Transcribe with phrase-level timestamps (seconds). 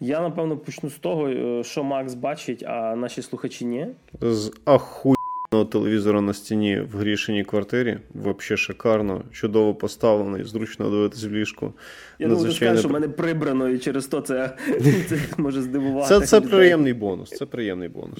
[0.00, 3.86] Я напевно почну з того, е, що Макс бачить, а наші слухачі ні.
[4.20, 7.98] З ахуєнного телевізора на стіні в грішеній квартирі.
[8.14, 11.72] Взагалі шикарно, чудово поставлений, зручно дивитись в ліжку.
[12.18, 14.56] Я думаю, ти скажеш, що в мене прибрано, і через то це
[15.08, 16.08] це може здивувати.
[16.08, 17.30] Це це приємний бонус.
[17.30, 18.18] Це приємний бонус.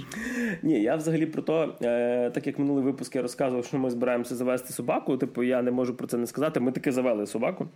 [0.63, 4.35] Ні, я взагалі про то, е, так як минулий випуск я розказував, що ми збираємося
[4.35, 5.17] завести собаку.
[5.17, 6.61] Типу, я не можу про це не сказати.
[6.61, 7.69] Ми таки завели собаку.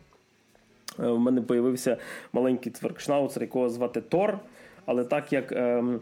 [0.99, 1.97] Е, мене з'явився
[2.33, 4.39] маленький цвергшнауцер, якого звати Тор.
[4.87, 6.01] Але так як ем,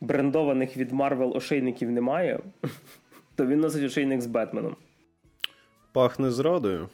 [0.00, 2.40] брендованих від Марвел ошейників немає,
[3.36, 4.76] то він носить ошейник з Бетменом.
[5.92, 6.88] Пахне зрадою.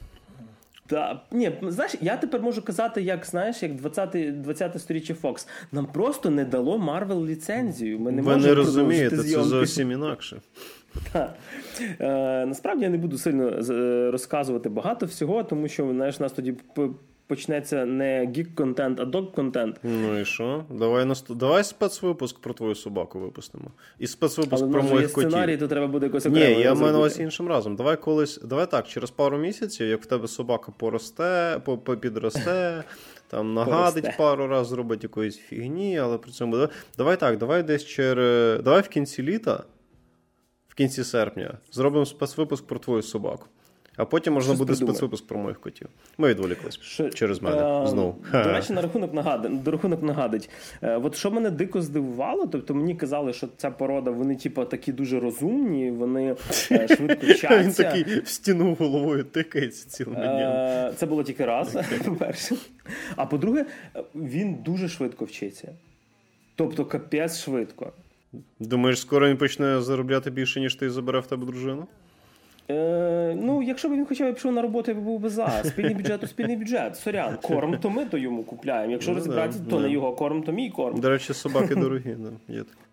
[0.86, 5.48] Та ні, знаєш, я тепер можу казати, як знаєш, як 20 20 сторіччя Фокс.
[5.72, 7.98] Нам просто не дало Марвел ліцензію.
[7.98, 10.40] Ми не Ви не розумієте, це зовсім інакше.
[11.12, 11.34] Так.
[12.00, 16.54] Е, Насправді я не буду сильно е, розказувати багато всього, тому що знаєш, нас тоді
[17.26, 19.76] почнеться не гік-контент, а док-контент.
[19.82, 20.64] Ну і що?
[20.70, 21.36] Давай наст...
[21.36, 23.64] давай спецвипуск про твою собаку випустимо.
[23.98, 25.30] І спецвипуск Але про моїх котів.
[25.30, 26.56] сценарій, то треба буде якось окремо.
[26.56, 27.76] Ні, я маю на увазі іншим разом.
[27.76, 31.60] Давай колись, давай так, через пару місяців, як в тебе собака поросте,
[32.00, 32.84] підросте.
[33.28, 34.18] Там нагадить Поросте.
[34.18, 36.68] пару разів, зробить якоїсь фігні, але при цьому
[36.98, 38.62] давай так, давай десь через.
[38.62, 39.64] Давай в кінці літа,
[40.68, 43.46] в кінці серпня, зробимо спецвипуск про твою собаку.
[43.96, 44.94] А потім можна Щось буде придумає.
[44.94, 45.88] спецвипуск про моїх котів.
[46.18, 48.16] Ми відволіклись що, через мене а, знову.
[48.32, 50.50] До речі, на рахунок нагадить, до рахунок нагадить.
[50.82, 54.92] Е, от що мене дико здивувало, тобто мені казали, що ця порода, вони, типу, такі
[54.92, 56.36] дуже розумні, вони
[56.70, 57.62] е, швидко вчаться.
[57.62, 60.92] Він такий в стіну головою тикається цілими е, днями.
[60.96, 62.56] Це було тільки раз, по-перше.
[63.16, 63.66] А по-друге,
[64.14, 65.72] він дуже швидко вчиться.
[66.56, 67.92] Тобто, капець швидко.
[68.60, 71.86] Думаєш, скоро він почне заробляти більше, ніж ти забере в тебе дружину?
[72.70, 75.62] Е, Ну, якщо б він хоча б пішов на роботу, я б був би за.
[75.64, 76.96] Спільний бюджет то спільний бюджет.
[76.96, 78.92] Сорян, корм, то ми то йому купляємо.
[78.92, 79.82] Якщо ну, розібратися, да, то да.
[79.82, 81.00] не його корм, то мій корм.
[81.00, 82.84] До речі, собаки дорогі, да, є таке.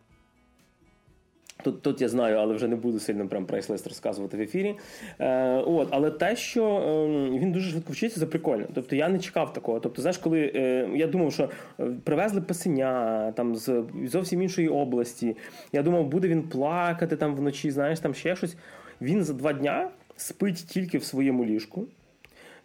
[1.63, 4.75] Тут тут я знаю, але вже не буду сильно прям прайс-лист розказувати в ефірі.
[5.19, 8.65] Е, от, Але те, що е, він дуже швидко вчиться, це прикольно.
[8.73, 9.79] Тобто я не чекав такого.
[9.79, 15.37] Тобто, знаєш, коли е, я думав, що е, привезли пасеня там з зовсім іншої області.
[15.71, 18.55] Я думав, буде він плакати там вночі, знаєш, там ще щось.
[19.01, 21.85] Він за два дня спить тільки в своєму ліжку.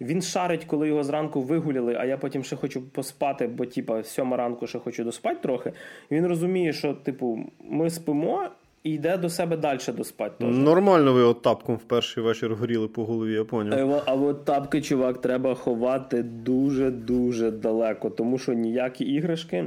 [0.01, 4.37] Він шарить, коли його зранку вигуляли, а я потім ще хочу поспати, бо типа сьома
[4.37, 5.73] ранку ще хочу доспати трохи.
[6.11, 7.39] Він розуміє, що, типу,
[7.71, 8.49] ми спимо
[8.83, 10.45] і йде до себе далі доспати.
[10.45, 10.57] Теж.
[10.57, 13.93] Нормально ви от тапком в перший вечір горіли по голові, я поняв.
[13.93, 19.65] А, а от тапки, чувак, треба ховати дуже-дуже далеко, тому що ніякі іграшки.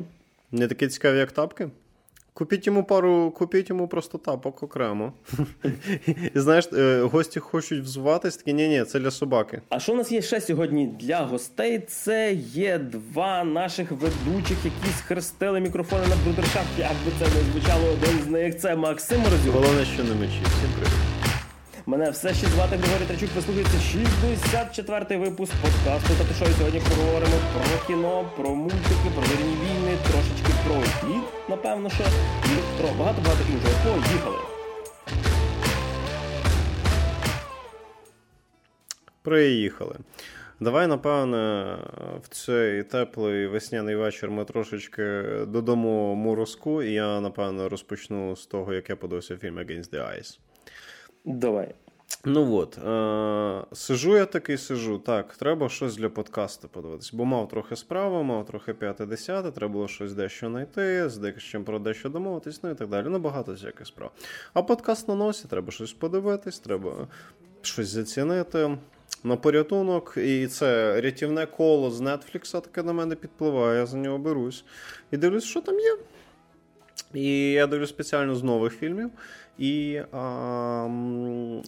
[0.51, 1.69] Не такі цікаві, як тапки?
[2.39, 5.13] Купіть йому пару, купіть йому просто тапок окремо.
[6.35, 9.61] І знаєш, е, гості хочуть взуватись, такі ні, ні, це для собаки.
[9.69, 11.79] А що у нас є ще сьогодні для гостей?
[11.87, 16.79] Це є два наших ведучих, які схрестили мікрофони на брудершафт.
[16.79, 19.53] Як би це не звучало, один з них це Максим Розюк.
[19.53, 20.41] Головне, що не мечі.
[20.43, 20.99] Всім привіт.
[21.85, 23.29] Мене все ще звати Григорій Трачук.
[23.35, 26.53] Ви слухаєте 64-й випуск подкасту та шоу.
[26.57, 32.03] Сьогодні поговоримо про кіно, про мультики, про вірні війни, трошечки про світ, напевно, що
[32.45, 33.95] і про багато-багато іншого.
[34.01, 34.37] Поїхали!
[39.21, 39.95] Приїхали.
[40.59, 41.77] Давай, напевне,
[42.21, 48.73] в цей теплий весняний вечір ми трошечки додамо морозку, і я, напевно, розпочну з того,
[48.73, 50.39] як я подивився фільм Against the Ice.
[51.25, 51.75] Давай.
[52.25, 54.97] Ну от, е- сижу я такий сижу.
[54.97, 57.11] Так, треба щось для подкасту подивитися.
[57.13, 61.63] Бо мав трохи справи, мав трохи п'яте десяте, треба було щось дещо знайти, з дещо
[61.63, 63.05] про дещо домовитись, ну і так далі.
[63.09, 64.11] Ну, багато всяких справ.
[64.53, 67.07] А подкаст на носі, треба щось подивитись, треба
[67.61, 68.77] щось зацінити.
[69.23, 74.17] На порятунок, і це рятівне коло з Нетфлікса таке на мене підпливає, я за нього
[74.17, 74.63] берусь.
[75.11, 75.97] І дивлюсь, що там є.
[77.13, 79.09] І я дивлюсь спеціально з нових фільмів.
[79.59, 80.87] І а,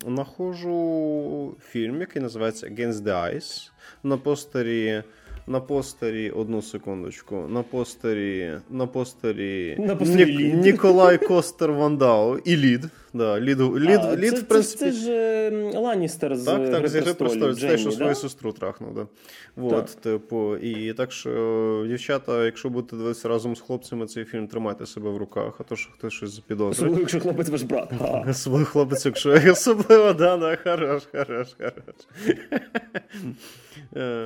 [0.05, 3.71] нахожу фільм, який називається Against the Ice.
[4.03, 5.03] На постері
[5.47, 12.57] на постері, одну секундочку, на постері на постері, на постері Ні, Ніколай Костер Вандау і
[12.57, 12.85] Лід.
[13.13, 14.79] Да, Лід, Лід, а, Лід це, в принципі...
[14.79, 17.59] Це, це ж Ланністер з Так, так, з «Гри престолів.
[17.59, 17.95] Це що да?
[17.95, 18.93] свою сестру трахнув.
[18.95, 19.07] Да.
[19.55, 24.85] Вот, типу, і так що, дівчата, якщо будете дивитися разом з хлопцями цей фільм, тримайте
[24.85, 26.71] себе в руках, а то що хтось щось запідозрить.
[26.71, 27.91] Особливо, якщо хлопець ваш брат.
[28.29, 31.95] Особливо хлопець, якщо особливо, да, да, хорош, хорош, хорош.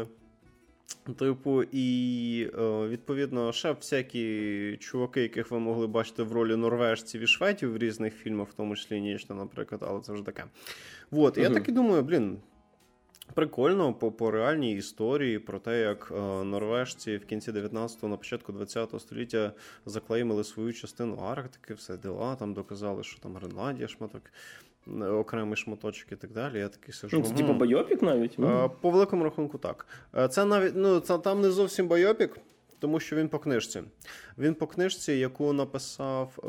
[1.20, 7.28] Типу, і е, відповідно ще всякі чуваки, яких ви могли бачити в ролі норвежців і
[7.28, 10.44] шведів в різних фільмах, в тому числі Нічна, наприклад, але це вже таке.
[11.12, 11.42] От, uh-huh.
[11.42, 12.38] я так і думаю, блін.
[13.34, 18.54] Прикольно по по реальній історії про те, як е, норвежці в кінці 19-го, на початку
[18.54, 19.52] 20-го століття
[19.86, 24.22] заклеймили свою частину Арктики, все дела, там доказали, що там Гренландія шматок,
[25.02, 26.60] окремий шматочок і так далі.
[26.60, 27.18] Я такий сижу.
[27.20, 28.40] Ну, Це типу байопік навіть?
[28.40, 29.88] Е, по великому рахунку, так.
[30.18, 32.38] Е, це навіть ну, це, там не зовсім байопік.
[32.80, 33.84] Тому що він по книжці.
[34.38, 36.48] Він по книжці, яку написав е,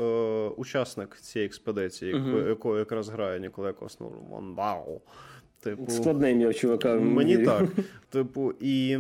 [0.56, 2.48] учасник цієї експедиції, uh-huh.
[2.48, 4.12] якою якраз грає Ніколай Коснур.
[4.30, 5.00] Вау.
[5.60, 6.94] Типу, Складне ім'я чувака.
[6.94, 7.68] Мені так.
[8.10, 8.98] Типу, і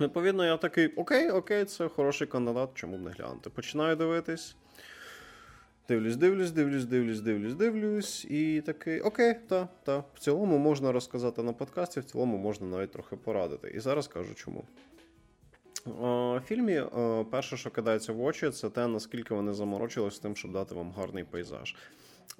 [0.00, 3.50] відповідно, я такий: окей, окей, це хороший кандидат, чому б не глянути.
[3.50, 4.56] Починаю дивитись.
[5.92, 10.04] Дивлюсь, дивлюсь, дивлюсь, дивлюсь, дивлюсь, дивлюсь, і такий, окей, та, та.
[10.14, 13.72] В цілому можна розказати на подкасті, в цілому можна навіть трохи порадити.
[13.74, 14.64] І зараз кажу чому.
[15.84, 16.82] В фільмі
[17.30, 20.92] перше, що кидається в очі, це те, наскільки вони заморочились з тим, щоб дати вам
[20.92, 21.76] гарний пейзаж.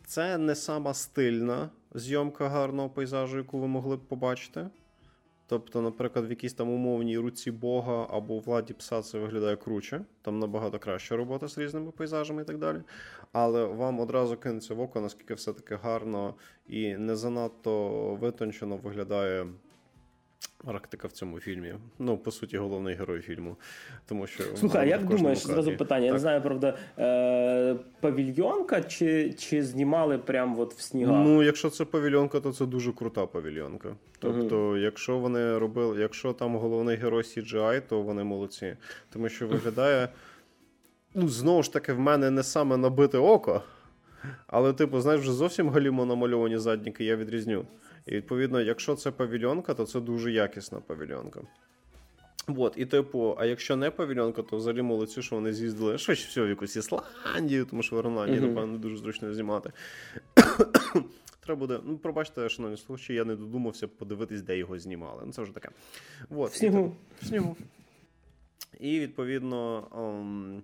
[0.06, 4.66] Це не сама стильна зйомка гарного пейзажу, яку ви могли б побачити.
[5.52, 10.38] Тобто, наприклад, в якійсь там умовній руці Бога або владі пса це виглядає круче, там
[10.38, 12.82] набагато краща робота з різними пейзажами і так далі.
[13.32, 16.34] Але вам одразу кинеться в око, наскільки все-таки гарно
[16.66, 19.46] і не занадто витончено виглядає
[20.66, 21.74] Арктика в цьому фільмі.
[21.98, 23.56] Ну, по суті, головний герой фільму.
[24.06, 26.00] Тому що Слухай, як думаєш, зразу питання?
[26.00, 26.06] Так.
[26.06, 31.26] Я не знаю, правда, е- павільйонка чи чи знімали прямо от в снігах?
[31.26, 33.96] Ну, якщо це павільйонка, то це дуже крута павільйонка.
[34.18, 34.76] Тобто, угу.
[34.76, 38.76] якщо вони робили, якщо там головний герой CGI, то вони молодці.
[39.12, 40.08] Тому що виглядає.
[41.14, 43.62] Ну, знову ж таки, в мене не саме набите око.
[44.46, 47.64] Але, типу, знаєш, вже зовсім галімо намальовані задніки, я відрізню.
[48.06, 51.40] І відповідно, якщо це павільонка, то це дуже якісна павільонка.
[52.48, 56.46] От, і типу, а якщо не павільонка, то взагалі молодці, що вони з'їздили швидше всього
[56.46, 58.48] в якусь Ісландію, тому що в Гренландії, mm-hmm.
[58.48, 59.72] напевно, дуже зручно знімати.
[61.40, 65.22] Треба буде, ну, пробачте, шановні слухачі, я не додумався подивитись, де його знімали.
[65.26, 65.68] Ну, це вже таке.
[66.30, 66.96] От, в снігу.
[67.22, 67.56] В снігу.
[68.80, 70.62] І відповідно, ем,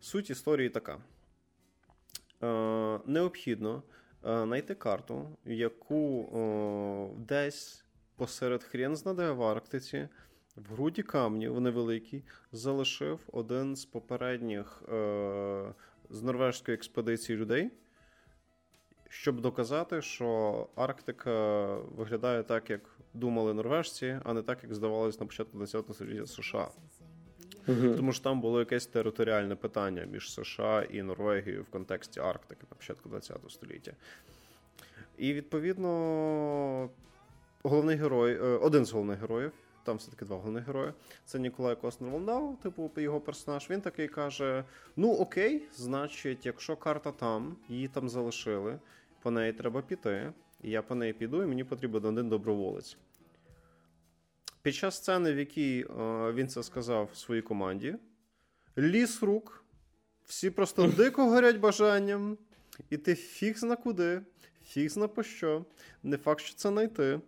[0.00, 0.98] суть історії така:
[2.42, 3.82] Е, необхідно
[4.22, 7.84] знайти карту, яку о, десь
[8.16, 10.08] посеред хрен знаде в Арктиці,
[10.56, 15.74] в груді камнів невеликій, залишив один з попередніх е,
[16.10, 17.70] з норвежської експедиції людей.
[19.08, 22.80] Щоб доказати, що Арктика виглядає так, як
[23.14, 26.68] думали норвежці, а не так, як здавалось на початку 20 століття США.
[27.68, 27.94] Угу.
[27.96, 32.76] Тому що там було якесь територіальне питання між США і Норвегією в контексті Арктики на
[32.76, 33.92] початку ХХ століття.
[35.18, 36.90] І відповідно
[37.62, 39.52] головний герой, е, один з головних героїв,
[39.84, 40.92] там все-таки два головних герої,
[41.24, 43.70] це Ніколай Коснер Волдау, типу його персонаж.
[43.70, 44.64] Він такий каже:
[44.96, 48.78] Ну, окей, значить, якщо карта там, її там залишили,
[49.22, 50.32] по неї треба піти.
[50.62, 52.96] І я по неї піду, і мені потрібен один доброволець.
[54.68, 57.94] Під час сцени, в якій е, він це сказав своїй команді,
[58.78, 59.64] ліс рук,
[60.26, 62.38] всі просто дико горять бажанням,
[62.90, 64.20] і ти фіг зна куди,
[64.66, 65.64] фіг зна по що.
[66.02, 67.20] Не факт, що це знайти.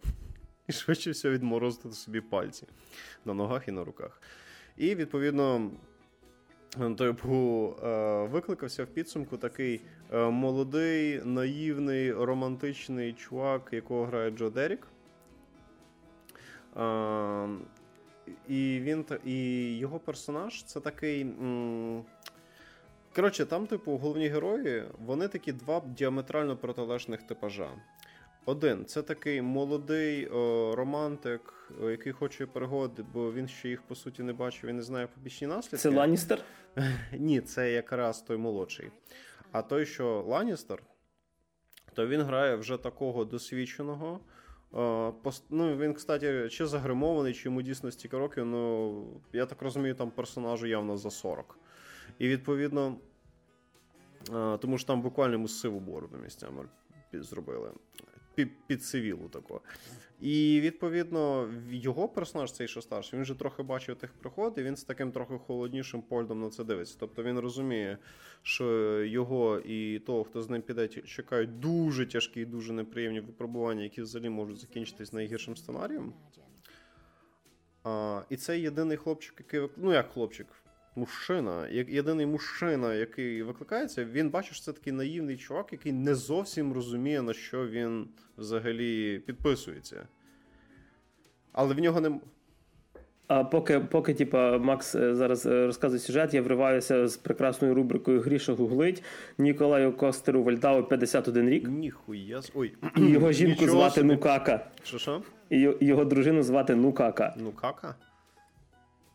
[0.68, 2.66] І швидше всього відморозити собі пальці
[3.24, 4.22] на ногах і на руках.
[4.76, 5.70] І, відповідно,
[6.98, 9.80] типу, е, викликався в підсумку такий
[10.12, 14.86] е, молодий, наївний, романтичний чувак, якого грає Джо Дерік.
[18.48, 21.26] І він і його персонаж це такий.
[23.14, 27.70] Коротше, там, типу, головні герої, вони такі два діаметрально протилежних типажа.
[28.44, 33.94] Один це такий молодий о, романтик, о, який хоче перегоди, бо він ще їх по
[33.94, 35.76] суті не бачив і не знає побічні наслідки.
[35.76, 36.42] Це Ланністер?
[37.12, 38.90] Ні, це якраз той молодший.
[39.52, 40.82] А той, що Ланністер,
[41.94, 44.20] то він грає вже такого досвідченого.
[44.72, 50.10] Ну, Він, кстати, чи загримований, чи йому дійсно стільки років, ну я так розумію, там
[50.10, 51.58] персонажу явно за 40.
[52.18, 52.96] І відповідно,
[54.60, 56.68] тому що там буквально йому сиву бороду місцями
[57.12, 57.70] зробили.
[58.46, 59.60] Під, цивілу тако.
[60.20, 64.76] І відповідно його персонаж, цей що старший, він вже трохи бачив тих приход, і він
[64.76, 66.96] з таким трохи холоднішим поглядом на це дивиться.
[67.00, 67.98] Тобто він розуміє,
[68.42, 68.64] що
[69.04, 74.02] його і того, хто з ним піде, чекають дуже тяжкі і дуже неприємні випробування, які
[74.02, 76.12] взагалі можуть закінчитись найгіршим сценарієм.
[77.84, 80.46] А, І це єдиний хлопчик, який ну як хлопчик,
[80.96, 86.72] мужчина, єдиний мужчина, який викликається, він бачиш, що це такий наївний чувак, який не зовсім
[86.72, 90.06] розуміє, на що він взагалі підписується.
[91.52, 92.20] Але в нього не.
[93.28, 98.20] А поки поки типа, Макс е, зараз е, розказує сюжет, я вриваюся з прекрасною рубрикою
[98.20, 99.02] Гріша гуглить
[99.38, 101.68] Ніколаю Костеру Вальдау 51 рік.
[101.68, 102.40] Ніхуя.
[102.54, 102.74] Ой.
[102.96, 104.12] І його жінку Нічого звати собі.
[104.12, 104.70] Нукака.
[104.82, 105.22] Що що?
[105.50, 107.34] І його дружину звати Нукака.
[107.38, 107.94] Нукака?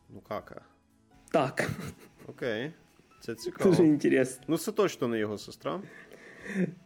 [0.10, 0.62] Нукака.
[1.36, 1.70] Так.
[2.27, 2.72] Окей.
[3.20, 3.70] Це цікаво.
[3.70, 4.44] Дуже інтересно.
[4.48, 5.82] Ну, це точно не його сестра.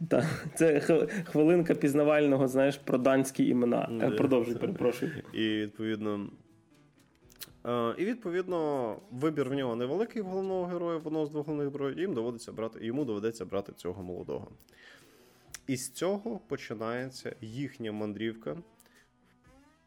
[0.08, 0.80] Так, це
[1.24, 3.88] хвилинка пізнавального, знаєш, про данські імена.
[3.92, 5.12] Mm, Продовжуй, перепрошую.
[5.32, 6.30] І відповідно.
[7.98, 11.98] І відповідно вибір в нього невеликий в головного героя, в одного з двох головних героїв,
[11.98, 14.48] їм доводиться брати, йому доведеться брати цього молодого.
[15.66, 18.56] І з цього починається їхня мандрівка.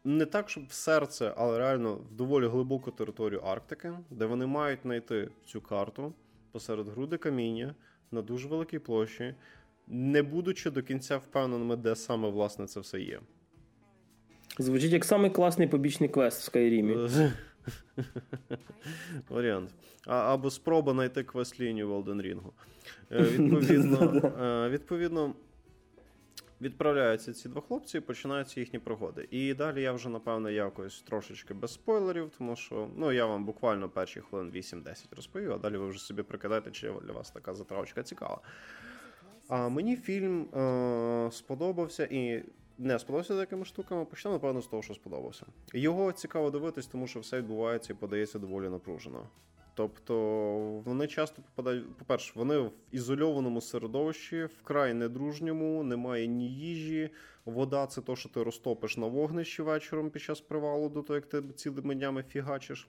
[0.04, 4.80] Не так, щоб в серце, але реально в доволі глибоку територію Арктики, де вони мають
[4.82, 6.12] знайти цю карту
[6.52, 7.74] посеред груди каміння
[8.10, 9.34] на дуже великій площі,
[9.86, 13.20] не будучи до кінця впевненими, де саме власне це все є.
[14.58, 16.96] Звучить як самий класний побічний квест в Скайрімі.
[19.28, 19.70] Варіант.
[20.06, 22.40] А, Або спроба знайти квест-лінію в Elden Ring.
[23.10, 25.34] Е, відповідно, е, відповідно,
[26.64, 29.28] відправляються ці два хлопці і починаються їхні пригоди.
[29.30, 33.88] І далі я вже, напевно, якось трошечки без спойлерів, тому що ну, я вам буквально
[33.88, 38.02] перші хвилин 8-10 розповів, а далі ви вже собі прикидаєте, чи для вас така затравочка
[38.02, 38.40] цікава.
[39.48, 42.44] А мені фільм е, сподобався і
[42.78, 44.04] не сподобався такими штуками.
[44.04, 45.46] Почнемо, напевно, з того, що сподобався.
[45.72, 49.28] Його цікаво дивитись, тому що все відбувається і подається доволі напружено.
[49.74, 50.14] Тобто
[50.84, 57.10] вони часто попадають, по-перше, вони в ізольованому середовищі, вкрай недружньому, немає ні їжі.
[57.44, 61.26] Вода це то, що ти розтопиш на вогнищі вечором під час привалу, до того, як
[61.26, 62.88] ти цілими днями фігачиш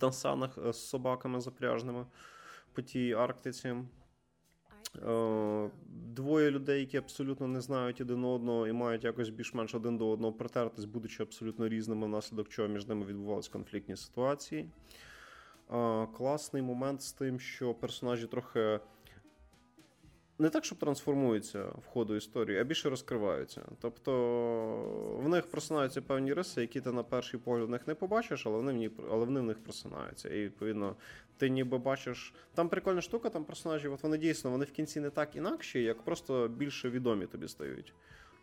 [0.00, 2.06] на санах е, з собаками запряжними
[2.72, 3.76] по тій Арктиці.
[5.06, 10.10] Е, двоє людей, які абсолютно не знають один одного і мають якось більш-менш один до
[10.10, 14.68] одного притертись, будучи абсолютно різними, внаслідок чого між ними відбувалися конфліктні ситуації.
[16.16, 18.80] Класний момент з тим, що персонажі трохи
[20.38, 23.62] не так, щоб трансформуються в ходу історії, а більше розкриваються.
[23.80, 24.12] Тобто
[25.22, 28.56] в них просинаються певні риси, які ти на перший погляд в них не побачиш, але
[28.56, 30.28] вони в них, але вони в них просинаються.
[30.28, 30.96] І відповідно,
[31.36, 32.34] ти ніби бачиш.
[32.54, 36.02] Там прикольна штука, там персонажі, от вони дійсно вони в кінці не так інакші, як
[36.02, 37.94] просто більше відомі тобі стають.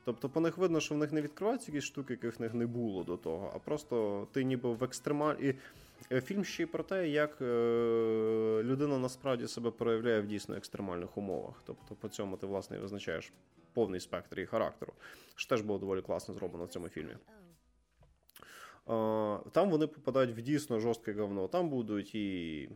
[0.06, 2.66] Тобто по них видно, що в них не відкриваються якісь штуки, яких в них не
[2.66, 5.36] було до того, а просто ти ніби в екстремаль.
[6.12, 7.46] Е, фільм ще й про те, як е,
[8.64, 11.64] людина насправді себе проявляє в дійсно екстремальних умовах.
[11.66, 13.34] Тобто, по цьому ти власне визначаєш
[13.74, 14.94] повний спектр її характеру.
[15.36, 17.16] Що теж було доволі класно зроблено в цьому фільмі.
[19.52, 21.48] Там вони попадають в дійсно жорстке говно.
[21.48, 22.70] Там будуть і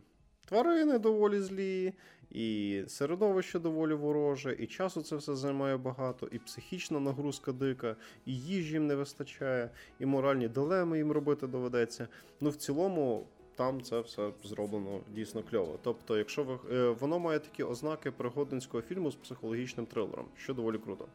[0.44, 1.94] тварини доволі злі,
[2.30, 7.96] і середовище доволі вороже, і часу це все займає багато, і психічна нагрузка дика,
[8.26, 12.08] і їжі їм не вистачає, і моральні дилеми їм робити доведеться.
[12.40, 13.26] Ну, в цілому.
[13.54, 15.78] Там це все зроблено дійсно кльово.
[15.82, 20.78] Тобто, якщо ви е, воно має такі ознаки пригодницького фільму з психологічним трилером, що доволі
[20.78, 21.06] круто.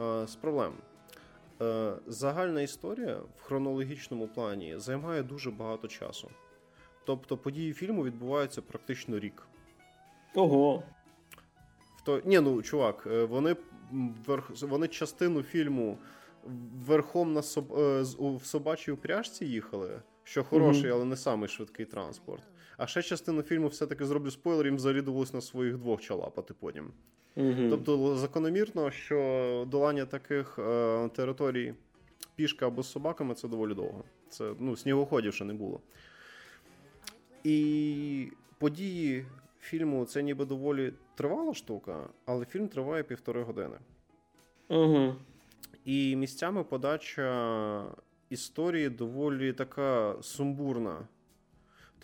[0.00, 0.72] Е, з проблем.
[1.62, 6.30] Е, загальна історія в хронологічному плані займає дуже багато часу.
[7.04, 9.46] Тобто події фільму відбуваються практично рік.
[10.34, 10.82] Ого.
[12.04, 13.56] То, ні, ну, чувак, е, вони
[14.62, 15.98] вони частину фільму
[16.86, 20.94] верхом на соб, е, в собачій упряжці їхали, що хороший, mm-hmm.
[20.94, 22.42] але не самий швидкий транспорт.
[22.76, 26.92] А ще частину фільму все-таки зроблю спойлер, їм взагалі довелось на своїх двох чалапати потім.
[27.36, 27.70] Mm-hmm.
[27.70, 31.74] Тобто, закономірно, що долання таких е, територій
[32.36, 34.04] пішка або з собаками це доволі довго.
[34.28, 35.80] Це ну, снігоходів ще не було.
[37.44, 39.26] І події
[39.64, 43.76] фільму це ніби доволі тривала штука, але фільм триває півтори години.
[44.68, 45.14] Угу.
[45.84, 47.84] І місцями подача
[48.30, 51.08] історії доволі така сумбурна.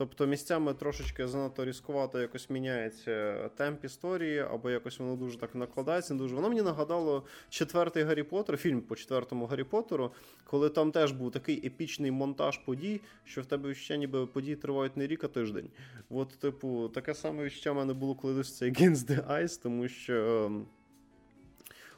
[0.00, 6.14] Тобто місцями трошечки занадто різкувато якось міняється темп історії, або якось воно дуже так накладається.
[6.14, 10.12] Дуже воно мені нагадало четвертий Гаррі Поттер, фільм по четвертому Гаррі Поттеру,
[10.44, 14.96] коли там теж був такий епічний монтаж подій, що в тебе ще ніби події тривають
[14.96, 15.70] не рік, а тиждень.
[16.10, 19.88] От, типу, таке саме відчуття в мене було, коли дивився цей Against the Ice, тому
[19.88, 20.66] що ем,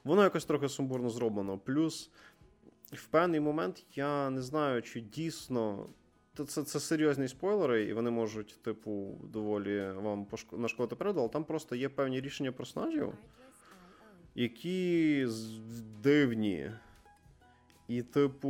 [0.04, 1.59] воно якось трохи сумбурно зроблено.
[1.59, 2.11] Плюс
[2.92, 5.87] в певний момент я не знаю, чи дійсно
[6.34, 11.76] це це серйозні спойлери, і вони можуть, типу, доволі вам нашкодити переду, але там просто
[11.76, 13.12] є певні рішення персонажів,
[14.34, 15.26] які
[16.02, 16.70] дивні.
[17.88, 18.48] І, типу,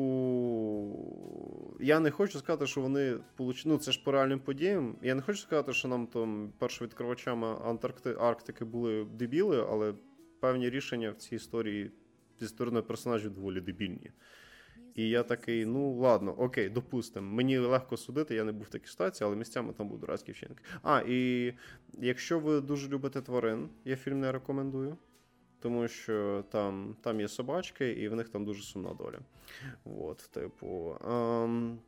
[1.80, 3.74] я не хочу сказати, що вони получили.
[3.74, 4.96] Ну, це ж по реальним подіям.
[5.02, 8.16] Я не хочу сказати, що нам там першовідкривачами Антаркти...
[8.20, 9.94] Арктики були дебіли, але
[10.40, 11.90] певні рішення в цій історії
[12.40, 14.10] зі сторони персонажів доволі дебільні.
[14.94, 17.34] І я такий, ну ладно, окей, допустимо.
[17.34, 20.58] Мені легко судити, я не був в такій ситуації, але місцями там був дурацький вчинок.
[20.82, 21.52] А, і
[21.92, 24.96] якщо ви дуже любите тварин, я фільм не рекомендую.
[25.60, 29.18] Тому що там там є собачки, і в них там дуже сумна доля.
[29.84, 30.96] От, типу.
[31.08, 31.78] Ем,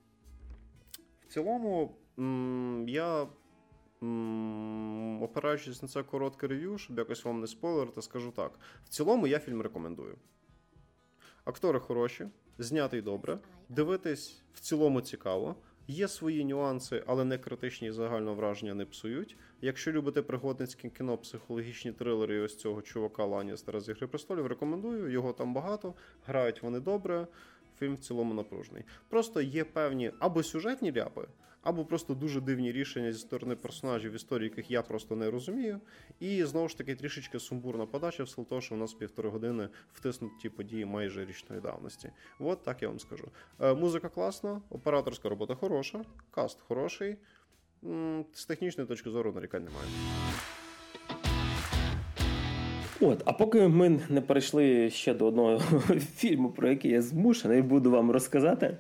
[1.23, 3.27] В цілому, м, я,
[5.25, 9.39] опираючись на це коротке рев'ю, щоб якось вам не спойлерити, скажу так: в цілому я
[9.39, 10.17] фільм рекомендую.
[11.45, 12.27] Актори хороші,
[12.59, 13.39] знятий добре.
[13.69, 15.57] Дивитись в цілому цікаво.
[15.89, 17.91] Є свої нюанси, але не критичні і
[18.35, 19.37] враження не псують.
[19.61, 25.11] Якщо любите пригодницьке кіно, психологічні трилери ось цього чувака Ланістера з «Ігри престолів, рекомендую.
[25.13, 25.95] Його там багато,
[26.27, 27.27] грають вони добре.
[27.79, 28.85] Фільм в цілому напружений.
[29.09, 31.27] Просто є певні або сюжетні ляпи,
[31.65, 35.81] або просто дуже дивні рішення зі сторони персонажів історії, яких я просто не розумію.
[36.21, 39.69] І знову ж таки трішечки сумбурна подача, в силу того, що у нас півтори години
[39.93, 42.11] втиснуті події майже річної давності.
[42.39, 43.29] От так я вам скажу.
[43.61, 47.17] Е, музика класна, операторська робота хороша, каст хороший.
[48.33, 49.87] З технічної точки зору нарікань немає.
[53.01, 55.59] От, а поки ми не перейшли ще до одного
[56.17, 58.77] фільму, про який я змушений буду вам розказати.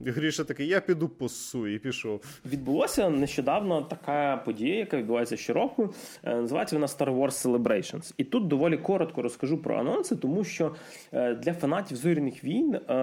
[0.00, 2.40] Гріша такий, я піду посу і пішов.
[2.46, 5.94] Відбулося нещодавно така подія, яка відбувається щороку.
[6.24, 8.14] Е, називається вона Star Wars Celebrations.
[8.16, 10.74] І тут доволі коротко розкажу про анонси, тому що
[11.12, 12.94] е, для фанатів зоряних війн е,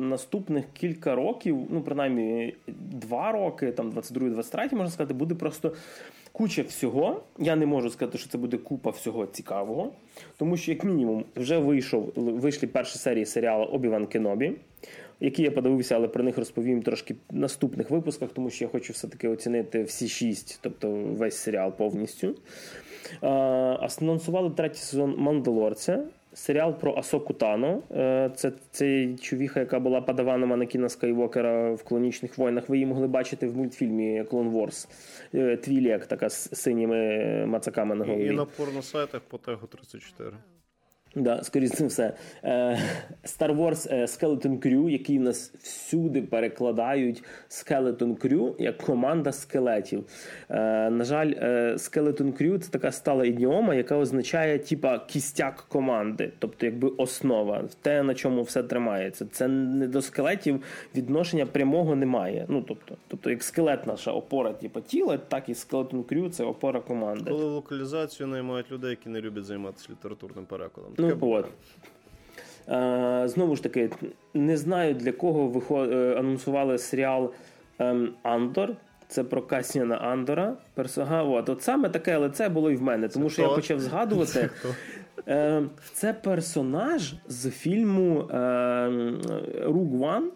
[0.00, 2.54] наступних кілька років, ну принаймні
[2.92, 5.74] два роки, там 22-23, можна сказати, буде просто.
[6.36, 7.22] Куча всього.
[7.38, 9.92] Я не можу сказати, що це буде купа всього цікавого,
[10.36, 14.52] тому що, як мінімум, вже вийшов вийшли перші серії серіалу Обіван Кенобі
[15.20, 18.92] які я подивився, але про них розповім трошки в наступних випусках, тому що я хочу
[18.92, 22.34] все-таки оцінити всі шість, тобто весь серіал повністю.
[23.20, 26.04] Анонсували третій сезон Мандалорця.
[26.34, 27.82] Серіал про Асоку Тано.
[27.90, 32.68] Е, це це човіха, яка була падаваном Анакіна Скайвокера в клонічних войнах.
[32.68, 34.88] Ви її могли бачити в мультфільмі Wars.
[35.34, 36.96] Е, Твілік, така з синіми
[37.46, 38.26] мацаками на голові.
[38.26, 40.30] І на порносайтах по тегу 34.
[41.16, 42.12] Да, скоріше за все.
[42.44, 42.78] Е,
[43.24, 50.04] Star Wars е, Skeleton Crew, який нас всюди перекладають Skeleton Crew як команда скелетів.
[50.50, 51.32] Е, на жаль,
[51.74, 58.02] Skeleton Crew це така стала ідіома, яка означає типа кістяк команди, тобто якби основа, те,
[58.02, 59.26] на чому все тримається.
[59.32, 60.62] Це не до скелетів
[60.96, 62.46] відношення прямого немає.
[62.48, 66.80] Ну тобто, тобто як скелет наша опора, типу тіла, так і Skeleton Crew це опора
[66.80, 67.30] команди.
[67.30, 70.92] Коли локалізацію наймають людей, які не люблять займатися літературним перекладом.
[71.08, 71.46] Ну, от.
[72.68, 73.90] Е, Знову ж таки,
[74.34, 75.92] не знаю для кого виход...
[75.92, 77.32] Е, анонсували серіал
[77.78, 78.76] ем, Андор.
[79.08, 80.56] Це про Касіна Андора.
[80.74, 81.22] Персога.
[81.22, 81.48] От.
[81.48, 84.50] От саме таке лице було і в мене, тому що я почав згадувати.
[85.28, 85.62] Е,
[85.92, 88.14] Це персонаж з фільму
[89.62, 90.30] Рук ем, Ван.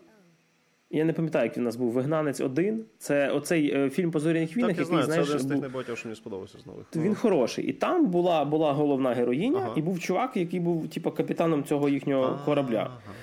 [0.91, 2.85] Я не пам'ятаю, як він у нас був вигнанець один.
[2.99, 5.99] Це оцей е, фільм по зоряних війнах, який знаю, знаєш, це один з тих небагатьох,
[5.99, 6.87] що мені сподобався з нових.
[6.97, 7.67] Він хороший.
[7.67, 9.75] І там була була головна героїня, ага.
[9.77, 12.45] і був чувак, який був типу, капітаном цього їхнього ага.
[12.45, 12.81] корабля.
[12.81, 13.15] Ага.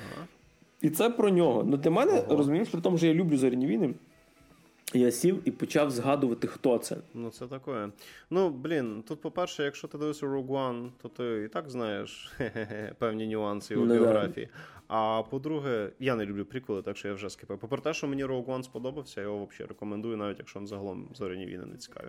[0.82, 1.64] І це про нього.
[1.68, 3.94] Ну для мене розумієш, при тому, що я люблю зоряні війни.
[4.94, 6.98] Я сів і почав згадувати, хто це.
[7.14, 7.90] Ну, це таке.
[8.30, 12.32] Ну, блін, тут, по-перше, якщо ти дивишся Rogue One, то ти і так знаєш
[13.00, 14.50] певні нюанси його ну, біографії.
[14.88, 17.60] А по-друге, я не люблю приколи, так що я вже скипаю.
[17.60, 21.10] Попри те, що мені Rogue One сподобався, я його взагалі рекомендую, навіть якщо він загалом
[21.14, 22.08] зоряні війни не цікаві.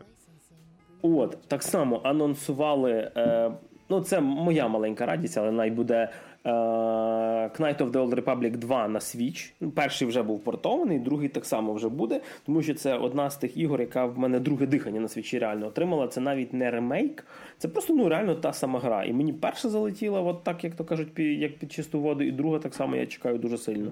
[1.02, 3.12] От, так само анонсували.
[3.16, 3.52] Е,
[3.88, 6.08] Ну, це моя маленька радість, але най буде
[6.46, 9.52] Knight of the Old Republic 2 на Switch.
[9.60, 13.36] Ну, перший вже був портований, другий так само вже буде, тому що це одна з
[13.36, 16.08] тих ігор, яка в мене друге дихання на свічі реально отримала.
[16.08, 17.26] Це навіть не ремейк,
[17.58, 19.04] це просто ну реально та сама гра.
[19.04, 22.58] І мені перша залетіла, от так, як то кажуть, як під чисту воду, і друга
[22.58, 23.90] так само я чекаю дуже сильно.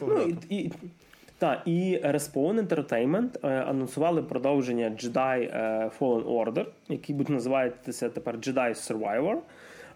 [0.00, 0.72] Ну, і, і,
[1.38, 8.36] та, і Respawn Entertainment е, анонсували продовження Jedi е, Fallen Order, який буде називатися тепер
[8.36, 9.36] Jedi Survivor.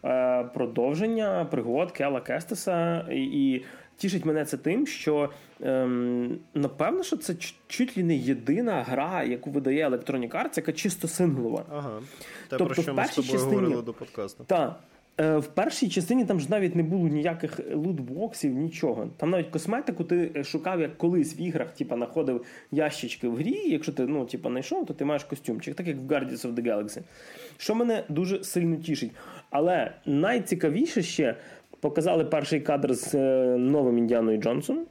[0.05, 3.07] Е, продовження пригод Кела Кестеса.
[3.11, 3.63] І
[3.97, 5.31] тішить мене це тим, що
[5.63, 7.35] ем, напевно, що це
[7.67, 11.65] чуть ли не єдина гра, яку видає Electronic Arts, яка чисто синглова.
[11.71, 12.01] Ага.
[12.49, 14.45] Те, тобто, про що ми з тобою частині, говорили до подкасту.
[14.45, 14.81] Так.
[15.21, 19.11] Е, в першій частині там ж навіть не було ніяких лутбоксів, нічого.
[19.17, 23.61] Там навіть косметику ти е, шукав як колись в іграх, типа знаходив ящички в грі.
[23.67, 26.63] Якщо ти ну, типа, знайшов, то ти маєш костюмчик, так як в Guardians of the
[26.63, 27.03] Galaxy.
[27.57, 29.11] Що мене дуже сильно тішить.
[29.51, 31.37] Але найцікавіше ще
[31.81, 34.87] показали перший кадр з е, новим Індіаною Джонсом,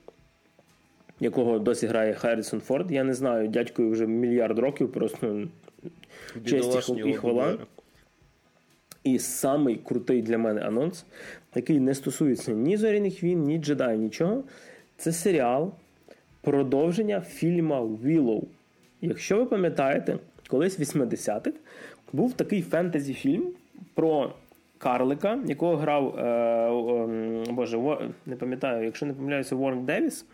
[1.19, 2.91] якого досі грає Харрісон Форд.
[2.91, 5.47] Я не знаю, дядькою вже мільярд років, просто
[6.45, 7.57] честь і хвала.
[9.03, 11.05] І самий крутий для мене анонс,
[11.55, 14.43] який не стосується ні зоряних війн, ні джедаїв, нічого.
[14.97, 15.73] Це серіал
[16.41, 18.43] продовження фільма Willow.
[19.01, 21.51] Якщо ви пам'ятаєте, колись в 80-х
[22.13, 23.43] був такий фентезі-фільм
[23.93, 24.33] про
[24.77, 30.25] Карлика, якого грав е, е, Боже, не пам'ятаю, якщо не помиляюся, Уоррен Девіс.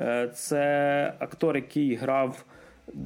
[0.00, 2.44] Е, це актор, який грав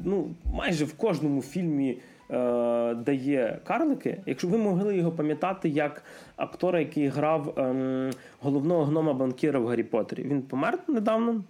[0.04, 1.98] ну, майже в кожному фільмі.
[2.30, 6.02] Е, дає карлики, якщо ви могли його пам'ятати як
[6.36, 8.10] актора, який грав ем,
[8.40, 10.22] головного гнома банкіра в Гаррі Поттері.
[10.22, 11.42] Він помер недавно.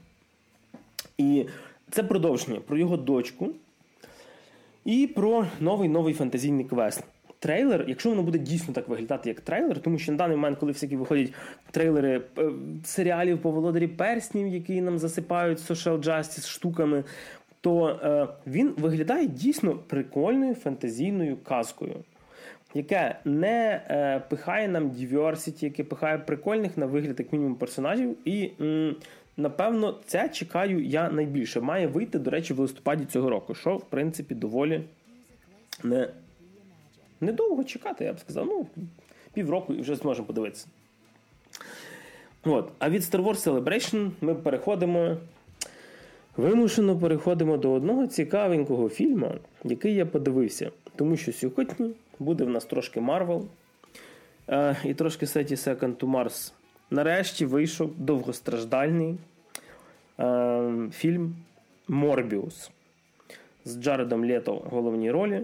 [1.19, 1.47] І
[1.91, 3.51] це продовження про його дочку
[4.85, 7.05] і про новий новий фантазійний квест.
[7.39, 10.73] Трейлер, якщо воно буде дійсно так виглядати, як трейлер, тому що на даний момент, коли
[10.73, 11.33] всякі виходять
[11.71, 12.51] трейлери е,
[12.85, 17.05] серіалів по володарі перснів, які нам засипають social justice штуками,
[17.67, 22.05] то е, він виглядає дійсно прикольною фантазійною казкою,
[22.75, 28.17] яке не е, пихає нам діверсіті, яке пихає прикольних на вигляд, як мінімум, персонажів.
[28.25, 28.97] І м,
[29.37, 31.61] напевно це чекаю я найбільше.
[31.61, 34.83] Має вийти, до речі, в листопаді цього року, що в принципі доволі
[35.85, 36.09] не.
[37.21, 38.47] Недовго чекати, я б сказав.
[38.47, 38.67] Ну,
[39.33, 40.67] півроку і вже зможемо подивитися.
[42.45, 42.73] От.
[42.79, 45.17] А від Star Wars Celebration ми переходимо
[46.37, 50.71] Вимушено переходимо до одного цікавенького фільму, який я подивився.
[50.97, 53.47] Тому що сьогодні буде в нас трошки Марвел
[54.85, 56.53] і трошки Thirty Seconds to Mars.
[56.91, 59.15] Нарешті вийшов довгостраждальний
[60.21, 61.37] е, фільм
[61.89, 62.71] Морбіус
[63.65, 65.43] з Джаредом Лето в головній ролі.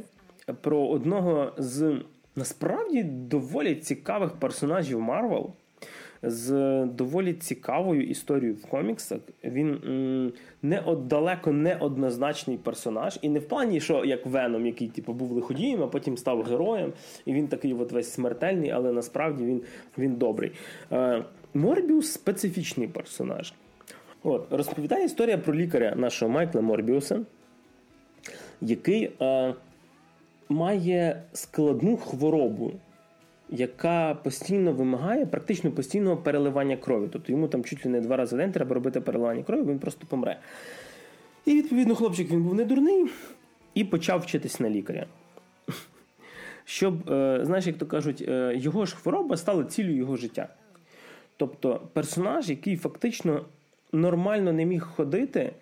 [0.60, 1.96] Про одного з
[2.36, 5.50] насправді доволі цікавих персонажів Марвел
[6.22, 6.50] з
[6.86, 9.18] доволі цікавою історією в коміксах.
[9.44, 10.32] Він м,
[10.62, 15.12] не от, далеко не однозначний персонаж, і не в плані, що як Веном, який типу,
[15.12, 16.92] був лиходієм, а потім став героєм,
[17.26, 19.62] і він такий от весь смертельний, але насправді він
[19.98, 20.52] він добрий.
[20.92, 23.52] Е, Морбіус специфічний персонаж.
[24.22, 27.20] От, Розповідає історія про лікаря нашого Майкла Морбіуса,
[28.60, 29.54] який е,
[30.48, 32.72] має складну хворобу
[33.52, 37.08] яка постійно вимагає практично постійного переливання крові.
[37.12, 39.78] Тобто йому там чуть ли не два рази в день треба робити переливання крові, він
[39.78, 40.40] просто помре.
[41.44, 43.06] І відповідно хлопчик він був не дурний
[43.74, 45.06] і почав вчитись на лікаря.
[46.64, 50.48] Щоб, е, знаєш, як то кажуть, е, його ж хвороба стала ціллю його життя.
[51.36, 53.44] Тобто персонаж, який фактично
[53.92, 55.52] нормально не міг ходити,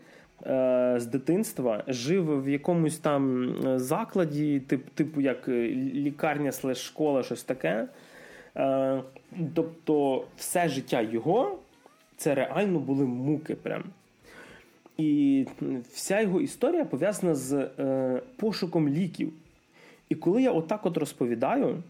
[1.01, 7.23] з дитинства жив в якомусь там е, закладі, тип, типу як е, лікарня слеш школа,
[7.23, 7.89] щось таке.
[9.55, 11.59] Тобто, все життя його
[12.17, 13.55] це реально були муки.
[13.55, 13.85] прям.
[15.01, 15.47] І
[15.93, 19.33] вся його історія пов'язана з е, пошуком ліків.
[20.09, 21.83] І коли я отак от розповідаю,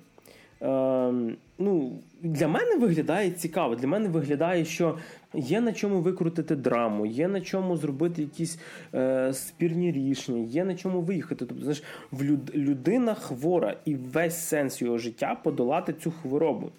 [0.62, 1.12] е,
[1.58, 3.74] ну, для мене виглядає цікаво.
[3.74, 4.98] Для мене виглядає, що
[5.34, 8.58] є на чому викрутити драму, є на чому зробити якісь
[8.94, 11.44] е, спірні рішення, є на чому виїхати.
[11.46, 16.70] Тобто, знаєш, в люд, людина хвора і весь сенс його життя подолати цю хворобу.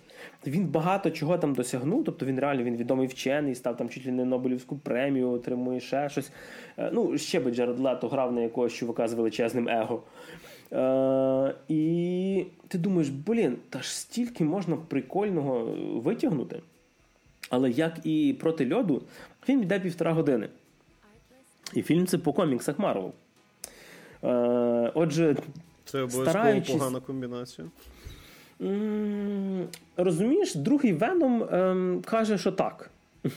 [0.48, 4.12] Він багато чого там досягнув, тобто він реально він відомий вчений, став там чуть ли
[4.12, 6.32] не Нобелівську премію, отримує ще щось.
[6.78, 10.04] Е, ну, ще би Джаред Лето грав на якогось чувака з величезним его.
[10.74, 16.62] Е, І ти думаєш, блін, та ж стільки можна прикольного витягнути.
[17.52, 19.02] Але як і проти льоду,
[19.46, 20.50] фільм йде півтора години.
[21.74, 23.12] І фільм це по коміксах Марвел.
[24.24, 25.36] Е, Отже,
[25.86, 26.76] це обов'язково стараючись...
[26.76, 27.68] погана комбінація.
[29.98, 32.90] Розумієш, другий Веном ем, каже, що так.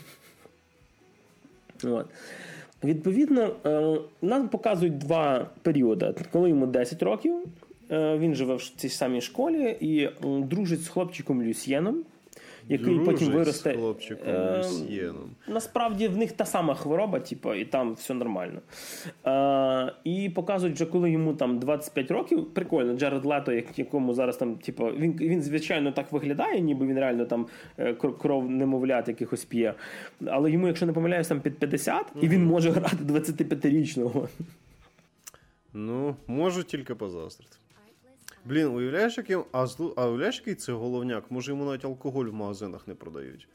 [1.85, 2.07] От.
[2.85, 6.15] Відповідно, е, нам показують два періоди.
[6.33, 7.35] Коли йому 10 років,
[7.91, 12.05] е, він живе в цій самій школі і дружить з хлопчиком Люсьєном
[12.69, 13.73] який Дружить потім виросте.
[13.73, 14.63] з хлопчиком е,
[15.49, 18.61] Насправді в них та сама хвороба, типу, і там все нормально.
[19.27, 24.55] Е, І показують, що коли йому там 25 років, прикольно, Джаред Лето, якому зараз там,
[24.55, 27.47] типу, він, він звичайно так виглядає, ніби він реально там
[27.79, 29.75] е, кров немовлят якихось п'є.
[30.27, 32.25] Але йому, якщо не помиляюсь, там під 50, mm-hmm.
[32.25, 34.29] і він може грати 25-річного.
[35.73, 37.57] Ну, можу тільки позастрити.
[38.45, 39.45] Блін, уявляєш, яким.
[39.53, 41.31] А, а уявляєш, який це головняк?
[41.31, 43.49] Може йому навіть алкоголь в магазинах не продають.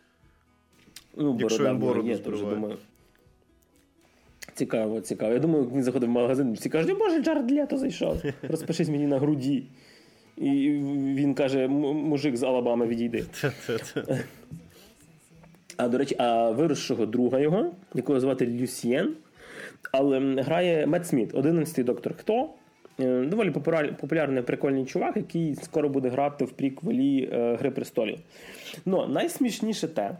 [1.17, 2.77] Ну, Якщо він бороду є, то вже думаю.
[4.53, 5.33] Цікаво, цікаво.
[5.33, 8.21] Я думаю, він заходив в магазин, всі кажуть, боже, Джаред Лето зайшов.
[8.41, 9.63] Розпишись мені на груді.
[10.37, 10.69] І
[11.15, 13.25] він каже: мужик з Алабами відійди.
[15.77, 19.15] А до речі, а виросшого друга його, якого звати Люсьєн,
[19.91, 22.49] але грає Мет Сміт, 11-й доктор Хто.
[22.99, 23.51] Е, доволі
[24.01, 28.17] популярний прикольний чувак, який скоро буде грати в приквелі е, Гри престолів.
[28.85, 30.17] Ну, найсмішніше те,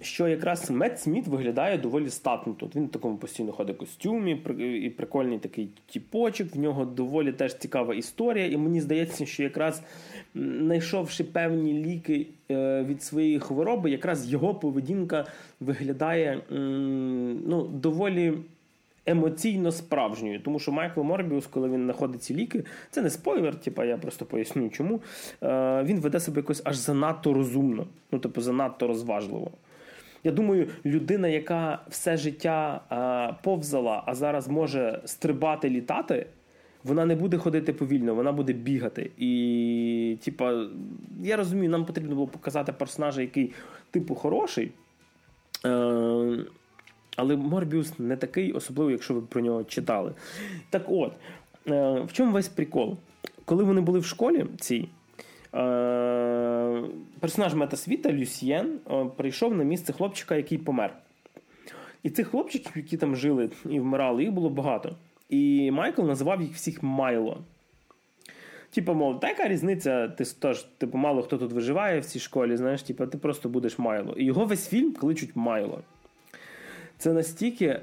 [0.00, 2.76] що якраз Мет Сміт виглядає доволі статно тут.
[2.76, 4.42] Він в такому постійно ходить в костюмі,
[4.84, 8.46] і прикольний такий тіпочок, в нього доволі теж цікава історія.
[8.46, 9.82] І мені здається, що якраз
[10.34, 15.26] знайшовши певні ліки е, від своєї хвороби, якраз його поведінка
[15.60, 18.34] виглядає ну, доволі
[19.06, 20.40] емоційно справжньою.
[20.40, 24.24] Тому що Майкл Морбіус, коли він знаходить ці ліки, це не спойлер, типа я просто
[24.24, 25.00] поясню, чому.
[25.42, 29.50] Е, Він веде себе якось аж занадто розумно, ну, типу, занадто розважливо.
[30.24, 36.26] Я думаю, людина, яка все життя а, повзала, а зараз може стрибати, літати,
[36.84, 39.10] вона не буде ходити повільно, вона буде бігати.
[39.18, 40.66] І, типа,
[41.22, 43.52] я розумію, нам потрібно було показати персонажа, який,
[43.90, 44.72] типу, хороший.
[45.64, 46.38] Е,
[47.16, 50.12] але Морбіус не такий, особливо, якщо ви про нього читали.
[50.70, 51.12] Так от,
[51.68, 52.96] е, в чому весь прикол?
[53.44, 54.88] Коли вони були в школі, цій,
[55.54, 56.82] е,
[57.20, 60.94] персонаж Метасвіта Люсьєн е, прийшов на місце хлопчика, який помер.
[62.02, 64.96] І цих хлопчиків, які там жили і вмирали, їх було багато.
[65.28, 67.38] І Майкл називав їх всіх Майло.
[68.70, 72.56] Типу, мов, та яка різниця, ти тож, типу, мало хто тут виживає в цій школі,
[72.56, 74.12] знаєш, типу, ти просто будеш Майло.
[74.12, 75.82] І його весь фільм кличуть Майло.
[76.98, 77.82] Це настільки е,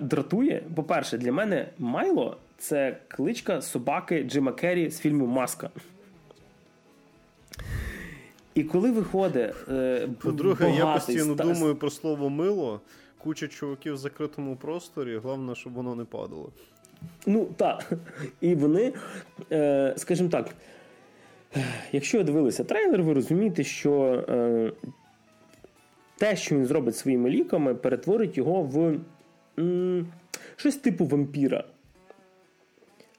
[0.00, 0.62] дратує.
[0.74, 5.70] По-перше, для мене Майло це кличка собаки Джима Керрі з фільму Маска.
[8.54, 9.54] І коли виходить.
[9.68, 11.44] Е, По-друге, я постійно ста...
[11.44, 12.80] думаю про слово мило,
[13.18, 16.50] куча чуваків в закритому просторі, головне, щоб воно не падало.
[17.26, 17.92] Ну, так.
[18.40, 18.92] І вони,
[19.52, 20.48] е, скажімо так,
[21.92, 24.72] якщо ви дивилися трейлер, ви розумієте, що е,
[26.22, 28.98] те, що він зробить своїми ліками, перетворить його в
[29.58, 30.06] м,
[30.56, 31.64] щось типу вампіра.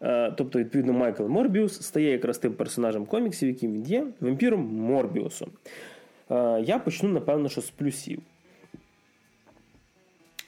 [0.01, 5.49] Е, тобто, відповідно, Майкл Морбіус стає якраз тим персонажем коміксів, яким він є, вампіром Морбіусом.
[6.31, 8.19] Е, я почну, напевно, що з плюсів.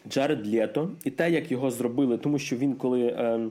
[0.10, 3.50] Джаред Лето і те, як його зробили, тому що він, коли е,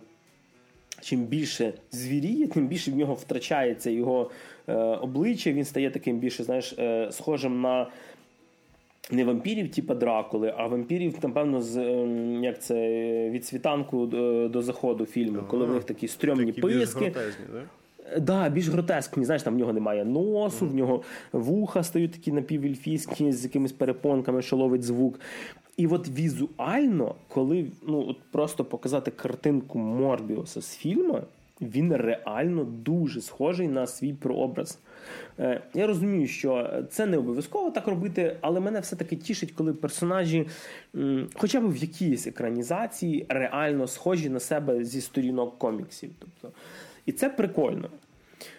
[1.01, 4.31] чим більше звіріє, тим більше в нього втрачається його
[4.67, 7.87] е, обличчя, він стає таким більше, знаєш, е, схожим на
[9.11, 12.75] не вампірів, типу Дракули, а вампірів, напевно, з ем, як це
[13.31, 15.47] від світанку до, до заходу фільму, ага.
[15.51, 16.79] коли в них такі стрьомні такі писки.
[16.79, 17.63] Більш гротезні, да?
[18.13, 19.25] Е, да, більш гротескні.
[19.25, 20.69] Знаєш, там в нього немає носу, mm.
[20.69, 25.21] в нього вуха стають такі напівельфійські з якимись перепонками, що ловить звук.
[25.77, 31.21] І от візуально, коли ну, от просто показати картинку Морбіуса з фільму,
[31.61, 34.79] він реально дуже схожий на свій прообраз.
[35.39, 40.47] Е, я розумію, що це не обов'язково так робити, але мене все-таки тішить, коли персонажі,
[41.35, 46.11] хоча б в якійсь екранізації, реально схожі на себе зі сторінок коміксів.
[46.19, 46.57] Тобто,
[47.07, 47.89] І це прикольно.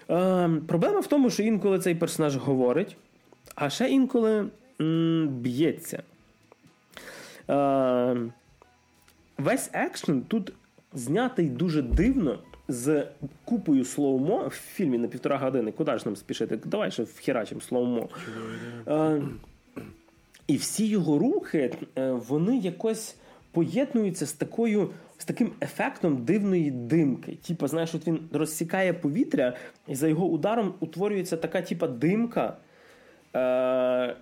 [0.09, 2.97] Е, Проблема в тому, що інколи цей персонаж говорить,
[3.55, 4.47] а ще інколи
[5.27, 6.03] б'ється.
[7.49, 8.15] Е,
[9.37, 10.53] Весь екшен тут
[10.93, 13.07] знятий дуже дивно з
[13.45, 15.71] купою слоумо в фільмі на півтора години.
[15.71, 16.57] Куди ж нам спішити?
[16.65, 18.09] Давай ще вхерачимо слоумо.
[18.87, 19.21] Е,
[20.47, 23.15] і всі його рухи, е, вони якось
[23.51, 24.89] поєднуються з такою.
[25.17, 27.37] З таким ефектом дивної димки.
[27.47, 32.57] Типа, знаєш, от він розсікає повітря, і за його ударом утворюється така, типа, димка.
[33.35, 34.15] Е-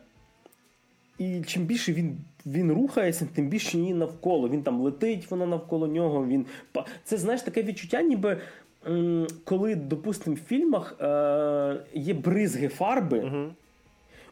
[1.17, 4.49] І чим більше він він рухається, тим більше її навколо.
[4.49, 6.25] Він там летить, вона навколо нього.
[6.25, 6.45] Він
[7.03, 8.41] Це знаєш таке відчуття, ніби
[9.43, 13.49] коли, допустимо, в фільмах е, є бризги фарби.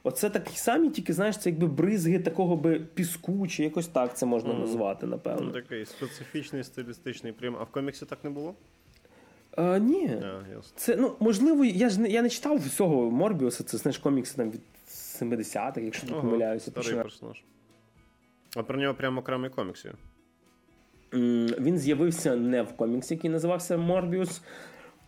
[0.04, 4.26] Оце такі самі, тільки знаєш, це якби бризги такого би піску, чи якось так це
[4.26, 5.42] можна mm назвати, напевно.
[5.46, 7.58] Ну, Такий специфічний стилістичний прийом.
[7.60, 8.54] А в коміксі так не було?
[9.52, 10.10] А, Ні.
[10.24, 10.44] А,
[10.76, 14.52] це, ну, Можливо, я ж не я не читав всього Морбіуса, це знаєш комікси там
[14.52, 16.72] від 70-х, якщо не помиляюся.
[16.72, 17.44] Старий персонаж.
[18.56, 19.86] А про нього прямо окремий комікс.
[21.60, 24.42] Він з'явився не в коміксі, який називався Морбіус.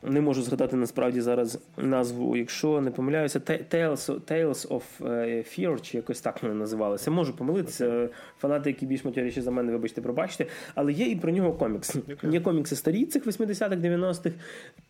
[0.06, 5.98] Не можу згадати насправді зараз назву, якщо не помиляюся, Tales Tales of е, Fear, чи
[5.98, 7.12] якось так вони називалися.
[7.12, 8.10] Можу помилитися.
[8.40, 10.46] Фанати, які більш матеріші за мене, вибачте, пробачте.
[10.76, 11.96] Але є і про нього комікс.
[11.96, 12.32] Okay.
[12.32, 14.36] Є комікси старі цих 80-х, 90-х,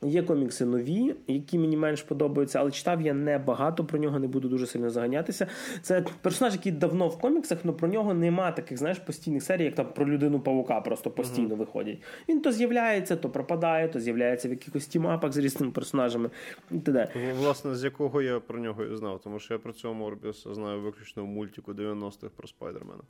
[0.02, 4.28] є комікси нові, які мені менш подобаються, але читав я не багато про нього, не
[4.28, 5.48] буду дуже сильно заганятися.
[5.82, 9.76] Це персонаж, який давно в коміксах, але про нього нема таких, знаєш, постійних серій, як
[9.76, 11.58] там про людину павука просто постійно uh-huh.
[11.58, 11.98] виходять.
[12.30, 16.30] Він то з'являється, то пропадає, то з'являється в якихось тімапах з різними персонажами.
[16.72, 17.10] і т.д.
[17.38, 20.82] Власне, з якого я про нього і знав, тому що я про цього Морбіуса знаю
[20.82, 23.04] виключно в мультику 90-х про Спайдермена.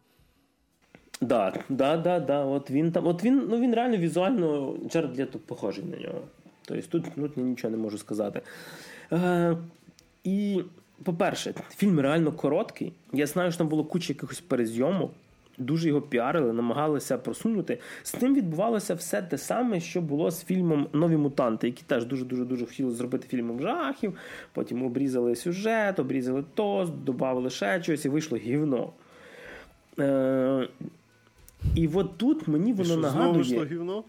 [1.22, 2.46] Да, да, да, да.
[2.46, 6.22] От він там, от він, ну він реально візуально Джаред Лето похожий на нього.
[6.66, 8.42] Тобто тут, тут нічого не можу сказати.
[9.12, 9.58] Е,
[10.24, 10.64] І,
[11.04, 12.94] по-перше, фільм реально короткий.
[13.14, 15.12] Я знаю, що там було куча якихось перезйомок.
[15.58, 17.80] Дуже його піарили, намагалися просунути.
[18.04, 22.26] З ним відбувалося все те саме, що було з фільмом Нові мутанти, які теж дуже
[22.26, 24.18] дуже дуже хотіли зробити фільмом жахів.
[24.54, 28.90] Потім обрізали сюжет, обрізали то, додали ще щось, і вийшло гівно.
[30.00, 30.68] Е,
[31.76, 33.44] І от тут мені воно що, нагадує.
[33.44, 34.04] Знову вийшло гівно?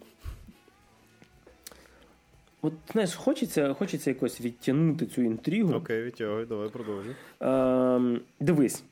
[2.62, 5.74] От знаєш, хочеться, хочеться якось відтягнути цю інтригу.
[5.74, 7.14] Окей, відтягуй, давай продовжуй.
[7.42, 8.85] Е, дивись,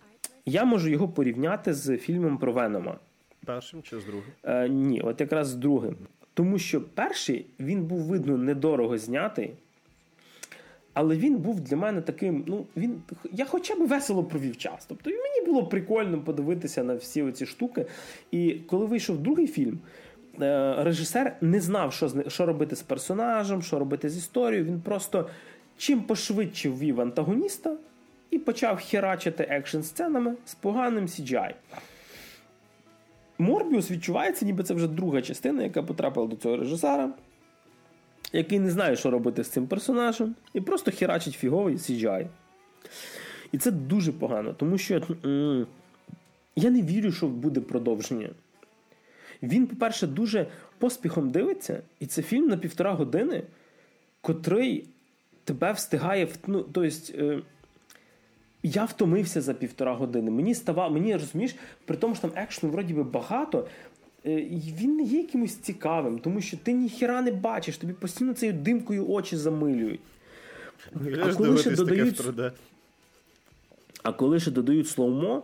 [0.47, 2.99] я можу його порівняти з фільмом про Венома.
[3.45, 4.31] Першим чи з другим?
[4.45, 5.97] Е, ні, от якраз з другим.
[6.35, 9.55] Тому що перший він був видно недорого знятий,
[10.95, 12.45] але він був для мене таким.
[12.47, 13.03] Ну, він,
[13.33, 14.87] я хоча б весело провів час.
[14.89, 17.87] Тобто мені було прикольно подивитися на всі оці штуки.
[18.31, 19.79] І коли вийшов другий фільм,
[20.41, 24.67] е, режисер не знав, що, що робити з персонажем, що робити з історією.
[24.67, 25.29] Він просто
[25.77, 27.77] чим пошвидше ввів антагоніста
[28.33, 31.55] і почав херачити екшн сценами з поганим CGI.
[33.39, 37.11] Морбіус відчувається, ніби це вже друга частина, яка потрапила до цього режисера,
[38.33, 42.27] який не знає, що робити з цим персонажем, і просто херачить фіговий CGI.
[43.53, 45.67] І це дуже погано, тому що м,
[46.57, 48.31] я не вірю, що буде продовження.
[49.43, 50.47] Він, по-перше, дуже
[50.79, 53.43] поспіхом дивиться, і це фільм на півтора години,
[54.21, 54.89] котрий
[55.45, 56.29] тебе встигає.
[56.47, 56.91] Ну, тобто,
[58.63, 60.31] я втомився за півтора години.
[60.31, 63.67] Мені ставав, мені розумієш, при тому, що там екшену вроді би багато.
[64.27, 64.37] е,
[64.81, 69.09] Він не є якимось цікавим, тому що ти ніхіра не бачиш, тобі постійно цією димкою
[69.11, 70.01] очі замилюють.
[70.93, 72.17] Виглядаєш коли ще додають-
[74.03, 75.43] А коли ще додають слоумо,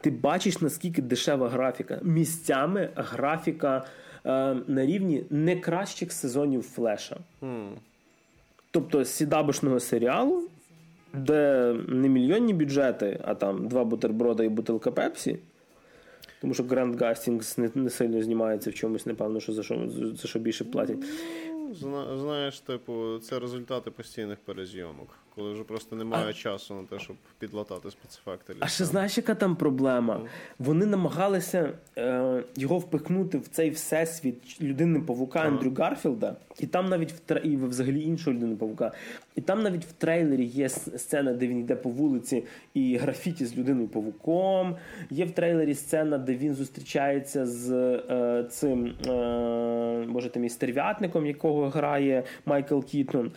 [0.00, 2.00] ти бачиш, наскільки дешева графіка.
[2.02, 3.86] Місцями графіка
[4.24, 7.16] е, на рівні не кращих сезонів флеша.
[8.70, 10.48] Тобто з сідабошного серіалу,
[11.16, 15.38] де не мільйонні бюджети, а там два бутерброда і бутилка Пепсі.
[16.40, 20.28] Тому що Гранд Гастінгс не, не сильно знімається в чомусь, напевно, що за що, за
[20.28, 20.96] що більше платять.
[21.68, 26.98] Ну, зна- Знаєш, типу, це результати постійних перезйомок, коли вже просто немає часу на те,
[26.98, 28.54] щоб підлатати спецефекти.
[28.60, 30.20] А ще знаєш, яка там проблема?
[30.58, 37.12] Вони намагалися е, його впихнути в цей всесвіт людини павука Андрю Гарфілда, і там навіть
[37.12, 37.40] в тре...
[37.44, 38.92] і взагалі іншої людини павука.
[39.36, 42.44] І там навіть в трейлері є сцена, де він йде по вулиці
[42.74, 44.76] і графіті з людиною павуком.
[45.10, 47.72] Є в трейлері сцена, де він зустрічається з
[48.10, 53.32] е, цим е, боже мій стерв'ятником, якого грає Майкл Кітон.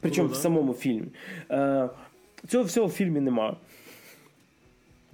[0.00, 1.08] Причому Ну, в самому фільмі.
[1.50, 1.88] Е,
[2.48, 3.54] цього всього в фільмі немає.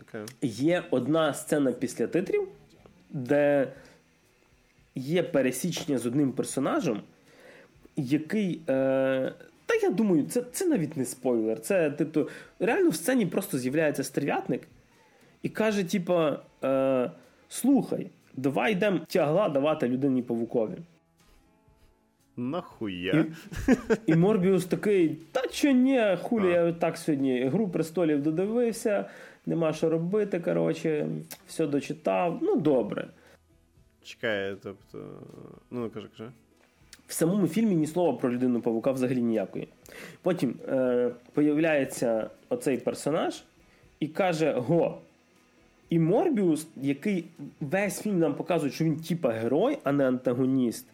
[0.00, 0.20] Окей.
[0.42, 2.48] Є одна сцена після титрів,
[3.10, 3.68] де
[4.94, 7.00] є пересічення з одним персонажем,
[7.96, 8.60] який.
[8.68, 9.32] Е,
[9.66, 11.60] та я думаю, це, це навіть не спойлер.
[11.60, 14.68] Це тобто, реально в сцені просто з'являється стерв'ятник
[15.42, 17.10] і каже: типа, е,
[17.48, 20.76] слухай, давай йдемо тягла давати людині павукові.
[22.36, 23.26] Нахуя?
[24.06, 29.10] І Морбіус такий: та чо ні, хулі, я так сьогодні гру престолів додивився,
[29.46, 30.40] нема що робити.
[30.40, 31.08] Коротше,
[31.46, 32.38] все дочитав.
[32.42, 33.08] Ну, добре.
[34.02, 35.22] Чекай, тобто.
[35.70, 36.30] Ну, кажи, кажи.
[37.06, 39.68] В самому фільмі ні слова про людину павука взагалі ніякої.
[40.22, 43.42] Потім е, появляється оцей персонаж
[44.00, 44.98] і каже: Го.
[45.90, 47.24] І Морбіус, який
[47.60, 50.86] весь фільм нам показує, що він типа герой, а не антагоніст.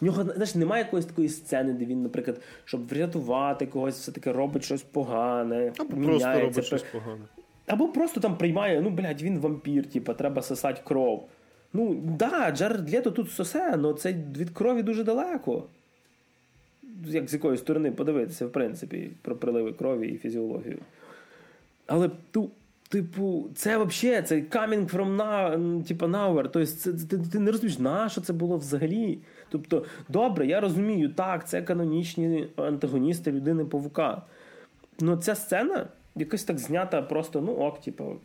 [0.00, 4.64] В нього знаєш, немає якоїсь такої сцени, де він, наприклад, щоб врятувати когось, все-таки робить
[4.64, 7.20] щось погане, Або просто міняється, робить щось погане.
[7.66, 11.28] або просто там приймає, ну, блядь, він вампір, типа, треба сосати кров.
[11.72, 15.64] Ну, да, Джаред Лето тут сосе, але це від крові дуже далеко.
[17.04, 20.78] Як з якої сторони подивитися, в принципі, про приливи крові і фізіологію.
[21.86, 22.50] Але ту,
[22.88, 26.42] типу, це взагалі це coming from now, типу, nowhere.
[26.42, 29.18] Тобто, це, ти, ти не розумієш, на що це було взагалі.
[29.48, 34.22] Тобто, добре, я розумію, так, це канонічні антагоністи людини павука.
[35.00, 38.16] Ну, ця сцена якось так знята, просто, ну ок, типу,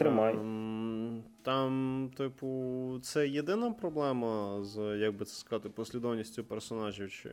[0.00, 0.34] тримай.
[0.34, 7.30] Ем, Там, типу, це єдина проблема з, як би це сказати, послідовністю персонажів, чи,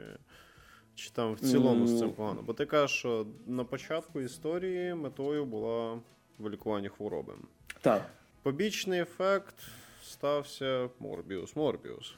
[0.95, 2.41] чи там в цілому з цим погано.
[2.41, 5.99] Бо ти кажеш, що на початку історії метою була
[6.37, 7.33] вилікування хвороби.
[7.81, 8.09] Так.
[8.43, 9.55] Побічний ефект
[10.03, 12.15] стався Морбіус Морбіус.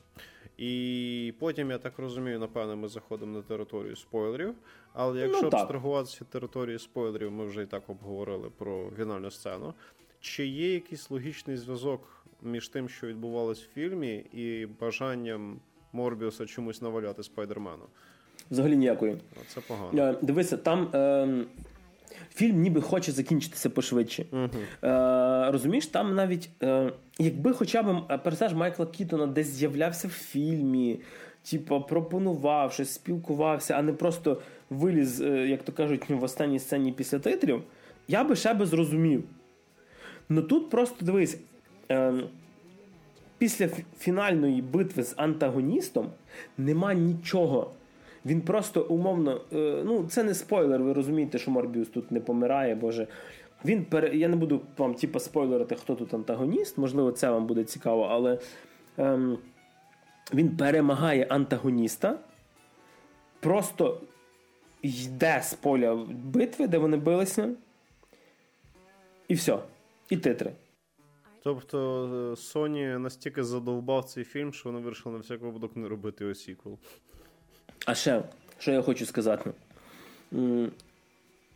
[0.57, 4.55] І потім, я так розумію, напевно, ми заходимо на територію спойлерів.
[4.93, 9.73] Але якщо Ну, абстрагуватися території спойлерів, ми вже і так обговорили про фінальну сцену.
[10.21, 15.59] Чи є якийсь логічний зв'язок між тим, що відбувалось в фільмі, і бажанням
[15.93, 17.83] Морбіуса чомусь наваляти Спайдермену.
[18.51, 19.17] Взагалі ніякої.
[19.47, 20.03] Це погано.
[20.03, 21.45] Е, Дивися, там е,
[22.33, 24.25] фільм ніби хоче закінчитися пошвидше.
[24.31, 24.49] Угу.
[24.83, 30.11] Е, Розумієш, там навіть е, якби хоча б е, персонаж Майкла Кітона десь з'являвся в
[30.11, 30.99] фільмі,
[31.51, 36.91] типу, пропонував щось, спілкувався, а не просто виліз, е, як то кажуть, в останній сцені
[36.91, 37.63] після титрів,
[38.07, 39.23] я би ще би зрозумів.
[40.29, 41.39] Ну тут просто дивись.
[41.91, 42.13] Е,
[43.37, 43.67] Після
[43.99, 46.09] фінальної битви з антагоністом
[46.57, 47.71] нема нічого.
[48.25, 52.75] Він просто умовно, е, ну це не спойлер, ви розумієте, що Морбіус тут не помирає,
[52.75, 53.07] боже.
[53.65, 54.15] Він пере...
[54.15, 58.39] Я не буду вам типу, спойлерити, хто тут антагоніст, можливо, це вам буде цікаво, але
[58.97, 59.37] ем,
[60.33, 62.19] він перемагає антагоніста,
[63.39, 64.01] просто
[64.81, 67.49] йде з поля битви, де вони билися,
[69.27, 69.57] і все.
[70.09, 70.51] І титри.
[71.43, 72.07] Тобто
[72.37, 76.77] Sony настільки задовбав цей фільм, що вони вирішили на всяк випадок не робити його сіквел.
[77.85, 78.23] А ще,
[78.57, 79.51] що я хочу сказати,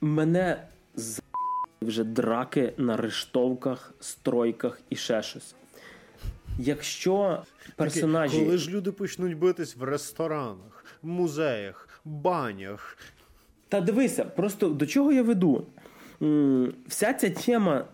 [0.02, 1.22] мене з
[1.82, 5.56] вже драки на рештовках, стройках і ще щось.
[6.60, 7.44] Якщо
[7.76, 8.46] персонажі.
[8.46, 12.98] Коли ж люди почнуть битись в ресторанах, музеях, банях.
[13.70, 15.66] Та дивися, просто до чого я веду?
[16.88, 17.86] Вся ця тема,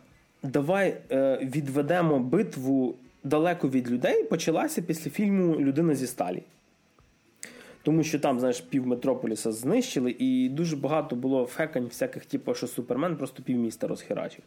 [0.44, 6.44] давай е, відведемо битву далеко від людей, почалася після фільму Людина зі сталі.
[7.84, 12.68] Тому що там, знаєш, пів Метрополіса знищили, і дуже багато було фекань, всяких, типу, що
[12.68, 14.44] Супермен просто півміста розхерачив.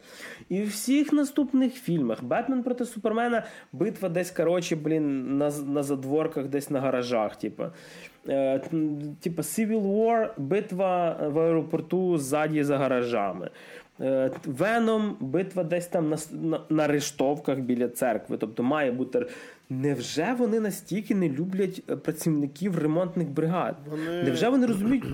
[0.49, 6.47] І в всіх наступних фільмах Бетмен проти Супермена, битва десь, коротше, блін, на на задворках,
[6.47, 7.37] десь на гаражах.
[7.37, 7.65] Типу.
[8.29, 8.59] Е,
[9.21, 13.51] типу Civil War, битва в аеропорту ззаді за гаражами.
[13.99, 18.37] Веном, битва десь там на, на на, рештовках біля церкви.
[18.37, 19.27] Тобто має бути.
[19.71, 23.77] Невже вони настільки не люблять е, працівників ремонтних бригад?
[23.91, 24.23] Вони...
[24.23, 25.05] Невже вони розуміють,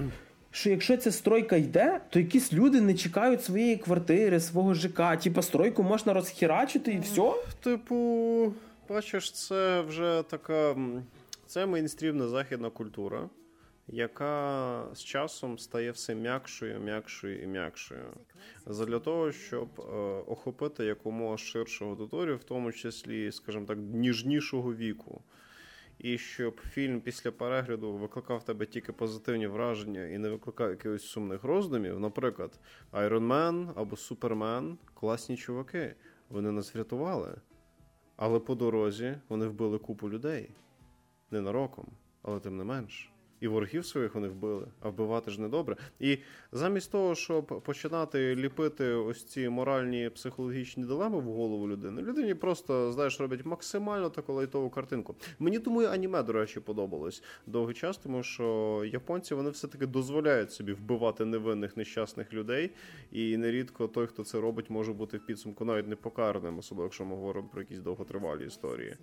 [0.51, 5.43] що якщо ця стройка йде, то якісь люди не чекають своєї квартири, свого ЖК, типа
[5.43, 7.33] стройку можна розхерачити і все?
[7.63, 8.53] Типу,
[8.89, 10.77] бачиш, це вже така.
[11.47, 13.29] Це мейнстрімна західна культура
[13.89, 18.05] яка з часом стає все м'якшою, м'якшою і м'якшою.
[18.67, 19.83] Задля того, щоб е,
[20.27, 25.23] охопити якомога ширшу аудиторію, в тому числі, скажімо так, ніжнішого віку.
[25.99, 31.05] І щоб фільм після перегляду викликав в тебе тільки позитивні враження і не викликав якихось
[31.05, 32.01] сумних роздумів.
[32.01, 32.61] Наприклад,
[32.93, 35.95] Iron Man або Супермен класні чуваки.
[36.29, 37.35] Вони нас врятували.
[38.17, 40.51] Але по дорозі вони вбили купу людей.
[41.31, 41.87] Ненароком,
[42.23, 45.77] але тим не менш і ворогів своїх вони вбили, а вбивати ж не добре.
[46.01, 46.19] І
[46.53, 52.93] замість того, щоб починати ліпити ось ці моральні психологічні дилеми в голову людини, людині просто
[52.93, 55.15] знаєш, роблять максимально таку лайтову картинку.
[55.39, 60.53] Мені тому і аніме, до речі, подобалось довгий час, тому що японці вони все-таки дозволяють
[60.53, 62.71] собі вбивати невинних нещасних людей,
[63.13, 67.05] і нерідко той, хто це робить, може бути в підсумку навіть не покараним, особливо якщо
[67.05, 68.97] ми говоримо про якісь довготривалі історії.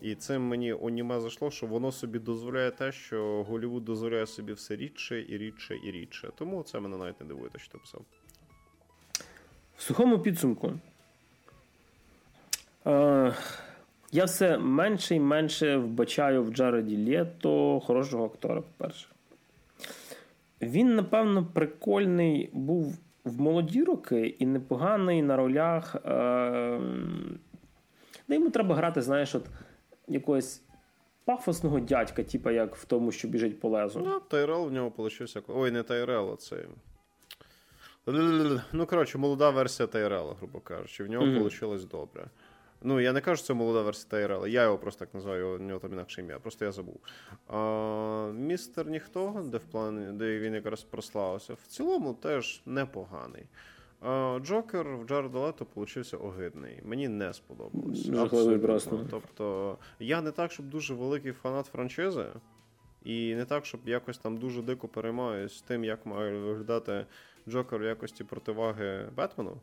[0.00, 4.76] І цим мені аніме зайшло, що воно собі дозволяє те, що Голівуд дозволяє собі все
[4.76, 6.28] рідше і рідше і рідше.
[6.34, 8.02] Тому це мене навіть не дивує, що ти писав.
[9.76, 10.72] В сухому підсумку.
[12.86, 13.34] Е,
[14.12, 19.06] я все менше і менше вбачаю в Джареді Лєто хорошого актора, по-перше.
[20.62, 25.96] Він, напевно, прикольний був в молоді роки і непоганий на ролях.
[25.96, 26.80] Е,
[28.28, 29.46] де йому треба грати, знаєш, от
[30.10, 30.62] якогось
[31.24, 34.02] пафосного дядька, типу як в тому, що біжить по лезу.
[34.04, 35.42] Ну, Тайрел в нього получився.
[35.48, 36.64] Ой, не Тайрел, а це.
[38.72, 41.04] Ну, коротше, молода версія Тайрела, грубо кажучи.
[41.04, 41.42] В нього mm-hmm.
[41.42, 42.26] вийшло добре.
[42.82, 44.48] Ну, я не кажу, що це молода версія Тайрела.
[44.48, 47.00] Я його просто так називаю, у нього там інакше ім'я, просто я забув.
[47.48, 53.44] А, Містер Ніхто, де в плані, де він якраз прославився, в цілому теж непоганий.
[54.42, 56.80] Джокер в Джареда Лето получився огидний.
[56.84, 58.06] Мені не сподобалось.
[58.06, 59.06] Жахливий просто.
[59.10, 62.26] Тобто, я не так, щоб дуже великий фанат франшизи,
[63.04, 67.06] і не так, щоб якось там дуже дико переймаюсь тим, як має виглядати
[67.48, 69.56] Джокер в якості противаги Бетмену.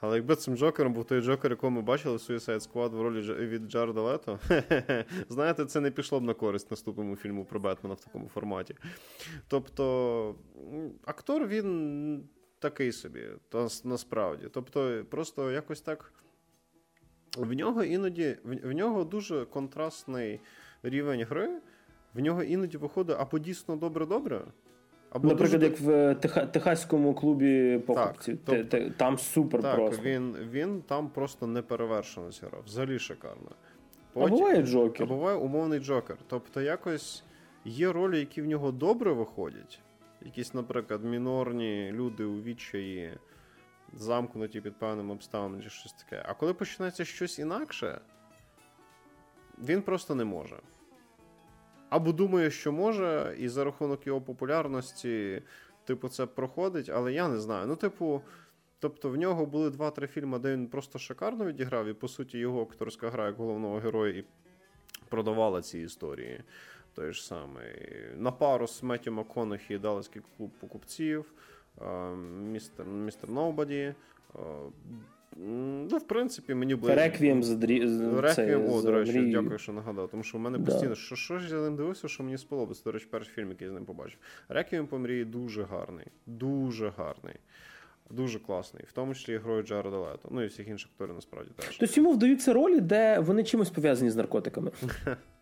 [0.00, 3.20] Але якби цим Джокером був той Джокер, якого ми бачили в Suicide Squad в ролі
[3.46, 4.38] від Джареда Лето,
[5.28, 8.74] знаєте, це не пішло б на користь наступному фільму про Бетмена в такому форматі.
[9.48, 10.34] Тобто,
[11.04, 12.28] актор він
[12.64, 14.48] такий собі, то насправді.
[14.52, 16.12] Тобто, просто якось так.
[17.36, 20.40] В нього іноді в, в нього дуже контрастний
[20.82, 21.60] рівень гри.
[22.14, 24.42] В нього іноді виходить або дійсно добре-добре,
[25.10, 25.72] Або Наприклад, дуже...
[25.72, 26.46] як в е, Теха...
[26.46, 28.38] Техаському клубі покупців.
[28.44, 28.90] Так, тобто...
[28.96, 30.02] Там супер так, просто.
[30.02, 32.62] Він він там просто неперевершено зіграв.
[32.64, 33.50] Взагалі шикарно.
[34.12, 34.34] Потім...
[34.34, 35.02] А буває Джокер.
[35.02, 36.16] А буває умовний Джокер.
[36.26, 37.24] Тобто, якось
[37.64, 39.80] є ролі, які в нього добре виходять.
[40.24, 43.18] Якісь, наприклад, мінорні люди у відчаї,
[43.92, 46.24] замкнуті під певним обставинами чи щось таке.
[46.28, 48.00] А коли починається щось інакше,
[49.58, 50.56] він просто не може.
[51.90, 55.42] Або думає, що може, і за рахунок його популярності,
[55.84, 57.66] типу, це проходить, але я не знаю.
[57.66, 58.22] Ну, типу,
[58.78, 62.62] тобто, в нього були два-три фільми, де він просто шикарно відіграв, і по суті, його
[62.62, 64.24] акторська гра як головного героя і
[65.08, 66.44] продавала ці історії.
[66.94, 67.74] Той ж самий.
[68.16, 71.32] На пару з Меттю МакКонахі Далеський клуб покупців,
[72.52, 73.94] містер містер Ноубаді.
[75.36, 76.94] Ну, в принципі, мені було.
[76.94, 77.50] Реквієм з
[78.20, 80.10] Реквієм, о, до речі, дякую, що нагадав.
[80.10, 80.94] Тому що в мене постійно, да.
[80.94, 82.82] що що ж я ним дивився, що мені сподобалось.
[82.82, 84.18] До речі, перший фільм, який я з ним побачив.
[84.48, 86.06] Реквієм по мрії дуже гарний.
[86.26, 87.34] Дуже гарний.
[88.10, 90.28] Дуже класний, в тому числі грою Джареда Лето.
[90.30, 91.76] Ну і всіх інших акторів насправді теж.
[91.76, 94.70] Тобто йому вдаються ролі, де вони чимось пов'язані з наркотиками.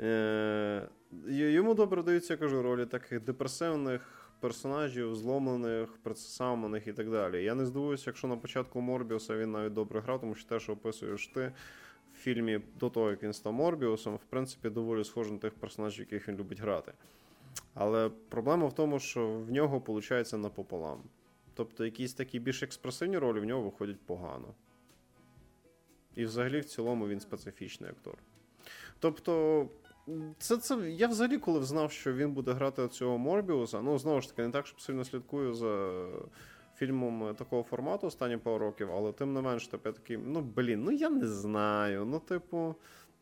[0.00, 0.88] Е,
[1.28, 7.44] йому добре даються, я кажу, ролі таких депресивних персонажів, зломлених, процесаманих і так далі.
[7.44, 10.72] Я не здивуюся, якщо на початку Морбіуса він навіть добре грав, тому що те, що
[10.72, 11.52] описуєш ти
[12.14, 16.00] в фільмі до того, як він став Морбіусом, в принципі, доволі схоже на тих персонажів,
[16.00, 16.92] яких він любить грати.
[17.74, 21.02] Але проблема в тому, що в нього виходить напополам.
[21.54, 24.54] Тобто якісь такі більш експресивні ролі в нього виходять погано.
[26.14, 28.18] І взагалі в цілому він специфічний актор.
[29.00, 29.66] Тобто,
[30.38, 33.82] це це я взагалі, коли знав, що він буде грати цього Морбіуса.
[33.82, 36.04] Ну, знову ж таки, не так, щоб сильно слідкую за
[36.76, 40.84] фільмом такого формату останні пару років, але тим не менш, типу, я такий, ну блін,
[40.84, 42.04] ну я не знаю.
[42.04, 42.74] Ну, типу,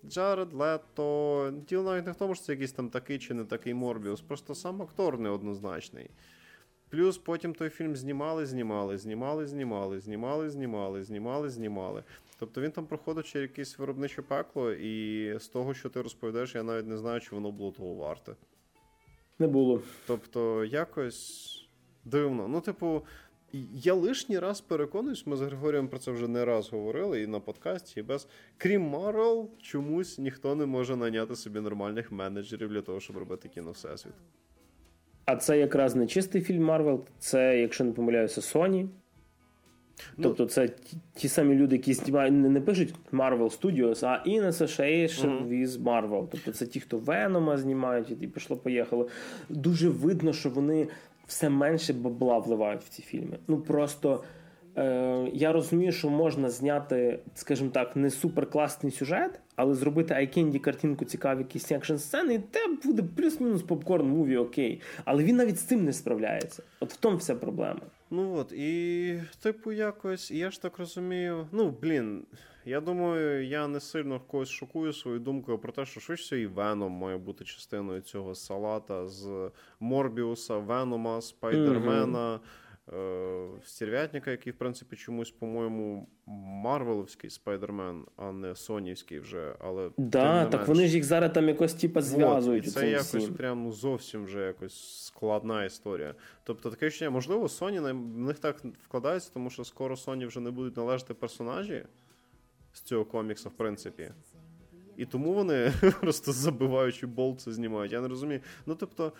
[0.04, 1.52] Джаред Лето.
[1.68, 4.54] Діло навіть не в тому, що це якийсь там такий чи не такий Морбіус, просто
[4.54, 6.10] сам актор неоднозначний.
[6.88, 12.02] Плюс потім той фільм знімали, знімали, знімали, знімали, знімали, знімали, знімали, знімали.
[12.38, 16.62] Тобто він там проходив через якесь виробниче пекло, і з того, що ти розповідаєш, я
[16.62, 18.36] навіть не знаю, чи воно було того варте.
[19.38, 19.82] Не було.
[20.06, 21.52] Тобто, якось
[22.04, 22.48] дивно.
[22.48, 23.02] Ну, типу,
[23.72, 27.40] я лишній раз переконуюсь, ми з Григорієм про це вже не раз говорили і на
[27.40, 28.28] подкасті, і без.
[28.56, 33.70] Крім Марвел, чомусь ніхто не може наняти собі нормальних менеджерів для того, щоб робити кіно
[33.70, 34.14] Всесвіт.
[35.26, 38.88] А це якраз не чистий фільм Марвел, це, якщо не помиляюся, Sony.
[40.16, 44.28] Ну, тобто це ті, ті самі люди, які знімають, не, не пишуть Marvel Studios, а
[44.28, 45.48] In Association uh-huh.
[45.48, 46.28] with Marvel.
[46.30, 49.08] Тобто це ті, хто Венома знімають, і пішло-поїхало.
[49.48, 50.88] Дуже видно, що вони
[51.26, 53.38] все менше бабла вливають в ці фільми.
[53.48, 54.24] Ну просто
[54.76, 60.58] е, я розумію, що можна зняти, скажімо так, не суперкласний сюжет, але зробити eye candy
[60.58, 64.80] картинку цікаві якісь екшн сцени, і те буде плюс-мінус popcorn movie окей.
[65.04, 66.62] Але він навіть з цим не справляється.
[66.80, 67.80] От в тому вся проблема.
[68.10, 71.46] Ну от, і, типу, якось, я ж так розумію.
[71.52, 72.24] Ну, блін,
[72.64, 76.92] я думаю, я не сильно когось шокую свою думкою про те, що Spider-Man і Веном
[76.92, 79.50] має бути частиною цього салата з
[79.80, 82.34] Морбіуса, Венома, Спайдермена.
[82.34, 82.40] Mm-hmm.
[82.92, 86.08] Е, Стерв'ятника, який, в принципі, чомусь, по-моєму,
[86.64, 89.56] Марвеловський спайдермен, а не Сонівський вже.
[89.60, 90.68] але Да, так менш...
[90.68, 92.64] вони ж їх зараз там якось типа зв'язують.
[92.64, 93.34] Вот, це якось всім.
[93.34, 96.14] прям ну, зовсім вже якось складна історія.
[96.44, 97.92] Тобто таке ще, можливо, Sony на
[98.26, 101.84] них так вкладається, тому що скоро Sony вже не будуть належати персонажі
[102.72, 104.10] з цього комікса, в принципі.
[104.96, 107.92] І тому вони просто забиваючи болт це знімають.
[107.92, 108.40] Я не розумію.
[108.66, 109.12] Ну, тобто,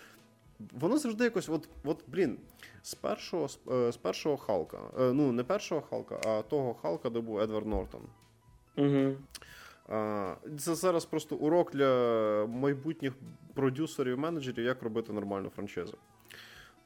[0.71, 2.37] Воно завжди якось, от, от блін,
[2.81, 3.47] з першого
[3.91, 4.77] з першого Халка.
[4.99, 8.01] Е, ну, не першого Халка, а того Халка, де був Едвард Нортон.
[8.77, 9.15] Угу.
[10.59, 13.13] Це зараз просто урок для майбутніх
[13.53, 15.97] продюсерів менеджерів, як робити нормальну франшизу.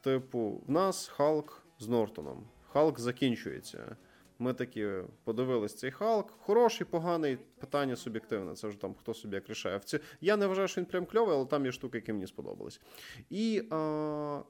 [0.01, 2.43] Типу, в нас Халк з Нортоном.
[2.74, 3.95] Халк закінчується.
[4.42, 4.89] Ми такі
[5.24, 6.32] подивились цей Халк.
[6.32, 8.56] Хороший, поганий, питання суб'єктивне.
[8.56, 9.82] Це вже там хто собі як рішає.
[10.22, 12.82] Я не вважаю, що він прям кльовий, але там є штуки, які мені сподобались.
[13.30, 13.76] І а,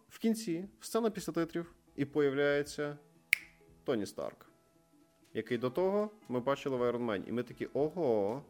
[0.09, 2.97] в кінці сцена після титрів і появляється
[3.83, 4.45] Тоні Старк,
[5.33, 7.27] який до того ми бачили в Iron Man.
[7.27, 8.43] І ми такі ого.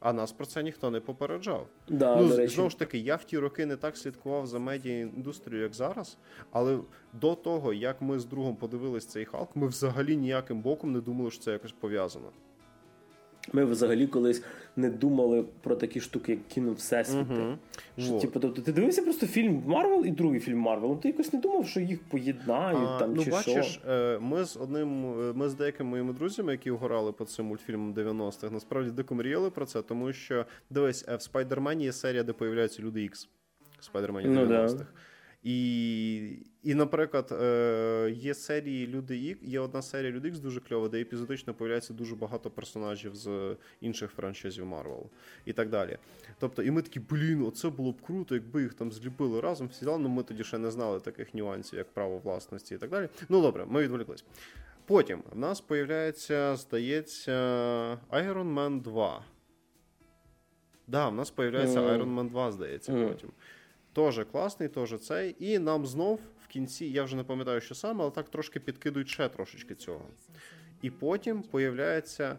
[0.00, 1.66] А нас про це ніхто не попереджав.
[1.88, 2.54] Да, ну, до речі.
[2.54, 6.16] Знову ж таки, я в ті роки не так слідкував за медіаіндустрією, як зараз.
[6.50, 6.78] Але
[7.12, 11.30] до того, як ми з другом подивились цей Халк, ми взагалі ніяким боком не думали,
[11.30, 12.30] що це якось пов'язано.
[13.52, 14.42] Ми взагалі колись
[14.76, 17.34] не думали про такі штуки, як кіно Всесвіти.
[17.34, 17.56] Uh-huh.
[17.98, 18.20] Що, вот.
[18.20, 20.90] типу, тобто, ти дивився просто фільм Марвел і другий фільм Марвел.
[20.90, 23.90] Ну ти якось не думав, що їх поєднають а, там ну, чи бачиш, що?
[23.90, 27.94] Е, ми з одним, е, ми з деякими моїми друзями, які вгорали по цим мультфільмам
[27.94, 32.32] 90-х, насправді дико мріяли про це, тому що дивись, е, в Спайдермені є серія, де
[32.32, 33.28] появляються люди Ікс.
[33.80, 34.72] Спайдермені 90-х.
[34.72, 34.86] Ну, да.
[35.42, 36.16] І,
[36.62, 41.00] і наприклад, е, є серії Люди Ікс, є одна серія Люди Ікс дуже кльова, де
[41.00, 45.10] епізодично появляється дуже багато персонажів з інших франчайзів Марвел
[45.44, 45.98] і так далі.
[46.38, 49.68] Тобто, і ми такі, блін, оце було б круто, якби їх там зліпили разом.
[49.68, 53.08] Всі ну ми тоді ще не знали таких нюансів, як право власності і так далі.
[53.28, 54.24] Ну добре, ми відволіклись.
[54.86, 57.32] Потім в нас появляється, здається,
[58.10, 59.24] Iron Man 2.
[60.86, 61.98] Да, в нас появляється mm.
[61.98, 63.08] Iron Man 2, здається, mm.
[63.08, 63.30] потім.
[63.92, 65.36] Тоже класний, теж цей.
[65.38, 69.08] І нам знов в кінці, я вже не пам'ятаю, що саме, але так трошки підкидують
[69.08, 70.06] ще трошечки цього.
[70.82, 72.38] І потім появляється.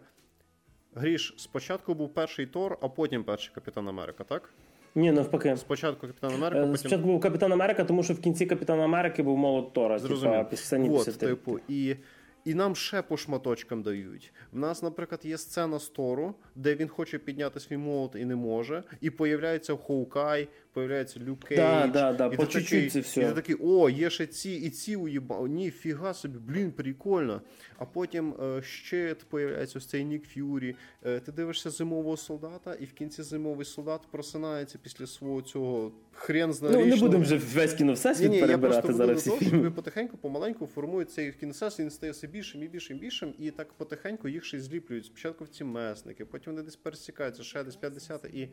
[0.94, 4.50] Гріш, спочатку був перший Тор, а потім перший Капітан Америка, так?
[4.94, 5.56] Ні, навпаки.
[5.56, 6.60] Спочатку Капітан Америка.
[6.60, 6.76] Потім...
[6.76, 9.98] Спочатку був Капітан Америка, тому що в кінці Капітана Америки був молот Тора.
[9.98, 10.44] Зрозуміло.
[10.44, 11.96] Типа, Вот, типу, і
[12.44, 14.32] і нам ще по шматочкам дають.
[14.52, 18.36] В нас, наприклад, є сцена з Тору, де він хоче підняти свій молот і не
[18.36, 18.82] може.
[19.00, 21.60] І появляється Хоукай, появляється Люк Кейдж.
[21.60, 23.20] Да, да, да, і по чуть-чуть це все.
[23.20, 25.46] І ти такий, о, є ще ці і ці уїбав.
[25.46, 27.42] Ні, фіга собі, блін, прикольно.
[27.78, 30.76] А потім е, щит появляється ось цей Нік Ф'юрі.
[31.02, 36.52] Е, ти дивишся зимового солдата, і в кінці зимовий солдат просинається після свого цього хрен
[36.52, 36.76] знає.
[36.76, 39.18] Ну, не будемо вже весь кіно всесвіт ні, перебирати я зараз.
[39.18, 39.70] всі фільми.
[39.70, 43.72] потихеньку, помаленьку формують цей кіносес, він стає все більшим і більшим і більшим, і так
[43.72, 45.04] потихеньку їх ще й зліплюють.
[45.06, 48.48] Спочатку в ці месники, потім вони десь пересікаються, ще десь 50 і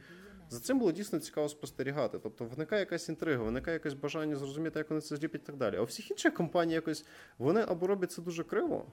[0.50, 2.20] за цим було дійсно цікаво спостерігати.
[2.24, 5.76] Тобто виникає якась інтрига, виникає якесь бажання зрозуміти, як вони це зліпять і так далі.
[5.76, 7.06] А у всіх інших компаній якось
[7.38, 8.86] вони або роблять це дуже криво,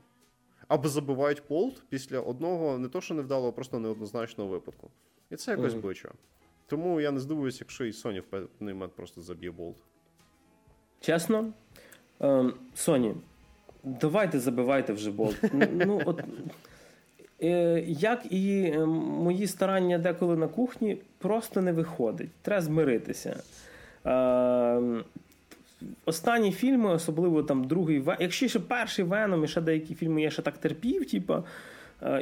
[0.69, 4.91] або забивають полт після одного, не то, що невдалого, а просто неоднозначного випадку.
[5.31, 5.81] І це якось mm-hmm.
[5.81, 6.13] бичо.
[6.67, 9.77] Тому я не здивуюся, якщо і Sony в певний момент просто заб'є болт.
[11.01, 11.53] Чесно,
[12.77, 13.15] Sony,
[13.85, 15.37] давайте забивайте вже болт.
[15.73, 16.74] Ну, от Е,
[17.87, 22.31] як і е, мої старання деколи на кухні, просто не виходить.
[22.43, 23.43] Треба змиритися.
[24.07, 24.81] Е,
[26.05, 30.43] останні фільми, особливо там другий якщо ще перший Веном і ще деякі фільми я ще
[30.43, 31.35] так терпів, типу,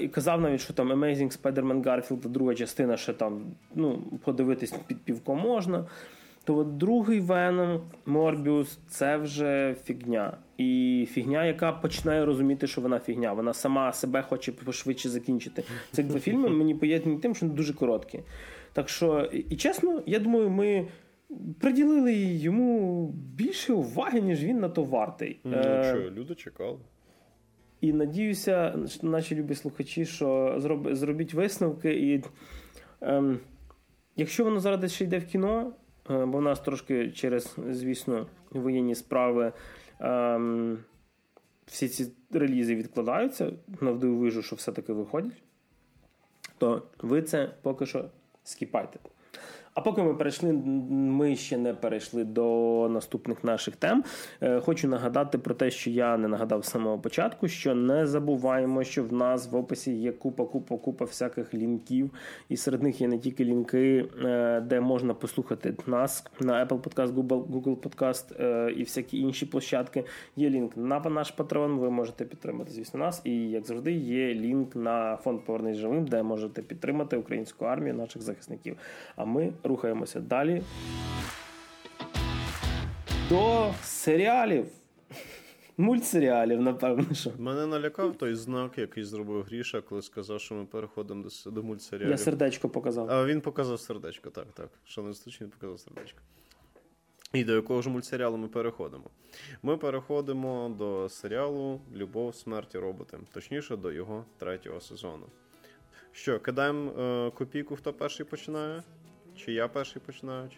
[0.00, 3.42] і казав навіть, що там Amazing Spider-Man Garfield, друга частина ще там
[3.74, 5.84] ну, подивитись під півко можна.
[6.45, 10.38] То от другий Веном, Морбіус це вже фігня.
[10.59, 13.32] І фігня, яка починає розуміти, що вона фігня.
[13.32, 15.64] Вона сама себе хоче пошвидше закінчити.
[15.93, 18.20] Цих два фільми мені поєднані тим, що вони дуже короткі.
[18.72, 20.86] Так що, і чесно, я думаю, ми.
[21.61, 25.40] Приділили йому більше уваги, ніж він на то вартий.
[25.45, 26.78] Ну, е, що, люди чекали.
[27.80, 31.95] І надіюся, наші любі слухачі, що зроб, зробіть висновки.
[31.95, 32.24] І
[33.01, 33.38] ем,
[34.16, 35.72] якщо воно зараз ще йде в кіно,
[36.26, 39.52] бо в нас трошки через, звісно, воєнні справи
[40.00, 40.78] ем,
[41.66, 45.42] всі ці релізи відкладаються, навдивовижу, що все-таки виходять,
[46.58, 48.04] то ви це поки що
[48.44, 48.98] скіпайте.
[49.75, 54.05] А поки ми перейшли, ми ще не перейшли до наступних наших тем.
[54.41, 58.85] Е, хочу нагадати про те, що я не нагадав з самого початку, що не забуваємо,
[58.85, 62.11] що в нас в описі є купа, купа, купа всяких лінків,
[62.49, 67.14] і серед них є не тільки лінки, е, де можна послухати нас на Apple Podcast,
[67.14, 70.05] Google Google Podcast е, і всякі інші площадки.
[70.37, 71.79] Є лінк на наш патрон.
[71.79, 73.20] Ви можете підтримати, звісно, нас.
[73.25, 78.23] І як завжди, є лінк на фонд Повернись живим, де можете підтримати українську армію наших
[78.23, 78.77] захисників.
[79.16, 80.62] А ми рухаємося далі.
[83.28, 84.66] До серіалів.
[85.76, 87.14] Мультсеріалів, напевно.
[87.14, 87.30] що.
[87.38, 92.10] Мене налякав той знак, який зробив Гріша, коли сказав, що ми переходимо до до мультсеріалів.
[92.10, 93.10] Я сердечко показав.
[93.10, 94.68] А він показав сердечко, так, так.
[94.84, 96.18] Що не він показав сердечко.
[97.32, 99.04] І до якого ж мультсеріалу ми переходимо?
[99.62, 105.26] Ми переходимо до серіалу Любов, смерть і роботи, точніше, до його третього сезону.
[106.12, 108.82] Що, кидаємо е, копійку, хто перший починає?
[109.37, 110.51] Чи я перший починаю?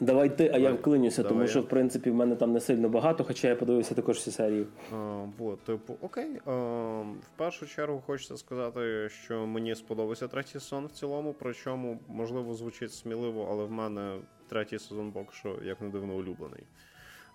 [0.00, 3.24] Давай ти, а я вклинюся, тому що в принципі в мене там не сильно багато,
[3.24, 4.66] хоча я подивився також всі серії.
[4.92, 6.40] А, бо, типу, окей.
[6.46, 6.52] А,
[7.00, 12.92] в першу чергу хочеться сказати, що мені сподобався третій сезон в цілому, причому, можливо, звучить
[12.92, 14.18] сміливо, але в мене
[14.48, 16.64] третій сезон поки що, як не дивно, улюблений.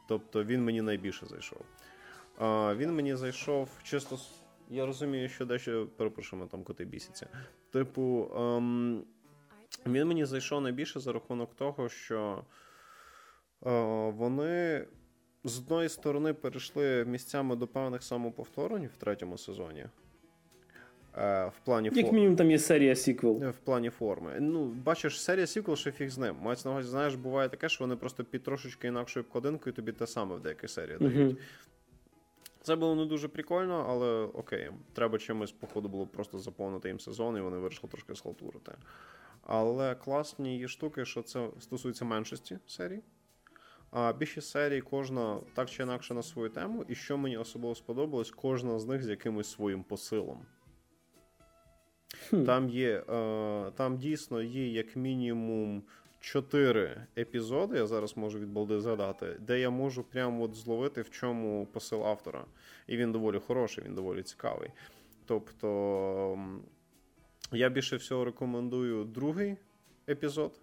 [0.08, 1.62] Тобто він мені найбільше зайшов.
[2.39, 4.18] А, Він мені зайшов чисто.
[4.70, 7.28] Я розумію, що дещо перепрошуємо там коти бісяться.
[7.72, 8.32] Типу.
[8.36, 9.04] Ем...
[9.86, 12.43] Він мені зайшов найбільше за рахунок того, що
[13.65, 13.69] е,
[14.09, 14.86] вони
[15.43, 19.86] з одної сторони перейшли місцями до певних самоповторень в третьому сезоні.
[21.17, 23.49] Е, в плані Як мінімум там є серія сіквел.
[23.49, 24.38] В плані форми.
[24.39, 26.36] Ну, бачиш, серія сіквел, що фіг з ним.
[26.41, 30.07] Мається на увазі, знаєш, буває таке, що вони просто під трошечки інакшою обкладинкою тобі те
[30.07, 31.38] саме в деяких серіях дають.
[32.61, 37.38] Це було не дуже прикольно, але окей, треба чимось, походу, було просто заповнити їм сезон,
[37.38, 38.71] і вони вирішили трошки схалтурити.
[39.46, 43.02] Але класні є штуки, що це стосується меншості серій.
[43.91, 48.32] А більшість серій кожна так чи інакше на свою тему, і що мені особливо сподобалось,
[48.32, 50.46] кожна з них з якимось своїм посилом.
[52.46, 55.84] Там є, е, там дійсно є як мінімум
[56.20, 61.10] чотири епізоди, я зараз можу від балди згадати, де я можу прямо от зловити, в
[61.10, 62.46] чому посил автора.
[62.88, 64.70] І він доволі хороший, він доволі цікавий.
[65.26, 66.39] Тобто
[67.56, 69.56] я більше всього рекомендую другий
[70.10, 70.60] епізод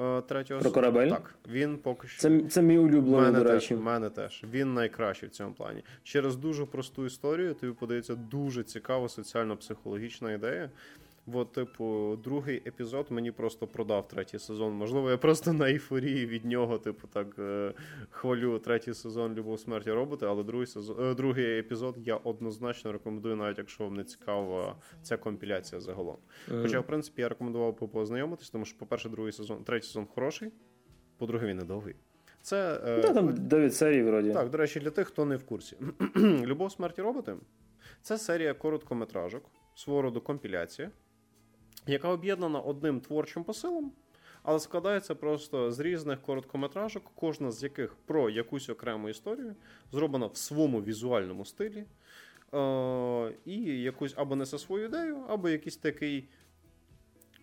[0.00, 1.08] е, третього Про корабель?
[1.10, 2.20] Так, він поки що.
[2.20, 4.44] Це, це мій улюблений, мене до теж, мене теж.
[4.52, 5.84] Він найкращий в цьому плані.
[6.02, 10.70] Через дуже просту історію тобі подається дуже цікава соціально-психологічна ідея.
[11.26, 14.72] От, типу, другий епізод мені просто продав третій сезон.
[14.72, 17.72] Можливо, я просто на ейфорії від нього, типу, так е,
[18.10, 23.36] хвалю третій сезон Любов смерті роботи, але другий сезон, е, другий епізод я однозначно рекомендую,
[23.36, 26.16] навіть якщо вам не цікава ця компіляція загалом.
[26.62, 30.50] Хоча, в принципі, я рекомендував познайомитись, тому що, по-перше, другий сезон, третій сезон хороший,
[31.18, 31.94] по-друге, він недовгий.
[32.42, 34.32] Це е, Та, там 9 серій, вроді.
[34.32, 35.76] так, до речі, для тих, хто не в курсі.
[36.16, 37.36] Любов смерті роботи
[38.02, 39.42] це серія короткометражок,
[39.74, 40.90] свого роду компіляція,
[41.86, 43.92] яка об'єднана одним творчим посилом,
[44.42, 49.54] але складається просто з різних короткометражок, кожна з яких про якусь окрему історію,
[49.92, 51.84] зроблена в своєму візуальному стилі.
[52.54, 56.28] Е- і якусь або несе свою ідею, або якийсь такий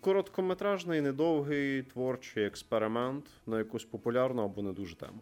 [0.02, 5.20] короткометражний, недовгий творчий експеримент на якусь популярну або не дуже тему.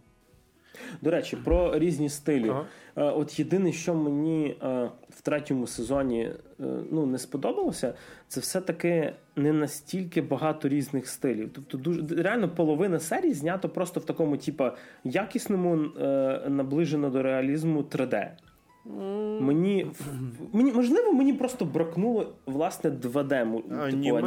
[1.02, 2.50] До речі, про різні стилі.
[2.50, 2.66] Ага.
[2.98, 6.34] Е, От єдине, що мені е, в третьому сезоні е,
[6.92, 7.94] ну, не сподобалося,
[8.28, 11.50] це все-таки не настільки багато різних стилів.
[11.54, 15.76] Тобто, дуже реально половина серії знято просто в такому, типа, якісному,
[16.48, 18.28] наближено до реалізму 3D.
[19.42, 19.92] Мені,
[20.54, 23.76] мені можливо, мені просто бракнуло власне 2D му- типу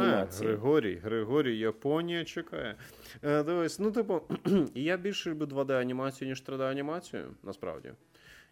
[0.01, 0.49] анімації.
[0.49, 2.75] Григорій, Григорій, Японія чекає.
[3.23, 4.21] Е, дивись, ну, типу,
[4.75, 7.91] я більше люблю 2D-анімацію, ніж 3D-анімацію, насправді.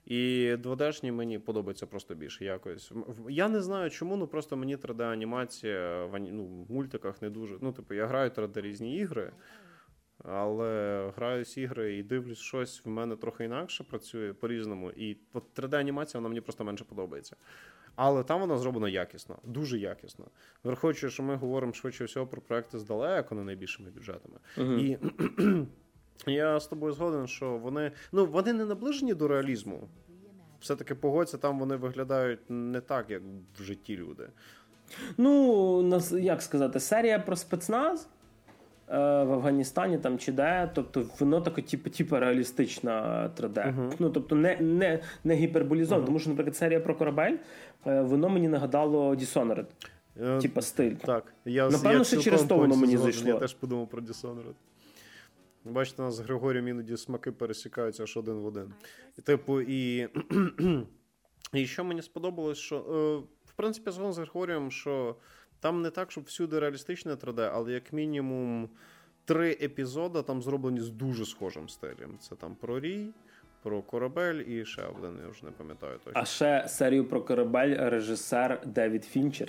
[0.05, 2.91] І 2D-шні мені подобається просто більше якось.
[3.29, 7.55] Я не знаю чому, ну просто мені 3D-анімація в ані- ну, в мультиках не дуже.
[7.61, 9.31] Ну, типу, я граю 3D різні ігри,
[10.23, 14.91] але граюсь ігри і дивлюсь щось, в мене трохи інакше працює по-різному.
[14.91, 17.35] І от 3D-анімація вона мені просто менше подобається.
[17.95, 20.25] Але там вона зроблена якісно, дуже якісно.
[20.63, 24.35] Враховуючи, що ми говоримо швидше всього про проекти з далеко не найбільшими бюджетами.
[24.57, 24.79] Мгм.
[24.79, 24.97] І
[26.31, 29.89] я з тобою згоден, що вони ну вони не наближені до реалізму.
[30.59, 33.21] Все-таки погодься, там вони виглядають не так, як
[33.59, 34.29] в житті люди.
[35.17, 38.09] Ну, як сказати, серія про спецназ
[38.97, 43.67] в Афганістані там чи де, тобто воно таке, типу, типу реалістична 3D.
[43.67, 43.93] Мгм.
[43.99, 47.35] Ну, тобто не, не, не гіперболізовано, тому що, наприклад, серія про корабель,
[47.87, 49.65] е, воно мені нагадало Dishonored,
[50.21, 50.95] Е, типу стиль.
[50.95, 53.27] Так, я Напевно, я що через то воно мені зайшло.
[53.27, 54.55] Я теж подумав про Dishonored.
[55.65, 58.73] Бачите, у нас з Григорієм іноді смаки пересікаються аж один в один.
[59.17, 60.07] І, типу, і,
[61.53, 65.15] і що мені сподобалось, що е, в принципі згодом з Григорієм, що
[65.59, 68.69] там не так, щоб всюди реалістичне 3D, але як мінімум
[69.25, 72.17] три епізоди там зроблені з дуже схожим стилем.
[72.19, 73.07] Це там про Рій,
[73.63, 76.21] про корабель і ще один, я вже не пам'ятаю точно.
[76.21, 79.47] А ще серію про корабель режисер Девід Фінчер.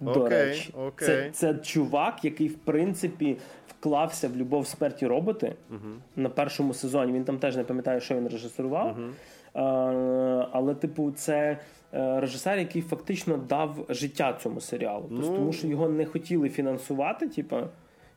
[0.00, 1.08] До Окей, речі, окей.
[1.08, 3.36] Це, це чувак, який в принципі
[3.68, 6.02] вклався в любов смерті роботи Мгм.
[6.16, 7.12] на першому сезоні.
[7.12, 8.98] Він там теж не пам'ятає, що він режисерував.
[8.98, 9.14] Мгм.
[9.54, 9.60] Е,
[10.52, 11.58] але, типу, це
[11.92, 15.06] режисер, який фактично дав життя цьому серіалу.
[15.08, 15.36] Тобто, Ну.
[15.36, 17.56] Тому що його не хотіли фінансувати, типу.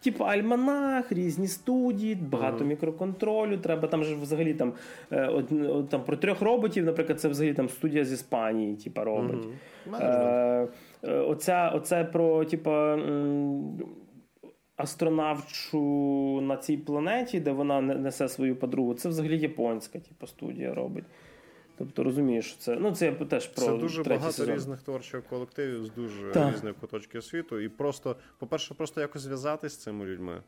[0.03, 2.67] Типу альманах, різні студії, багато Мгм.
[2.67, 3.57] мікроконтролю.
[3.57, 4.73] Треба там же взагалі там,
[5.11, 9.01] е, од- од- там про трьох роботів, наприклад, це взагалі там студія з Іспанії, типу,
[9.03, 9.47] робить.
[10.01, 10.67] Е,
[11.03, 12.97] е, оця, оце про, типа.
[14.77, 15.79] Астронавчу
[16.41, 21.03] на цій планеті, де вона несе свою подругу, це взагалі японська типу, студія робить.
[21.81, 24.55] Тобто розумієш, що це ну це я теж про Це дуже багато сезон.
[24.55, 26.53] різних творчих колективів з дуже Так.
[26.53, 27.59] різних куточків світу.
[27.59, 30.43] І просто, по-перше, просто якось зв'язатись з цими людьми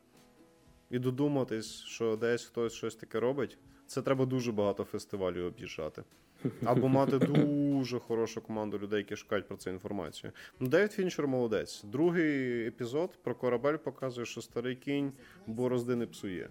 [0.90, 3.58] і додуматись, що десь хтось щось таке робить.
[3.88, 6.04] Це треба дуже багато фестивалів об'їжджати.
[6.66, 10.34] Або мати дуже хорошу команду людей, які шукають про це інформацію.
[10.60, 11.84] Ну, Девід Фінчер молодець.
[11.84, 15.12] Другий епізод про корабель показує, що старий кінь
[15.48, 16.50] борозди не псує.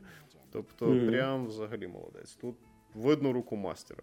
[0.53, 2.35] Тобто, прям взагалі молодець.
[2.35, 2.57] Тут
[2.95, 4.03] видно руку мастера.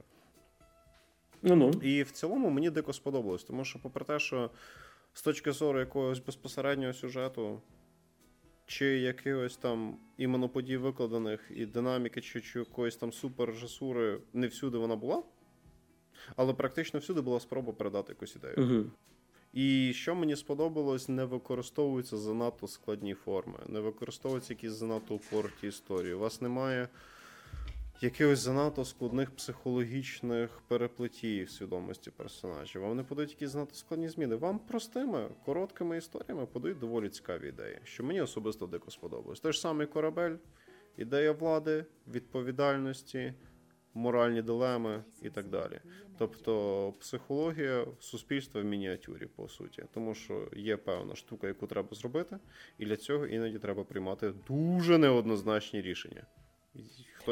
[1.41, 1.71] Ну ну.
[1.83, 4.49] І в цілому мені дико сподобалось, тому що, попри те, що
[5.13, 7.61] з точки зору якогось безпосереднього сюжету,
[8.65, 14.77] чи якихось там іменно подій викладених, і динаміки, чи, чи якоїсь там суперрежисури, не всюди
[14.77, 15.23] вона була,
[16.35, 18.55] але практично всюди була спроба передати якусь ідею.
[18.57, 18.91] Угу.
[19.53, 26.13] І що мені сподобалось, не використовуються занадто складні форми, не використовуються якісь занадто упорті історії.
[26.13, 26.87] У вас немає
[28.01, 32.81] якихось занадто складних психологічних переплетів свідомості персонажів.
[32.81, 34.35] Вам не подають якісь занадто складні зміни.
[34.35, 39.39] Вам простими, короткими історіями подають доволі цікаві ідеї, що мені особисто дико сподобалось.
[39.39, 40.35] Той ж самий корабель,
[40.97, 43.33] ідея влади, відповідальності.
[43.93, 45.79] Моральні дилеми і так далі.
[46.17, 52.37] Тобто психологія суспільства в мініатюрі, по суті, тому що є певна штука, яку треба зробити,
[52.77, 56.25] і для цього іноді треба приймати дуже неоднозначні рішення.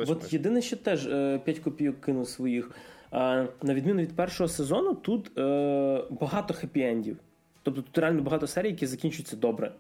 [0.05, 2.71] Хтось От єдине, що теж 5 е, копійок кинув своїх.
[3.11, 7.15] На відміну від першого сезону, тут е, багато хеппі-ендів.
[7.63, 9.71] Тобто тут реально багато серій, які закінчуються добре.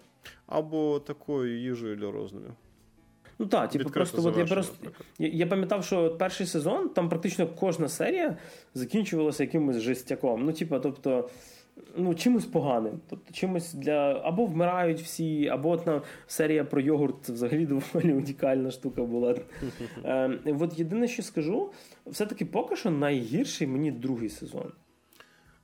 [0.47, 2.51] Або такою їжею для роздумів.
[3.39, 7.47] Ну так, типу, просто от я просто я, я пам'ятав, що перший сезон там практично
[7.47, 8.37] кожна серія
[8.73, 10.45] закінчувалася якимось жестяком.
[10.45, 11.29] Ну, типу, тобто
[11.95, 12.99] ну, чимось поганим.
[13.09, 18.71] Тобто чимось для або вмирають всі, або от на серія про йогурт взагалі доволі унікальна
[18.71, 19.35] штука була.
[20.05, 21.71] Е, От єдине, що скажу,
[22.05, 24.71] все-таки поки що найгірший мені другий сезон.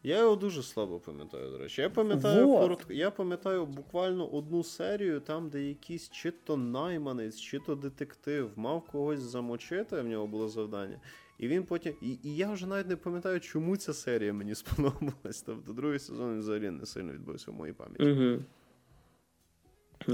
[0.05, 1.82] Я його дуже слабо пам'ятаю, до речі.
[1.82, 2.59] Я пам'ятаю вот.
[2.59, 8.51] коротко, я пам'ятаю буквально одну серію, там, де якийсь чи то найманець, чи то детектив
[8.55, 10.99] мав когось замочити, в нього було завдання.
[11.40, 11.94] І він потім.
[12.02, 15.42] І і я вже навіть не пам'ятаю, чому ця серія мені сподобалась.
[15.46, 18.04] Тобто другий сезон взагалі не сильно відбувся в моїй пам'яті.
[18.04, 18.40] Угу.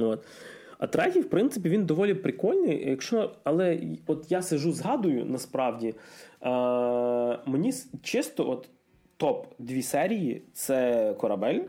[0.05, 0.25] От.
[0.77, 2.89] А третій, в принципі, він доволі прикольний.
[2.89, 6.49] Якщо, Але от я сижу, згадую, насправді, е,
[7.45, 8.69] мені чисто от
[9.17, 11.59] топ дві серії це корабель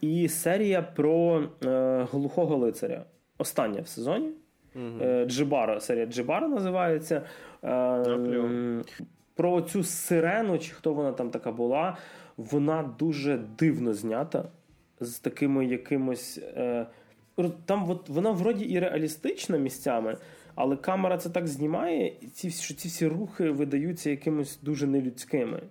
[0.00, 3.04] і серія про е, глухого лицаря.
[3.38, 4.30] Остання в сезоні.
[4.74, 5.24] Угу.
[5.26, 7.22] Джибара, серія Джибара називається.
[7.64, 8.82] Е,
[9.34, 11.96] про цю сирену, чи хто вона там така була,
[12.36, 14.44] вона дуже дивно знята
[15.00, 16.38] з такими якимось.
[16.38, 16.86] Е,
[17.64, 20.16] там от, вона вроді і реалістична місцями,
[20.54, 25.62] але камера це так знімає, ці, що ці всі рухи видаються якимось дуже нелюдськими.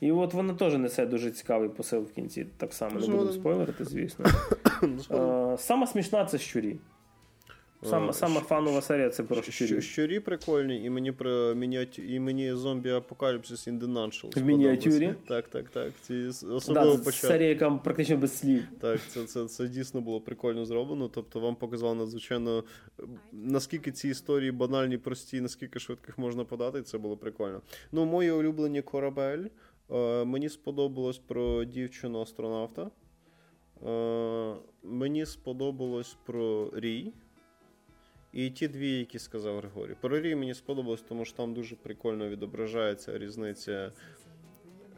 [0.00, 2.46] І от вона теж несе дуже цікавий посил в кінці.
[2.56, 4.26] Так само не буду спойлерити, звісно.
[5.58, 6.76] Сама смішна це щурі.
[7.82, 9.82] Сама сама фанова серія це про щурі.
[9.82, 12.02] Щурі прикольні, і мені про мініатю...
[12.02, 15.14] і мені зомбі Апокаліпсис in the Nunchal В мініатюрі?
[15.28, 15.92] Так, так, так.
[16.02, 16.14] Ці
[16.50, 17.26] особливо да, початку.
[17.26, 18.62] Серія, яка практично без слів.
[18.80, 21.08] Так, це, це, це дійсно було прикольно зроблено.
[21.08, 22.64] Тобто вам показало надзвичайно
[23.32, 27.62] наскільки ці історії банальні, прості, наскільки швидких можна подати, це було прикольно.
[27.92, 29.44] Ну, мої улюблені корабель.
[29.90, 32.90] Е, мені сподобалось про дівчину астронавта.
[33.86, 37.12] Е, мені сподобалось про Рій.
[38.38, 39.96] І ті дві, які сказав Григорій.
[40.00, 43.92] Про Рій мені сподобалось, тому що там дуже прикольно відображається різниця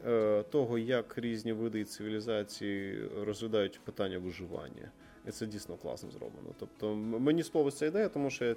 [0.05, 4.91] е, того, як різні види цивілізації розглядають питання виживання.
[5.27, 6.55] І це дійсно класно зроблено.
[6.59, 8.55] Тобто мені сподобається ідея, тому що я,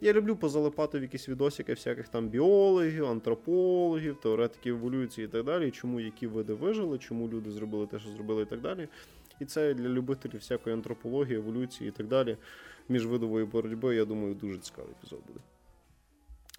[0.00, 5.70] я люблю позалипати в якісь відосики всяких там біологів, антропологів, теоретиків еволюції і так далі.
[5.70, 8.88] Чому які види вижили, чому люди зробили те, що зробили, і так далі.
[9.40, 12.36] І це для любителів всякої антропології, еволюції і так далі.
[12.88, 15.40] Міжвидової боротьби, я думаю, дуже цікавий епізод буде.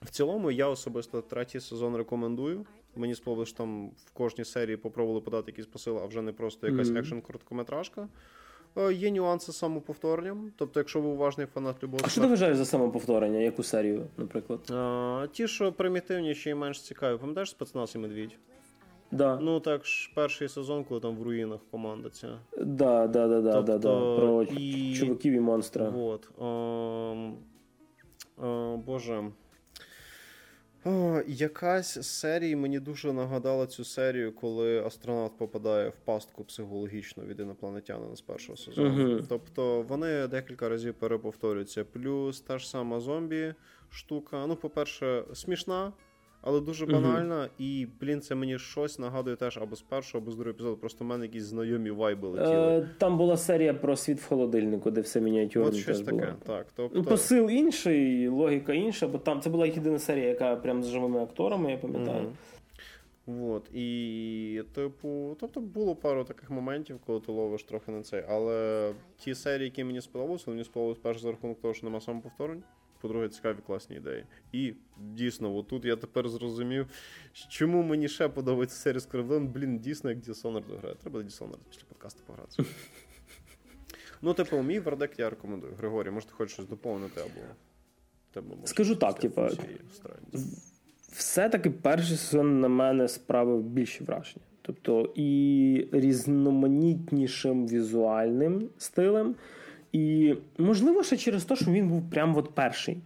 [0.02, 2.66] В цілому, я особисто третій сезон рекомендую.
[2.96, 6.68] Мені сподобалось, що там в кожній серії попробували подати якісь посили, а вже не просто
[6.68, 7.00] якась mm-hmm.
[7.00, 8.08] екшн короткометражка.
[8.78, 10.52] Е, є нюанси з самоповторенням.
[10.56, 12.04] Тобто, якщо ви уважний фанат любого.
[12.06, 13.40] А що ти вважаєш за самоповторення?
[13.40, 14.60] Яку серію, наприклад?
[14.72, 17.18] Е, Ті, що примітивніші і менш цікаві.
[17.18, 18.38] Пам'ятаєш спецназ і медвідь?
[19.12, 19.40] Да.
[19.42, 22.40] Ну, так ж перший сезон, коли там в руїнах команда ця.
[22.58, 24.16] Да, да, да, да, тобто, да, да.
[24.18, 24.96] Про і...
[24.96, 25.90] чуваків і монстра.
[25.90, 26.30] Вот.
[26.38, 27.32] О,
[28.38, 29.32] о, Боже.
[30.86, 37.24] О, Якась з серії мені дуже нагадала цю серію, коли астронавт попадає в пастку психологічно
[37.24, 38.90] від інопланетянина з першого сезону.
[38.90, 39.26] Uh-huh.
[39.30, 41.86] Тобто вони декілька разів переповторюються.
[41.86, 43.54] Плюс та ж сама зомбі
[43.90, 44.48] штука.
[44.48, 45.94] Ну, по-перше, смішна
[46.42, 50.32] але дуже банальна, mm і, блін, це мені щось нагадує теж або з першого, або
[50.32, 50.78] з другого епізоду.
[50.78, 52.56] Просто в мене якісь знайомі вайби летіли.
[52.56, 55.70] Е, Там була серія про світ в холодильнику, де все мініатюрне.
[55.70, 56.34] От щось таке, було.
[56.46, 56.68] так.
[56.76, 56.98] Тобто...
[56.98, 61.20] Ну, Посил інший, логіка інша, бо там це була єдина серія, яка прям з живими
[61.24, 62.22] акторами, я пам'ятаю.
[62.28, 62.32] mm
[63.44, 68.24] От, і, типу, тобто було пару таких моментів, коли ти ловиш трохи на цей.
[68.30, 72.64] Але ті серії, які мені сподобалися, мені сподобалось перш за рахунок того, що нема самоповторень
[73.02, 74.26] по-друге, цікаві класні ідеї.
[74.52, 76.88] І дійсно, отут я тепер зрозумів,
[77.50, 79.48] чому мені ще подобається серія Скордон.
[79.48, 80.96] Блін, дійсно, як Dishonored грає.
[80.96, 82.64] Треба Dishonored після подкасту погратися.
[84.22, 85.74] Ну, типу, мій вердикт я рекомендую.
[85.78, 87.46] Григорій, може, ти хочеш щось доповнити або
[88.32, 89.48] тебе може Скажу так, типу,
[91.12, 94.46] все-таки перший сезон на мене справив більше враження.
[94.62, 99.36] Тобто і різноманітнішим візуальним стилем.
[99.92, 102.98] І, можливо, ще через те, що він був прям от перший.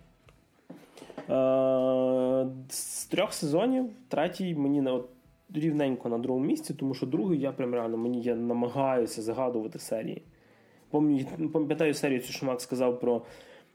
[1.29, 5.09] Е, з трьох сезонів третій мені на от,
[5.53, 10.21] рівненько на другому місці, тому що другий я прям реально мені я намагаюся загадувати серії.
[11.53, 13.21] Пам'ятаю серію, цю, що Макс сказав про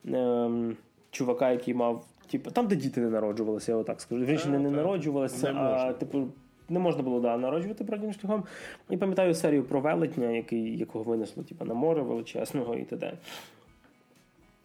[0.06, 0.76] ем,
[1.10, 2.04] чувака, який мав.
[2.30, 4.24] Типу, там, де діти не народжувалися, я отак скажу.
[4.24, 6.26] Вірніше, не, не народжувалися, а типу.
[6.68, 8.44] Не можна було да, народжувати броднім шляхом.
[8.90, 13.12] І пам'ятаю серію про велетня, який, якого винесло типу, на море величезного і т.д.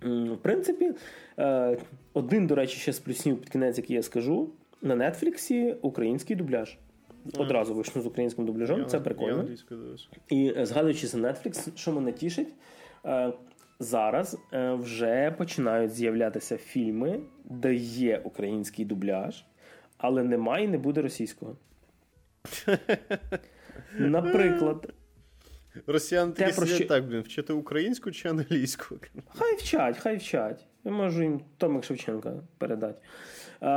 [0.04, 0.92] В принципі,
[1.40, 1.78] е,
[2.14, 4.50] один, до речі, ще з плюсів під кінець, який я скажу,
[4.82, 6.78] на Нетфліксі український дубляж.
[7.38, 9.46] Одразу вийшов з українським дубляжом, я, це прикольно.
[10.30, 12.54] І е, згадуючи за Netflix, що мене тішить,
[13.06, 13.34] е,
[13.80, 19.46] зараз вже починають з'являтися фільми, де є український дубляж,
[19.98, 21.56] але немає і не буде російського.
[24.00, 24.94] Наприклад.
[25.88, 26.88] Росіяни такі сидять що...
[26.88, 28.96] так, блін, вчити українську чи англійську?
[29.34, 30.68] Хай вчать, хай вчать.
[30.84, 33.02] Я можу їм Томик Шевченка передати.
[33.62, 33.68] Е,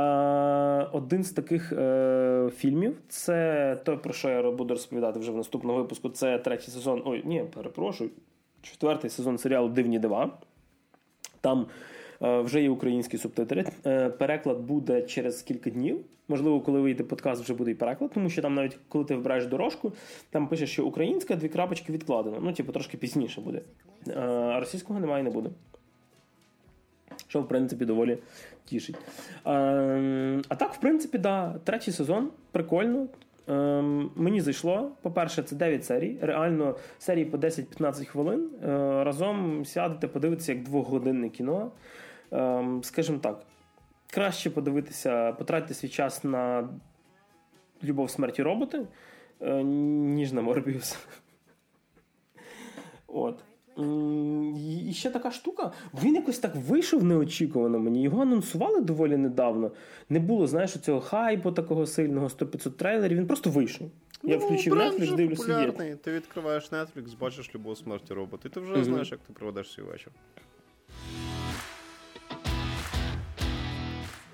[0.91, 5.77] один з таких е, фільмів це той, про що я буду розповідати вже в наступному
[5.77, 6.09] випуску.
[6.09, 7.01] Це третій сезон.
[7.05, 8.09] Ой, ні, перепрошую.
[8.61, 10.37] Четвертий сезон серіалу Дивні дива.
[11.41, 11.67] Там
[12.21, 13.65] Е, вже є українські субтитри.
[13.85, 16.05] Е, переклад буде через кілька днів.
[16.27, 19.45] Можливо, коли вийде подкаст, вже буде і переклад, тому що там навіть коли ти вибираєш
[19.45, 19.93] дорожку,
[20.29, 22.37] там пише, що українська дві крапочки відкладено.
[22.41, 23.61] Ну, типу, трошки пізніше буде.
[24.15, 25.49] А російського немає і не буде.
[27.27, 28.17] Що, в принципі, доволі
[28.65, 28.95] тішить.
[29.43, 33.07] А так, в принципі, да, третій сезон прикольно.
[33.47, 34.91] Ем, Мені зайшло.
[35.01, 36.17] По-перше, це 9 серій.
[36.21, 38.49] Реально серії по 10-15 хвилин.
[38.63, 38.67] Е,
[39.03, 41.71] Разом сядете, подивитися як двохгодинне кіно.
[42.31, 43.41] Ем, скажімо так,
[44.15, 46.69] краще подивитися, потратити свій час на
[47.83, 48.87] любов смерті роботи,
[49.41, 50.97] е, ніж на Морбіус.
[53.07, 53.39] От.
[54.87, 55.71] І ще така штука.
[56.03, 58.03] Він якось так вийшов неочікувано мені.
[58.03, 59.71] Його анонсували доволі недавно.
[60.09, 63.17] Не було, знаєш, цього хайпу такого сильного 100-500 трейлерів.
[63.17, 63.91] Він просто вийшов.
[64.23, 65.61] Я ну, включив Netflix, дивлюся.
[65.61, 65.95] Є.
[65.95, 69.71] Ти відкриваєш Netflix, бачиш любов смерті робота, і ти вже mm знаєш, як ти проведеш
[69.71, 70.11] свій вечір.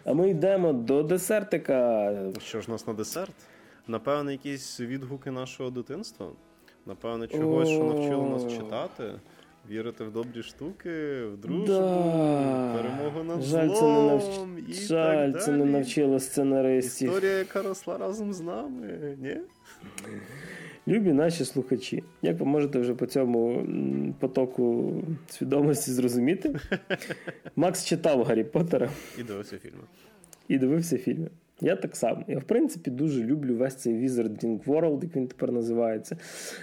[0.06, 2.14] А ми йдемо до десертика.
[2.39, 3.36] Що ж у нас на десерт?
[3.88, 6.28] Напевно, якісь відгуки нашого дитинства.
[6.86, 9.04] Напевно, чогось, що навчило нас читати.
[9.70, 12.74] Вірити в добрі штуки, в дружбу, да.
[12.78, 13.80] перемогу над Жаль, злом.
[13.80, 14.70] Це не навч...
[14.70, 17.10] і Жаль, це не навчило сценаристів.
[17.10, 19.38] Історія, яка росла разом з нами, ні?
[20.88, 23.66] Любі наші слухачі, як ви можете вже по цьому
[24.20, 24.94] потоку
[25.28, 26.56] свідомості зрозуміти,
[27.56, 28.90] Макс читав Гаррі Поттера.
[29.20, 29.84] І дивився фільми.
[30.48, 31.30] І дивився фільми.
[31.62, 32.24] Я так само.
[32.28, 36.18] Я, в принципі, дуже люблю весь цей Wizarding World, як він тепер називається.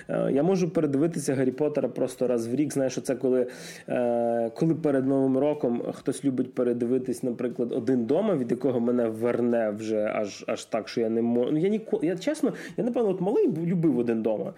[0.08, 2.72] Е, я можу передивитися Гаррі Поттера просто раз в рік.
[2.72, 3.46] Знаєш, це коли
[3.88, 9.70] е, коли перед Новим роком хтось любить передивитись, наприклад, один дома, від якого мене верне
[9.70, 11.52] вже аж аж так, що я не можу.
[11.52, 14.54] Ну, я ніколи, я чесно, я напевно от малий любив один дома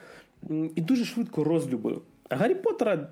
[0.75, 2.03] і дуже швидко розлюбив.
[2.29, 3.09] А Гаррі Поттера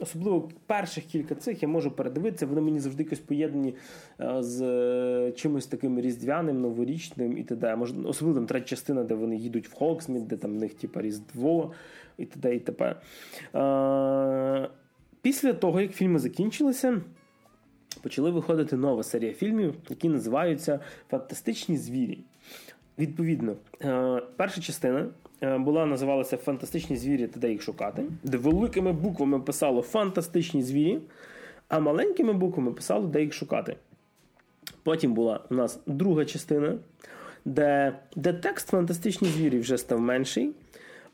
[0.00, 3.74] Особливо перших кілька цих я можу передивитися, вони мені завжди якось поєднані
[4.20, 7.78] е, з е, чимось таким різдвяним, новорічним і т.д.
[8.04, 11.72] Особливо там третя частина, де вони їдуть в Хоксміт, де там в них типа Різдво
[12.18, 12.56] і т.д.
[12.56, 12.96] і т.п.
[13.54, 14.68] Е,
[15.22, 17.00] після того, як фільми закінчилися,
[18.02, 20.80] почали виходити нова серія фільмів, які називаються
[21.10, 22.18] Фантастичні звірі.
[22.98, 23.56] Відповідно,
[24.36, 25.06] перша частина
[25.42, 30.98] була називалася Фантастичні звірі та де їх шукати, де великими буквами писало Фантастичні звірі,
[31.68, 33.76] а маленькими буквами писало, де їх шукати.
[34.82, 36.78] Потім була у нас друга частина,
[37.44, 40.52] де де текст фантастичні звірі вже став менший,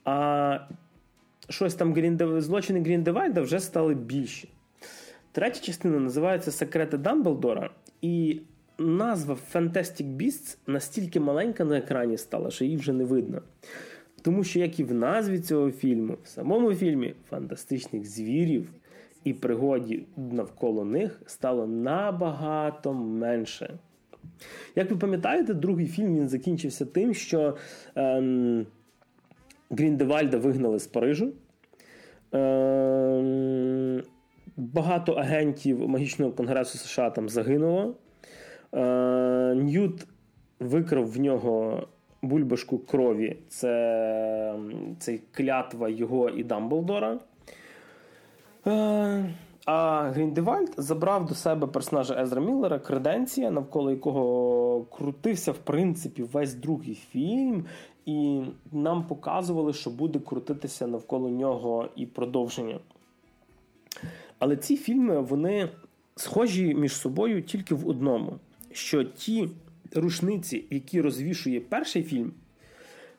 [0.04, 0.58] а
[1.48, 2.40] щось там Грінде...
[2.40, 4.48] злочини Гріндевальда вже стали більші.
[5.32, 7.70] Третя частина називається Секрети Дамблдора,
[8.02, 8.40] і
[8.78, 13.42] назва Fantastic Beasts настільки маленька на екрані стала, що її вже не видно.
[14.24, 18.70] Тому що, як і в назві цього фільму, в самому фільмі фантастичних звірів
[19.24, 23.78] і пригодів навколо них стало набагато менше.
[24.76, 27.56] Як ви пам'ятаєте, другий фільм він закінчився тим, що
[27.94, 28.66] ем,
[29.70, 31.32] Гріндевальда вигнали з Парижу.
[32.32, 34.02] Ем,
[34.56, 37.96] багато агентів магічного конгресу США там загинуло.
[38.74, 40.06] Е, Ньют
[40.60, 41.82] викрав в нього
[42.28, 44.54] бульбашку крові це,
[44.98, 47.18] це клятва його і Дамблдора.
[48.66, 49.34] Е,
[49.66, 56.54] А Гріндевальд забрав до себе персонажа Езра Міллера Креденція, навколо якого крутився, в принципі, весь
[56.54, 57.64] другий фільм,
[58.06, 62.78] і нам показували, що буде крутитися навколо нього і продовження.
[64.38, 65.68] Але ці фільми вони
[66.16, 68.32] схожі між собою тільки в одному:
[68.72, 69.48] що ті
[69.94, 72.32] рушниці, які розвішує перший фільм,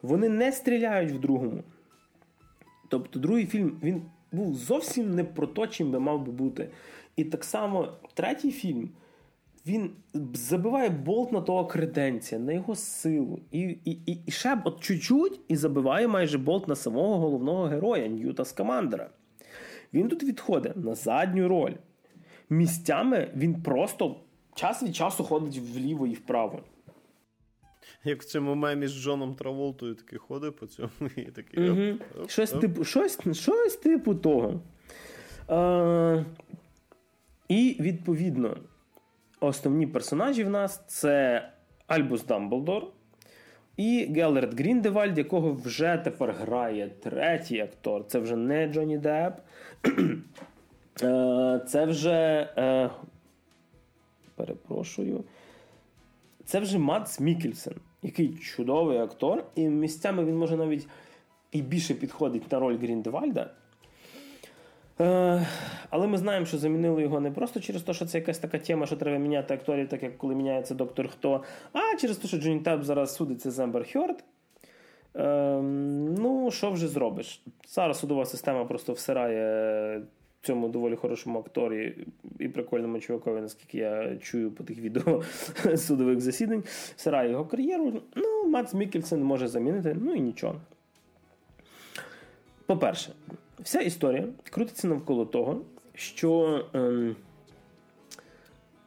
[0.02, 1.64] вони не стріляють в другому.
[2.90, 4.02] Тобто, другий фільм він
[4.32, 6.70] був зовсім не про те, чим би мав би бути.
[7.16, 8.90] І так само третій фільм.
[9.68, 9.92] Він
[10.34, 13.40] забиває болт на того креденція, на його силу.
[13.52, 18.08] І і, і, і ще от чуть-чуть і забиває майже болт на самого головного героя
[18.08, 19.10] Ньюта Скамандера.
[19.94, 21.74] Він тут відходить на задню роль.
[22.50, 24.16] Місцями він просто
[24.56, 26.60] час від часу ходить вліво і вправо.
[28.04, 31.70] Як в цьому мемі з Джоном Траволтою такий ходить по цьому і такий.
[31.70, 32.00] Угу.
[32.16, 32.62] Оп, оп, щось, оп.
[32.62, 34.60] Типу, щось, щось типу того.
[35.50, 36.26] Е,
[37.48, 38.58] І відповідно,
[39.40, 41.50] основні персонажі в нас це
[41.88, 42.88] Альбус Дамблдор
[43.78, 48.08] і Геллерт Гріндевальд, якого вже тепер грає третій актор.
[48.08, 49.40] Це вже не Джонні Депп.
[51.04, 52.50] Е, Це вже.
[54.36, 55.24] Перепрошую.
[56.46, 60.88] Це вже Мац Мікельсен, який чудовий актор, і місцями він може навіть
[61.52, 63.50] і більше підходить на роль Гріндевальда.
[65.02, 65.48] Е,
[65.90, 68.86] але ми знаємо, що замінили його не просто через те, що це якась така тема,
[68.86, 72.60] що треба міняти акторів, так як коли міняється доктор Хто, а через те, що Джонні
[72.60, 74.24] Теп зараз судиться з Ембер Хьорд.
[75.16, 75.62] Е,
[76.18, 77.42] ну, що вже зробиш?
[77.68, 80.02] Зараз судова система просто всирає
[80.46, 81.96] цьому доволі хорошому акторі
[82.40, 85.24] і прикольному чувакові, наскільки я чую по тих відео
[85.78, 86.64] судових засідань,
[86.96, 88.02] всирає його кар'єру.
[88.16, 90.56] Ну, Мац Мікельсен може замінити, ну і нічого.
[92.66, 93.12] По-перше,
[93.60, 95.62] вся історія крутиться навколо того,
[95.94, 97.16] що ем,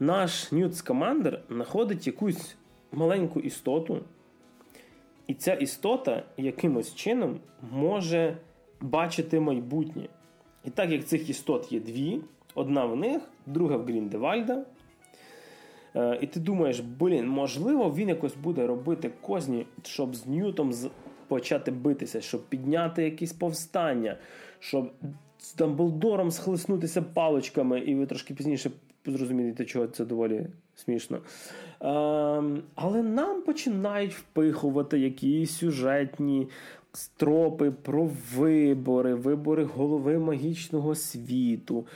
[0.01, 2.57] наш Ньют Скамандер знаходить якусь
[2.93, 4.01] маленьку істоту,
[5.27, 7.41] і ця істота якимось чином
[7.71, 8.37] може
[8.81, 10.09] бачити майбутнє.
[10.69, 12.21] І так як цих істот є дві,
[12.55, 14.65] одна в них, друга в Гріндевальда.
[15.97, 20.73] Е, і ти думаєш, блін, можливо, він якось буде робити козні, щоб з Ньютом
[21.29, 24.17] почати битися, щоб підняти якісь повстання,
[24.59, 24.93] щоб
[25.39, 28.71] з Дамблдором схлеснутися паличками, і ви трошки пізніше
[29.07, 31.19] зрозумієте, чого це доволі смішно.
[31.81, 36.49] Ем, але нам починають впихувати якісь сюжетні
[36.93, 41.87] стропи про вибори, вибори голови магічного світу.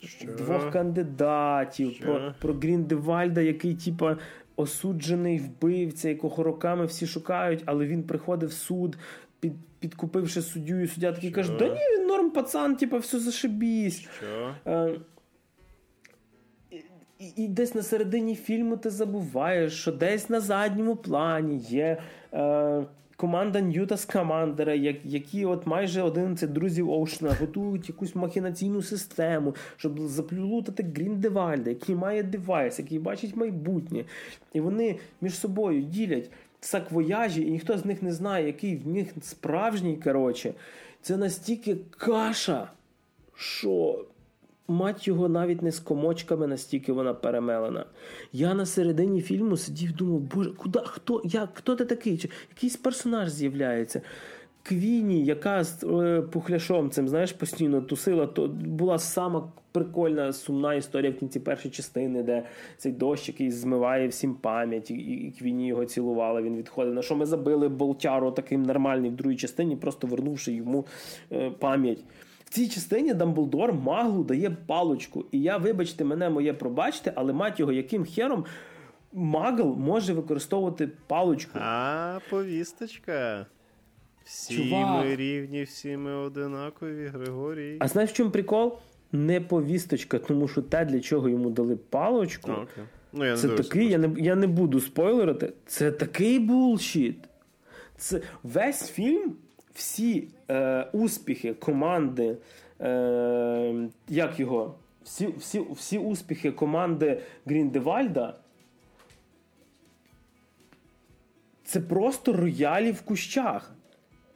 [0.00, 0.32] Що?
[0.32, 2.04] Двох кандидатів, Що?
[2.04, 4.16] про про Гріндевальда, який, типа,
[4.56, 8.98] осуджений вбивця, якого роками всі шукають, але він приходить в суд,
[9.40, 14.00] під, підкупивши суддю, і суддя такий каже: Да ні, він норм пацан, типа, все зашибісь.
[14.00, 14.54] Що?
[14.66, 15.00] Е,
[17.18, 22.02] і, і десь на середині фільму ти забуваєш, що десь на задньому плані є.
[22.32, 22.84] Е,
[23.18, 30.00] команда Ньюта з Командера, які от майже 11 друзів Оушена готують якусь махінаційну систему, щоб
[30.00, 34.04] заплютати Гріндевальда, який має девайс, який бачить майбутнє.
[34.52, 39.08] І вони між собою ділять саквояжі, і ніхто з них не знає, який в них
[39.22, 39.96] справжній.
[39.96, 40.54] коротше.
[41.02, 42.70] Це настільки каша,
[43.34, 44.04] що
[44.68, 47.84] мать його навіть не з комочками, настільки вона перемелена.
[48.32, 52.18] Я на середині фільму сидів, думав, боже, куди, хто як, хто ти такий?
[52.18, 54.00] Чи Якийсь персонаж з'являється.
[54.62, 61.10] Квіні, яка з е, пухляшом цим знаєш, постійно тусила, то була сама прикольна сумна історія
[61.10, 62.42] в кінці першої частини, де
[62.76, 66.42] цей дощ, який змиває всім пам'ять, і, і Квіні його цілувала.
[66.42, 66.94] Він відходив.
[66.94, 70.86] На що ми забили болтяру таким нормальним в другій частині, просто вернувши йому
[71.32, 71.98] е, пам'ять.
[72.48, 75.24] В цій частині Дамблдор маглу дає палочку.
[75.32, 78.44] І я, вибачте, мене моє пробачте, але мать його, яким хером
[79.12, 81.58] магл може використовувати палочку.
[81.62, 83.46] А, повісточка.
[84.24, 85.04] Всі Чувак.
[85.04, 87.76] ми рівні, всі ми одинакові, Григорій.
[87.80, 88.78] А знаєш, в чому прикол?
[89.12, 92.82] Не повісточка, тому що те, для чого йому дали палочку, okay.
[93.12, 97.18] ну, я це такий, я не я не буду спойлерити, це такий булшіт.
[97.96, 99.36] Це весь фільм
[99.78, 102.36] всі е, успіхи команди,
[102.80, 108.34] е, як його, всі, всі, всі успіхи команди Гріндевальда.
[111.64, 113.74] Це просто роялі в кущах.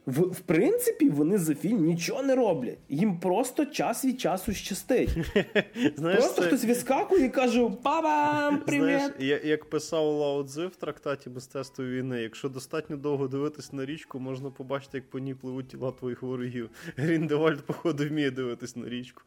[0.05, 2.77] В, в принципі, вони за фільм нічого не роблять.
[2.89, 5.09] Їм просто час від часу щастить.
[5.95, 6.47] Знаєш, Просто це...
[6.47, 9.13] хтось вискакує і каже: Бабам, привіт!
[9.19, 14.19] Знаєш, Як писав Лао Цзи в трактаті мистецтво війни, якщо достатньо довго дивитись на річку,
[14.19, 16.69] можна побачити, як по ній пливуть тіла твоїх ворогів.
[16.97, 19.21] Гріндевальд, походу, вміє дивитись на річку.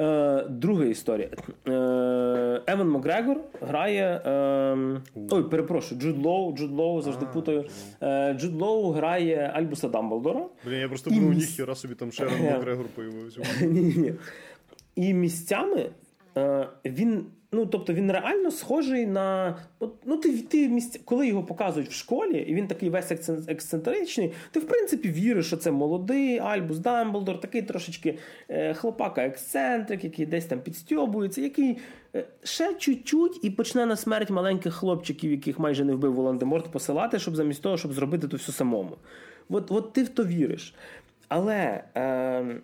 [0.00, 1.28] Е, Друга історія.
[1.68, 1.70] Е,
[2.66, 4.22] Еван Макгрегор грає.
[4.26, 5.00] Е,
[5.30, 7.64] ой, перепрошую, Джуд Лоу, Джуд Лоу, завжди путаю.
[8.02, 10.46] Е, Джуд Лоу грає Альбуса Дамблдора.
[10.66, 13.40] Блін, я просто І думав, міс- ніхіра собі там ще й Еван Макгрегор появився.
[13.66, 14.12] Ні-ні-ні.
[14.96, 15.90] І місцями
[16.36, 17.24] е, він.
[17.54, 19.56] Ну, тобто він реально схожий на.
[20.04, 23.12] Ну, ти, ти місця, коли його показують в школі, і він такий весь
[23.48, 28.18] ексцентричний, ти в принципі віриш, що це молодий Альбус Дамблдор, такий трошечки
[28.48, 31.78] е, хлопака ексцентрик, який десь там підстьобується, який
[32.14, 37.18] е, ще чуть-чуть і почне на смерть маленьких хлопчиків, яких майже не вбив Волан-де-Морт, посилати,
[37.18, 38.96] щоб замість того, щоб зробити то все самому.
[39.48, 40.74] От, от ти в то віриш.
[41.28, 41.84] Але.
[41.96, 42.60] Е,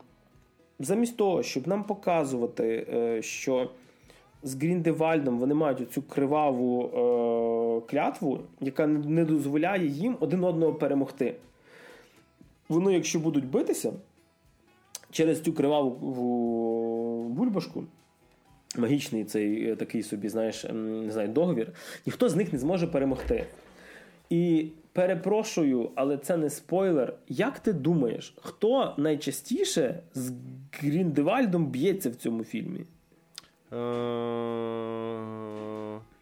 [0.80, 3.70] замість того, щоб нам показувати, е, що
[4.42, 11.34] з Гріндевальдом вони мають оцю криваву е, клятву, яка не- дозволяє їм один одного перемогти.
[12.68, 13.92] Вони, якщо будуть битися
[15.10, 17.84] через цю криваву бульбашку,
[18.78, 21.72] магічний цей е, такий собі, знаєш, не знаю, договір,
[22.06, 23.44] ніхто з них не зможе перемогти.
[24.30, 27.14] І перепрошую, але це не спойлер.
[27.28, 30.32] Як ти думаєш, хто найчастіше з
[30.72, 32.80] Гріндевальдом б'ється в цьому фільмі?
[33.72, 33.76] Е,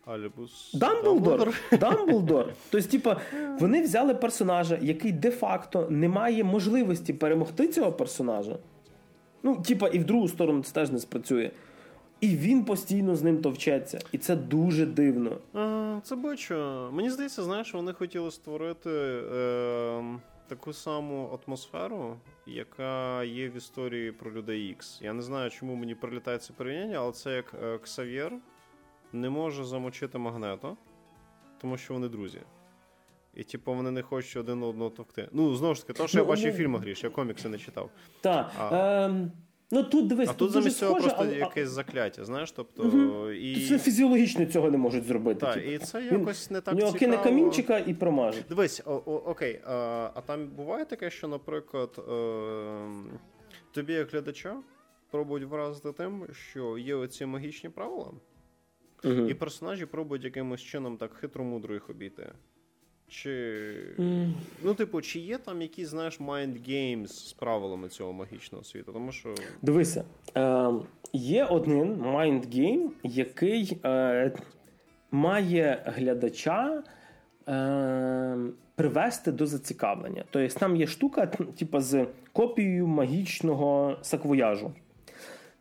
[0.07, 0.75] Альбус.
[0.75, 1.55] Дамблдор.
[1.81, 2.53] Дамблдор.
[2.71, 3.21] Тобто, типа,
[3.61, 8.59] вони взяли персонажа, який де-факто не має можливості перемогти цього персонажа.
[9.43, 11.51] Ну, типа, і в другу сторону це теж не спрацює.
[12.21, 13.99] І він постійно з ним товчеться.
[14.13, 15.31] І це дуже дивно.
[15.57, 16.55] Е, Це бачу.
[16.93, 20.03] Мені здається, знаєш, вони хотіли створити е,
[20.49, 22.17] таку саму атмосферу,
[22.47, 25.05] яка є в історії про людей X.
[25.05, 28.33] Я не знаю, чому мені прилітає це порівняння, але це як е, Ксав'єр
[29.13, 30.77] не може замочити магнето,
[31.61, 32.41] тому що вони друзі.
[33.35, 35.29] І, типу, вони не хочуть один одного товкти.
[35.33, 37.49] Ну, знову ж таки, то, що Ну, я бачив ну- в фільмах гріш, я комікси
[37.49, 37.91] не читав.
[38.21, 38.51] Так.
[39.71, 42.85] Ну тут дивись, А тут замість цього схоже, просто але- якесь закляття, знаєш, тобто.
[42.85, 43.33] Мгм.
[43.41, 43.67] І...
[43.69, 45.41] Це фізіологічно цього не можуть зробити.
[45.41, 45.67] Так, типу.
[45.71, 47.13] і це Він- якось не В так нього цікаво.
[47.13, 48.43] кине камінчика і промаже.
[48.49, 49.75] Дивись, о, о, окей, а,
[50.15, 52.89] а там буває таке, що, наприклад, е,
[53.73, 54.57] тобі, як глядача,
[55.11, 58.11] пробують вразити тим, що є оці магічні правила,
[59.05, 59.13] Угу.
[59.15, 62.33] і персонажі пробують якимось чином так хитро-мудро їх обійти.
[63.09, 63.75] Чи.
[64.63, 68.93] Ну, типу, чи є там якісь, знаєш, mind games з правилами цього магічного світу?
[68.93, 69.35] Тому що.
[69.63, 70.05] Дивися,
[70.37, 70.71] е,
[71.13, 74.33] є один mind game, який е,
[75.11, 76.83] має глядача
[77.49, 78.39] е,
[78.75, 80.25] привести до зацікавлення.
[80.31, 84.73] Тобто там є штука, типу, з копією магічного саквояжу.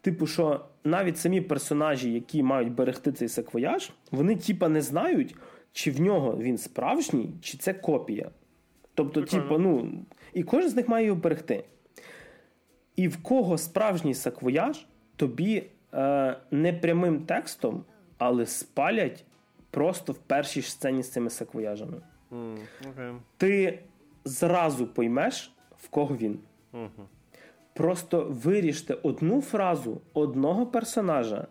[0.01, 5.35] Типу, що навіть самі персонажі, які мають берегти цей саквояж, вони типа не знають,
[5.75, 8.29] чи в нього він справжній, чи це копія.
[8.93, 9.91] Тобто, типу, ну,
[10.33, 11.63] і кожен з них має його берегти.
[12.95, 17.83] І в кого справжній саквояж, тобі е, не прямим текстом,
[18.17, 19.25] але спалять
[19.71, 22.01] просто в першій ж сцені з цими саквояжами.
[22.31, 22.57] м,
[22.91, 23.13] Окей.
[23.37, 23.79] Ти
[24.25, 26.39] зразу поймеш, в кого він.
[26.73, 27.07] Угу.
[27.73, 31.47] Просто виріжте одну фразу одного персонажа,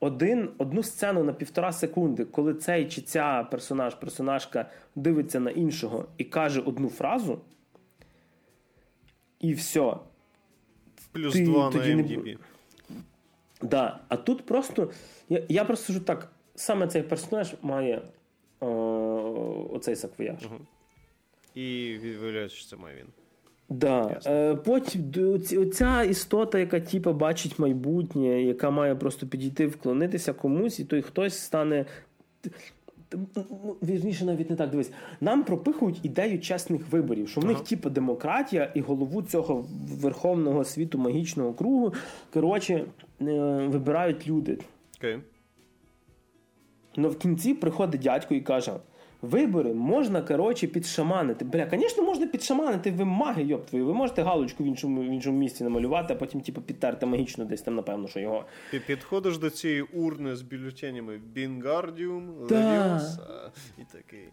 [0.00, 6.08] один, одну сцену на півтора секунди, коли цей чи ця персонаж, персонажка дивиться на іншого
[6.18, 7.40] і каже одну фразу,
[9.40, 9.96] і все.
[11.12, 12.36] Плюс Ти два на тоді не
[13.62, 14.00] Да.
[14.08, 14.90] А тут просто.
[15.28, 18.02] Я, я просто скажу так: саме цей персонаж має
[18.60, 20.48] е, оцей саквояж.
[21.54, 23.06] І виявляється, що це має він.
[23.70, 24.20] Да.
[24.26, 25.12] Е, потім
[25.58, 31.38] оця істота, яка типа бачить майбутнє, яка має просто підійти, вклонитися комусь, і той хтось
[31.38, 31.86] стане.
[33.82, 34.92] Вірніше, навіть не так дивись.
[35.20, 37.66] Нам пропихують ідею чесних виборів, що в них, Ага.
[37.66, 39.66] типу, демократія і голову цього
[40.00, 41.92] верховного світу магічного кругу,
[42.32, 42.86] коротше, е,
[43.66, 44.58] вибирають люди.
[44.98, 45.18] Окей.
[46.96, 48.72] Ну в кінці приходить дядько і каже:
[49.22, 51.44] вибори можна, коротше, підшаманити.
[51.44, 53.86] Бля, звісно, можна підшаманити, ви маги, йоп твою.
[53.86, 57.62] Ви можете галочку в іншому, в іншому місці намалювати, а потім, типу, підтерти магічно десь
[57.62, 58.44] там, напевно, що його.
[58.70, 62.54] Ти підходиш до цієї урни з бюлетенями Бінгардіум, Да.
[62.54, 64.28] Левіоса і такий.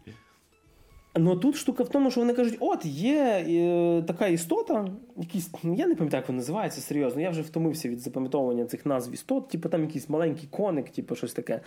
[1.16, 5.74] Ну тут штука в тому, що вони кажуть: от є е, така істота, якісь, ну
[5.74, 7.20] я не пам'ятаю, як вона називається серйозно.
[7.20, 11.32] Я вже втомився від запам'ятовування цих назв істот, типу там якийсь маленький коник, типу щось
[11.32, 11.60] таке.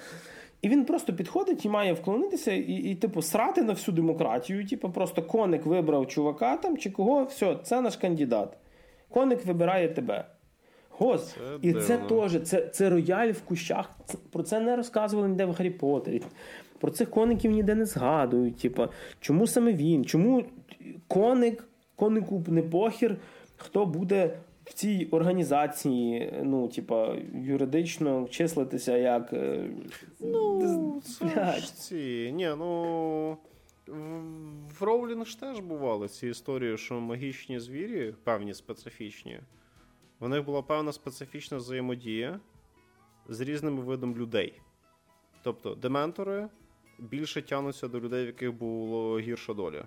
[0.62, 4.68] І він просто підходить і має вклонитися і, і типу, срати на всю демократію.
[4.68, 8.58] Типу, просто коник вибрав чувака там чи кого, все, це наш кандидат.
[9.10, 10.26] Коник вибирає тебе.
[10.90, 13.90] Гос, Це і це теж це, це рояль в кущах.
[14.06, 16.22] Це- Про це не розказували ніде в Гаррі Поттері.
[16.80, 18.58] Про цих коників ніде не згадують.
[18.58, 18.88] Типу,
[19.20, 20.06] чому саме він?
[20.06, 20.44] Чому
[21.08, 21.64] коник,
[21.96, 23.18] конику не похір,
[23.58, 24.38] хто буде
[24.72, 29.34] в цій організації, ну, типа, юридично числитися як.
[29.34, 29.70] Е,
[30.20, 32.32] ну, це ж ці.
[32.36, 33.38] Ні, ну.
[34.80, 39.40] В Роулінг ж теж бували ці історії, що магічні звірі, певні специфічні.
[40.20, 42.40] В них була певна специфічна взаємодія
[43.30, 44.62] з різними видами людей.
[45.44, 46.50] Тобто, дементори
[47.00, 49.86] більше тянуться до людей, в яких було гірша доля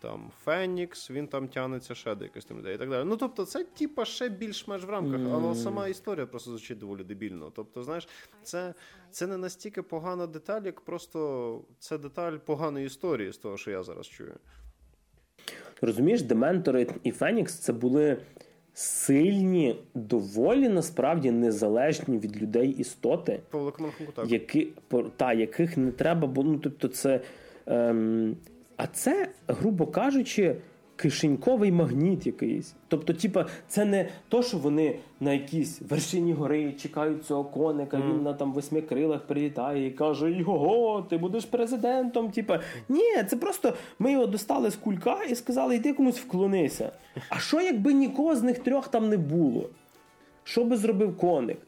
[0.00, 3.04] там Фенікс, він там тянеться ще до якихось там людей і так далі.
[3.08, 5.34] Ну тобто, це типа ще більш-менш в рамках, mm.
[5.34, 7.52] але сама історія просто звучить доволі дебільно.
[7.56, 8.08] Тобто, знаєш,
[8.42, 8.74] це
[9.10, 13.82] це не настільки погана деталь, як просто це деталь поганої історії з того, що я
[13.82, 14.34] зараз чую.
[15.80, 18.16] Розумієш, Дементори і Фенікс це були.
[18.80, 24.30] Сильні, доволі насправді незалежні від людей істоти, по великому рахунку так.
[24.30, 24.68] Які,
[25.16, 26.52] та, яких не треба було.
[26.52, 27.20] Ну, тобто, це
[27.66, 28.36] ем,
[28.78, 30.56] а це, грубо кажучи,
[30.96, 32.74] кишеньковий магніт якийсь.
[32.88, 38.10] Тобто, типа, це не то, що вони на якійсь вершині гори чекають цього коника, mm.
[38.10, 42.30] він на там восьми крилах прилітає і каже: Його, ти будеш президентом.
[42.30, 46.92] Типа, ні, це просто ми його достали з кулька і сказали, йди комусь вклонися.
[47.28, 49.70] А що, якби нікого з них трьох там не було?
[50.44, 51.58] Що би зробив коник?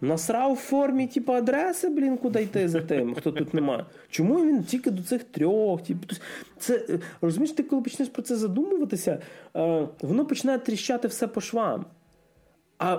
[0.00, 3.84] Насрав в формі, типу, адреси, блін, куди йти за тим, хто тут немає.
[4.10, 5.82] Чому він тільки до цих трьох?
[5.82, 6.06] Типу,
[6.58, 9.18] це, е, Розумієш, ти коли почнеш про це задумуватися,
[9.56, 11.84] е, воно починає тріщати все по швам.
[12.78, 12.98] А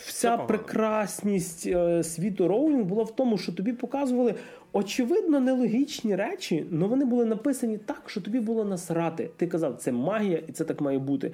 [0.00, 4.34] вся прекрасність е, світу Роулінг була в тому, що тобі показували
[4.72, 9.30] очевидно нелогічні речі, але вони були написані так, що тобі було насрати.
[9.36, 11.32] Ти казав, це магія, і це так має бути.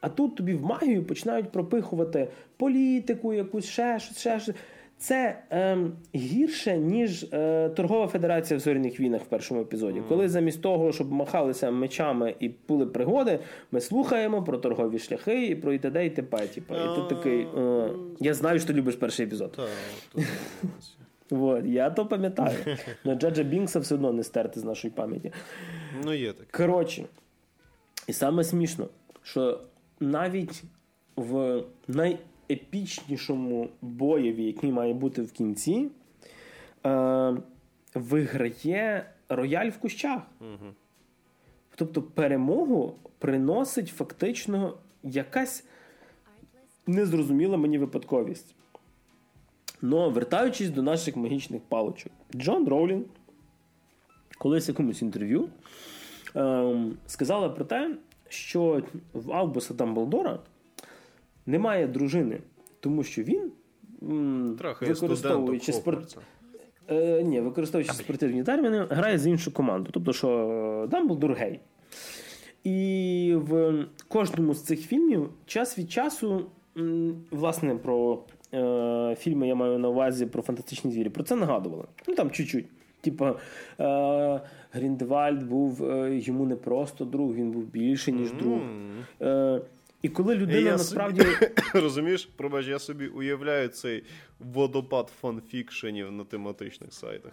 [0.00, 4.56] А тут тобі в магію починають пропихувати політику, якусь ще щось, ще щось.
[4.98, 5.78] Це е,
[6.14, 10.00] гірше, ніж е, торгова федерація в зоряних війнах в першому епізоді.
[10.00, 10.08] Mm.
[10.08, 13.38] Коли замість того, щоб махалися мечами і були пригоди,
[13.70, 16.06] ми слухаємо про торгові шляхи і про і т.д.
[16.06, 16.46] і т.п.
[16.46, 16.74] Типу.
[16.74, 17.40] І ти такий.
[17.40, 17.90] Е,
[18.20, 19.68] я знаю, що ти любиш перший епізод.
[21.30, 22.56] Вот, Я то пам'ятаю.
[23.04, 25.32] Но Джаджа Бінкса все одно не стерти з нашої пам'яті.
[26.04, 26.64] Ну, є таке.
[26.64, 27.04] Коротше,
[28.06, 28.88] і саме смішно,
[29.22, 29.60] що
[30.00, 30.62] навіть
[31.16, 31.62] в
[32.48, 35.88] найепічнішому боєві, який має бути в кінці,
[36.86, 37.36] е,
[37.94, 40.22] виграє рояль в кущах.
[40.40, 40.72] Угу.
[41.76, 45.64] Тобто перемогу приносить фактично якась
[46.86, 48.54] незрозуміла мені випадковість.
[49.82, 53.04] Но вертаючись до наших магічних паличок, Джон Роулінг
[54.38, 55.48] колись в якомусь інтерв'ю
[56.34, 57.96] ем, сказала про те,
[58.28, 58.82] що
[59.12, 60.38] в Албуса Дамблдора
[61.46, 62.38] немає дружини,
[62.80, 63.52] тому що він
[64.58, 66.18] Трохи використовуючи спорт.
[66.88, 69.90] Е, ні, використовуючи спортивні терміни, грає з іншу команду.
[69.92, 71.60] Тобто, що Дамблдор гей.
[72.64, 76.46] І в кожному з цих фільмів час від часу,
[77.30, 78.22] власне, про
[78.54, 81.08] е, фільми я маю на увазі про фантастичні звірі.
[81.08, 81.84] Про це нагадували.
[82.08, 82.66] Ну там чуть-чуть.
[83.00, 83.34] Типа
[83.80, 84.40] е,
[84.72, 88.58] Гріндевальд був е, йому не просто друг, він був більше, ніж друг.
[89.22, 89.60] Е,
[90.06, 91.20] І коли людина я насправді.
[91.20, 91.36] Собі,
[91.74, 94.04] розумієш, пробач, я собі уявляю цей
[94.38, 97.32] водопад фанфікшенів на тематичних сайтах.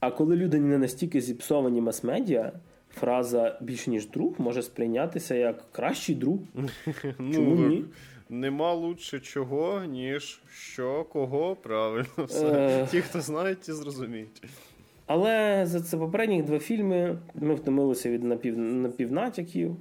[0.00, 2.52] А коли людині не настільки зіпсовані мас-медіа,
[2.90, 6.38] фраза більше, ніж друг, може сприйнятися як кращий друг.
[7.02, 7.84] Чому ну, ні?
[8.28, 12.24] Нема лучше чого, ніж що, кого, правильно.
[12.26, 12.86] все.
[12.90, 14.42] Ті, хто знають, ті зрозуміють.
[15.06, 18.58] Але за це попередні два фільми ми втомилися від напів...
[18.58, 19.76] напівнатяків.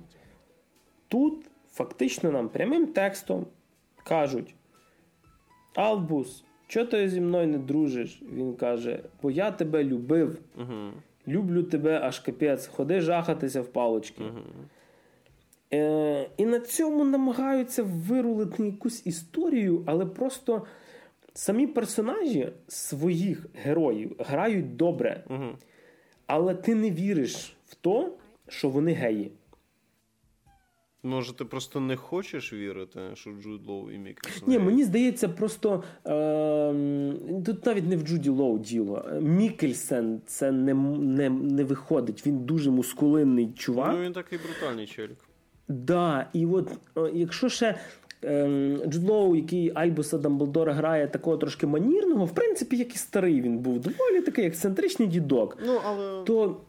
[1.07, 3.45] Тут фактично нам прямим текстом
[4.03, 4.55] кажуть:
[5.75, 8.21] Албус, чого ти зі мною не дружиш?
[8.33, 10.91] Він каже: Бо я тебе любив, угу.
[11.27, 14.23] люблю тебе аж капець, ходи жахатися в палочки.
[14.23, 14.39] Угу.
[15.73, 20.65] Е, І на цьому намагаються вирулити якусь історію, але просто
[21.33, 25.23] самі персонажі своїх героїв грають добре.
[25.29, 25.45] Угу.
[26.27, 28.17] Але ти не віриш в то,
[28.47, 29.31] що вони геї.
[31.03, 34.49] Може, ти просто не хочеш вірити, що Джуд Лоу і Мікельсон?
[34.49, 36.73] Ні, мені здається, просто е,
[37.45, 39.05] тут навіть не в Джуді Лоу діло.
[39.21, 42.27] Мікельсен це не не, не виходить.
[42.27, 43.91] Він дуже мускулинний чувак.
[43.93, 45.17] Ну він такий брутальний челік.
[45.67, 47.79] Да, і от е, якщо ще
[48.21, 53.57] ем, Джуд який Альбуса Дамблдора грає такого трошки манірного, в принципі, як і старий він
[53.57, 56.23] був, доволі такий ексцентричний дідок, ну, але...
[56.23, 56.61] то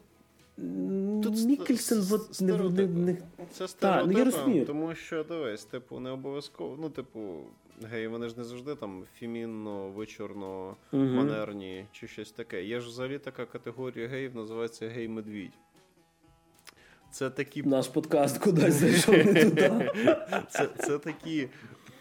[1.23, 3.17] Тут Мікельсон от, не, не, не...
[3.51, 4.65] Це Та, ну, я розумію.
[4.65, 6.77] тому що дивись, типу, не обов'язково.
[6.81, 7.39] Ну, типу,
[7.83, 11.03] гей, вони ж не завжди там фімінно, вичорно, угу.
[11.03, 12.63] манерні чи щось таке.
[12.63, 15.53] Є ж взагалі така категорія геїв, називається гей-медвідь.
[17.11, 17.63] Це такі...
[17.63, 19.91] Наш подкаст кудись зайшов не туди.
[20.79, 21.47] Це такі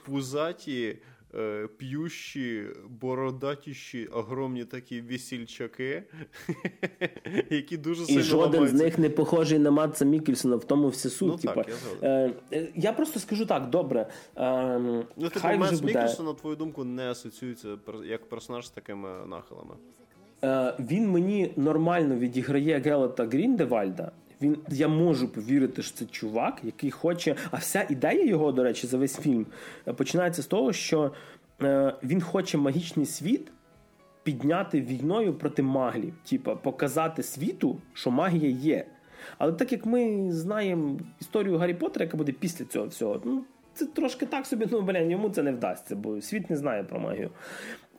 [0.04, 0.98] пузаті.
[1.34, 6.02] Е, п'ющі, бородатіші, огромні такі весільчаки,
[7.50, 11.10] які дуже сильно І жоден з них не похожий на Матса Мікельсона, в тому все
[11.10, 11.40] суть.
[11.44, 11.68] Ну, так,
[12.02, 14.06] я, е, е, я просто скажу так, добре.
[14.36, 15.82] Ну, типу, Матс.
[15.82, 17.68] Мікельсон, на твою думку, не асоціюється
[18.04, 19.74] як персонаж з такими нахилами.
[20.78, 24.12] Він мені нормально відіграє Гелета Гріндевальда.
[24.42, 27.36] Він я можу повірити, що це чувак, який хоче.
[27.50, 29.46] А вся ідея його, до речі, за весь фільм
[29.88, 31.12] е, починається з того, що
[31.62, 33.52] е, він хоче магічний світ
[34.22, 38.86] підняти війною проти маглів, типа показати світу, що магія є.
[39.38, 43.44] Але так як ми знаємо історію Гаррі Поттера, яка буде після цього всього, ну
[43.74, 47.00] це трошки так собі, ну блін, йому це не вдасться, бо світ не знає про
[47.00, 47.30] магію.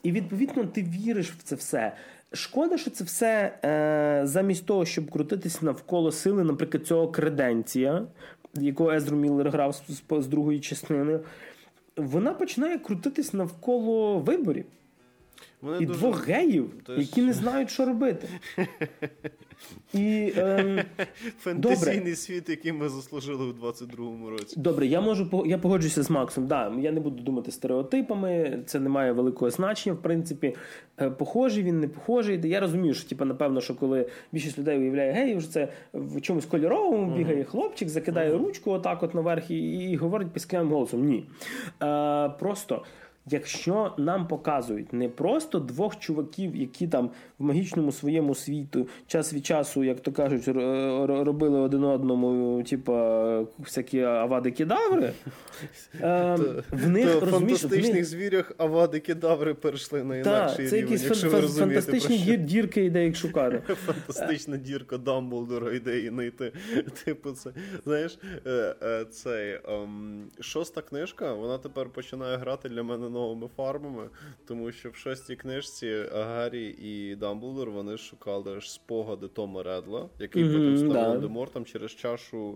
[0.04, 1.96] І відповідно ти віриш в це все.
[2.34, 8.03] Шкода, що це все е, замість того, щоб крутитись навколо сили, наприклад, цього креденція,
[8.53, 11.20] якого Езру Міллер грав з, з, з другої частини,
[11.98, 14.66] вона починає крутитись навколо виборів.
[15.62, 16.00] Вони і дуже...
[16.00, 16.98] двох геїв, Тож...
[16.98, 18.28] які не знають, що робити.
[19.94, 20.80] І, ем,
[21.40, 22.16] Фентезійний добре.
[22.16, 24.60] світ, який ми заслужили у 22-му році.
[24.60, 26.48] Добре, я можу я погоджуюся з Максом.
[26.48, 30.56] Да, Я не буду думати стереотипами, це не має великого значення, в принципі.
[31.18, 32.50] Похожий він, не похожий.
[32.50, 36.46] Я розумію, що типу, напевно, що коли більшість людей уявляє геїв, що це в чомусь
[36.46, 41.06] кольоровому бігає хлопчик, закидає ручку отак от наверх і, і говорить піскляним голосом.
[41.06, 41.26] Ні.
[41.84, 42.84] Е, Просто.
[43.30, 49.45] Якщо нам показують не просто двох чуваків, які там в магічному своєму світу час від
[49.45, 50.48] часу, як то кажуть,
[51.26, 55.14] робили один одному, типа всякі авади кедаври,
[56.02, 56.38] е,
[56.72, 63.15] в них фантастичних звірях авади кедаври перейшли на інакший це якісь фантастичні дірки йде їх
[63.15, 63.76] шукати.
[63.76, 66.52] Фантастична дірка Дамблдора йде і знайти.
[67.06, 67.52] Типу, це
[67.84, 74.10] знаєш, е, е, цей ем, шоста книжка, вона тепер починає грати для мене новими фарбами,
[74.46, 80.44] тому що в шостій книжці Гаррі і Дамблдор вони шукали ж спогади Тома Редла, який
[80.44, 81.10] Мгм, потім став да.
[81.10, 82.56] Волдемортом через чашу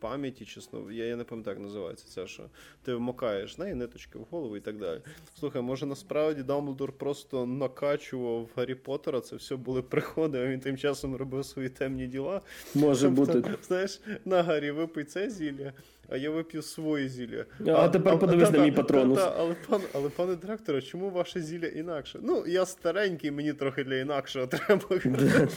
[0.00, 0.92] пам'яті, чесно.
[0.92, 2.42] Я, я не пам'ятаю, як називається це, що
[2.82, 5.00] ти вмокаєш неї ниточки в голову і так далі.
[5.38, 10.76] Слухай, може насправді Дамблдор просто накачував Гаррі Поттера, це все були приходи, а він тим
[10.76, 12.40] часом робив свої темні діла.
[12.74, 13.54] Може Тобто, бути.
[13.62, 15.72] Знаєш, на Гаррі випий це зілля,
[16.08, 17.44] а я вип'ю своє зілля.
[17.66, 19.18] А тепер подивись на мій патронус.
[19.18, 22.18] та, та, але, пан, але пане директоре, чому ваше зілля інакше?
[22.22, 24.84] Ну, я старенький, мені трохи для інакшого треба.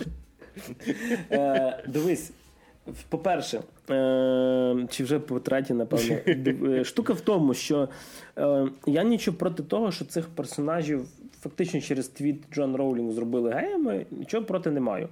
[1.31, 2.31] Е, Дивись,
[3.09, 7.89] по-перше, е, чи вже по-третє, напевно, е, штука в тому, що
[8.87, 11.07] я нічого проти того, що цих персонажів
[11.41, 15.09] фактично через твіт Джон Роулінг зробили геями, нічого проти не маю.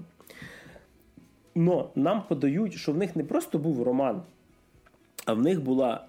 [1.55, 4.22] Но нам подають, що в них не просто був роман,
[5.25, 6.05] а в них була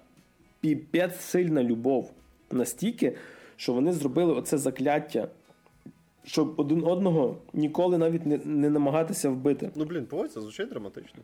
[0.59, 2.11] піпець сильна любов
[2.51, 3.15] настільки,
[3.55, 5.27] що вони зробили оце закляття,
[6.23, 9.69] щоб один одного ніколи навіть не, не намагатися вбити.
[9.75, 11.23] Ну, блін, поводься, звучить драматично.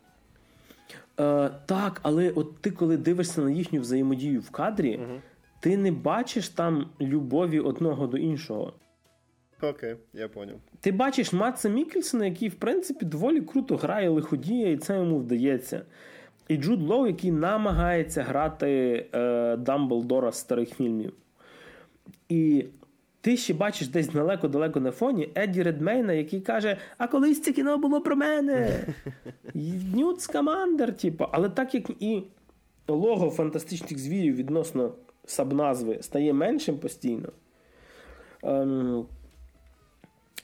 [1.20, 5.20] Е, так, але от ти, коли дивишся на їхню взаємодію в кадрі, Угу.
[5.60, 8.74] ти не бачиш там любові одного до іншого.
[9.62, 10.56] Окей, я поняв.
[10.80, 15.82] Ти бачиш Матса Мікельсона, який, в принципі, доволі круто грає лиходія, і це йому вдається.
[16.48, 21.14] І Джуд Лоу, який намагається грати е, Дамблдора з старих фільмів.
[22.30, 22.66] І
[23.22, 27.78] ти ще бачиш десь далеко-далеко на фоні Едді Редмейна, який каже: А колись це кіно
[27.78, 28.80] було про мене.
[29.96, 31.26] Нют Скамандер, типу.
[31.32, 32.24] Але так як і
[32.88, 34.94] лого фантастичних звірів відносно
[35.26, 37.30] сабназви стає меншим постійно.
[38.44, 39.06] Ем,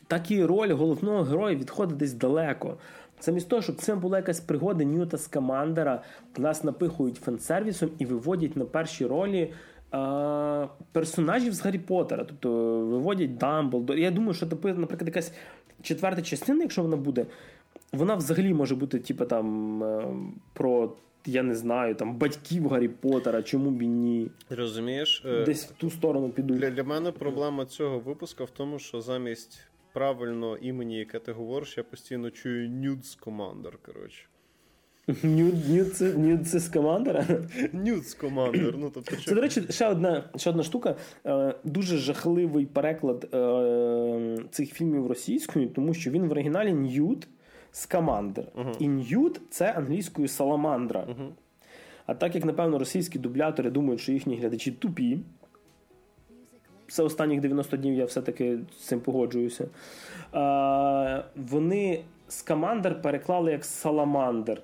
[0.07, 2.77] так і роль головного героя відходить десь далеко.
[3.21, 6.01] Замість того, щоб це була якась пригода Ньюта Скамандера,
[6.37, 9.53] нас напихують фан-сервісом і виводять на перші ролі
[9.93, 12.23] е- персонажів з Гаррі Поттера.
[12.23, 12.49] Тобто
[12.79, 13.97] виводять Дамблдор.
[13.97, 15.33] Я думаю, що, типу, наприклад, якась
[15.81, 17.25] четверта частина, якщо вона буде,
[17.93, 20.05] вона взагалі може бути, типу, там, е-
[20.53, 20.91] про.
[21.29, 24.27] Я не знаю, там батьків Гаррі Поттера, чому б і ні.
[24.49, 25.23] Розумієш?
[25.25, 26.53] е, Десь в ту сторону піду.
[26.53, 29.59] Для, для мене проблема цього випуска в тому, що замість
[29.97, 34.25] правильного імені, яке ти говориш, я постійно чую Nudes Commander, коротше.
[35.23, 37.25] Нюд, нюд, це, нюд з командера.
[38.21, 40.95] Commander, ну тобто Це, до речі, ще одна, ще одна штука.
[41.25, 47.27] Е, дуже жахливий переклад е, цих фільмів російською, тому що він в оригіналі Ньют
[47.71, 48.45] Скамандер.
[48.55, 48.71] Мгм.
[48.79, 51.05] І Ньют це англійською саламандра.
[51.09, 51.29] Мгм.
[52.05, 55.19] А так як, напевно, російські дублятори думають, що їхні глядачі тупі.
[56.87, 59.67] Все останніх 90 днів я все-таки з цим погоджуюся.
[60.31, 64.61] А, вони Скамандер переклали як Саламандер.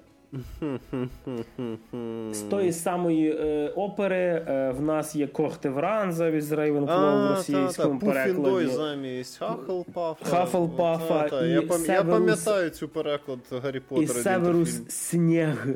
[2.31, 8.05] З тої самої е, опери е, в нас є Кохтевранза з Рейвенклоу в російському та,
[8.05, 8.13] та.
[8.13, 8.67] перекладі.
[8.67, 10.25] замість Хафлпафа.
[10.25, 11.29] Хафлпафа.
[11.29, 11.45] Та.
[11.45, 11.85] Я, пам...
[11.85, 14.19] я пам'ятаю цю переклад Гаррі Поттера.
[14.19, 15.67] І Северус Сніг.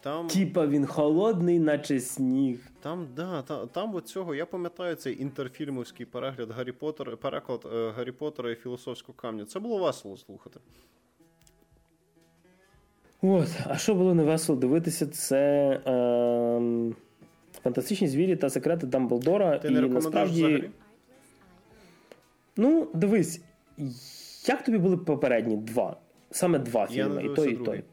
[0.00, 0.26] Там...
[0.26, 2.60] Типа він холодний, наче сніг.
[2.80, 7.90] Там, да, та, там от цього, я пам'ятаю цей інтерфільмовський перегляд Гаррі Поттера, переклад е,
[7.96, 9.44] Гаррі Поттера і філософського камня.
[9.44, 10.60] Це було весело слухати.
[13.22, 16.92] От, а що було невесело дивитися, це е,
[17.62, 19.58] фантастичні звірі та секрети Дамблдора.
[19.58, 20.44] Ти не і насправді.
[20.44, 20.70] Взагалі?
[22.56, 23.40] Ну, дивись,
[24.46, 25.96] як тобі були попередні два?
[26.30, 27.84] Саме два фільми, і той, і той.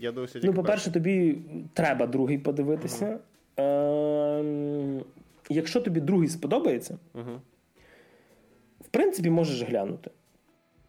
[0.00, 1.38] Я досі Ну, по-перше, тобі
[1.74, 3.18] треба другий подивитися.
[3.56, 5.00] Uh-huh.
[5.00, 5.04] Е,
[5.52, 7.38] Якщо тобі другий сподобається, uh-huh.
[8.80, 10.10] в принципі, можеш глянути.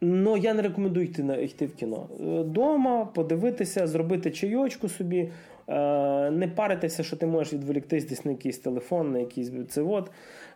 [0.01, 2.09] Ну, я не рекомендую йти на йти в кіно.
[2.19, 5.31] Е, дома подивитися, зробити чайочку собі,
[5.67, 10.11] е, не паритися, що ти можеш відволіктись десь на якийсь телефон, на якийсь це от.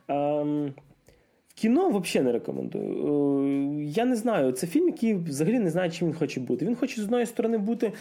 [0.08, 0.74] Ем,
[1.48, 2.90] в кіно взагалі не рекомендую.
[3.80, 4.52] Е, я не знаю.
[4.52, 6.66] Це фільм, який взагалі не знає, чим він хоче бути.
[6.66, 7.92] Він хоче з одної сторони бути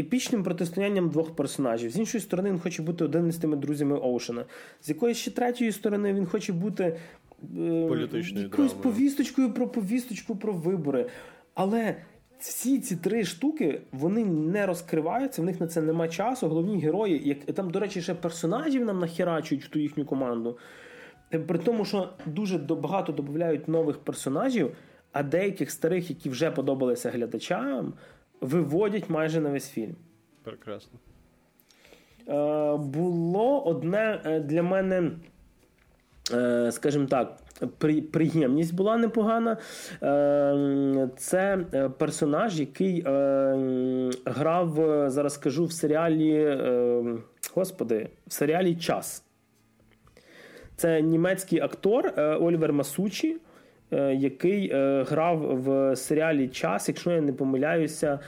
[0.00, 1.90] епічним протистоянням двох персонажів.
[1.90, 4.44] З іншої сторони, він хоче бути один з тими друзями Оушена.
[4.80, 6.96] З якоїсь ще третьої сторони він хоче бути
[7.42, 11.06] Е, Політичною якоюсь повісточкою про повісточку про вибори.
[11.54, 11.96] Але
[12.38, 16.48] всі ці три штуки вони не розкриваються, в них на це нема часу.
[16.48, 20.58] Головні герої, як там, до речі, ще персонажів нам нахерачують в ту їхню команду.
[21.34, 24.76] Е, при тому, що дуже багато додають нових персонажів,
[25.12, 27.92] а деяких старих, які вже подобалися глядачам,
[28.40, 29.96] виводять майже на весь фільм.
[30.42, 30.98] Прекрасно.
[32.28, 35.10] Е, Було одне для мене.
[36.32, 37.36] Е, скажімо так,
[38.12, 39.56] приємність була непогана.
[40.02, 43.02] Е, це е, персонаж, який
[44.24, 44.74] грав,
[45.10, 46.58] зараз скажу, в серіалі
[47.54, 49.24] Господи, в серіалі Час.
[50.76, 53.36] Це німецький актор Олівер Масучі,
[54.12, 54.72] який
[55.04, 58.18] грав в серіалі Час, якщо я не помиляюся,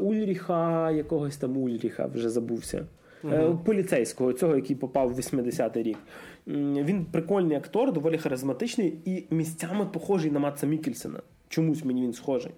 [0.00, 2.86] Ульріха, якогось там Ульріха, вже забувся.
[3.24, 3.60] Угу.
[3.64, 5.98] Поліцейського, цього, який попав в 80-й рік.
[6.46, 11.20] Він прикольний актор, доволі харизматичний і місцями похожий на Матса Мікельсена.
[11.48, 12.52] Чомусь мені він схожий.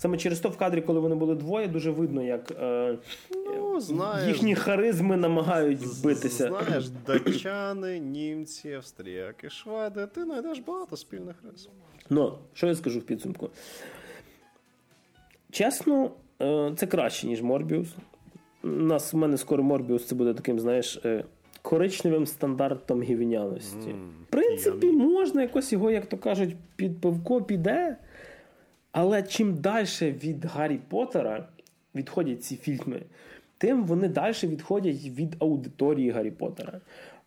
[0.00, 2.98] Саме через то в кадрі, коли вони були двоє, дуже видно, як е,
[3.46, 6.48] ну, знаєш, їхні харизми намагають битися.
[6.48, 11.68] Знаєш, датчани, німці, австріяки, шведи, ти знайдеш багато спільних рис.
[12.10, 13.50] Ну, що я скажу в підсумку?
[15.50, 16.10] Чесно,
[16.42, 17.88] е, це краще, ніж Морбіус.
[18.64, 21.00] У нас в мене скоро Морбіус це буде таким, знаєш.
[21.04, 21.24] Е,
[21.62, 23.88] коричневим стандартом гівнялості.
[23.88, 24.92] Mm, в принципі, я...
[24.92, 27.96] можна якось його, як то кажуть, під пивко піде.
[28.92, 31.48] Але чим далі від Гаррі Поттера
[31.94, 33.02] відходять ці фільми,
[33.58, 36.80] тим вони далі відходять від аудиторії Гаррі Поттера.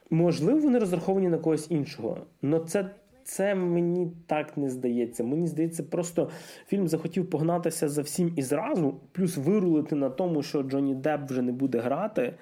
[0.09, 2.17] Можливо, вони розраховані на когось іншого.
[2.41, 2.89] але це
[3.23, 5.23] це мені так не здається.
[5.23, 6.29] Мені здається, просто
[6.67, 11.41] фільм захотів погнатися за всім і зразу, плюс вирулити на тому, що Джонні Депп вже
[11.41, 12.33] не буде грати.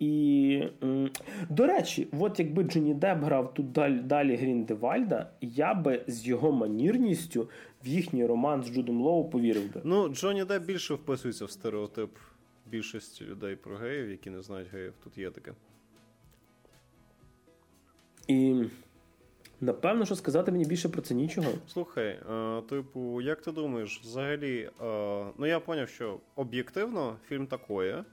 [0.00, 0.62] І
[1.50, 6.52] до речі, от якби Джонні Деп грав тут далі, далі Гріндевальда, я би з його
[6.52, 7.48] манірністю
[7.84, 9.80] в їхній роман з Джудом Лоу повірив би.
[9.84, 12.10] Ну, Джонні Деп більше вписується в стереотип
[12.66, 14.92] більшості людей про геїв, які не знають геїв.
[15.04, 15.52] Тут є таке.
[18.28, 18.64] І
[19.60, 21.48] напевно, що сказати мені більше про це нічого.
[21.68, 28.04] Слухай, а, типу, як ти думаєш, взагалі, а, ну я поняв, що об'єктивно фільм такое.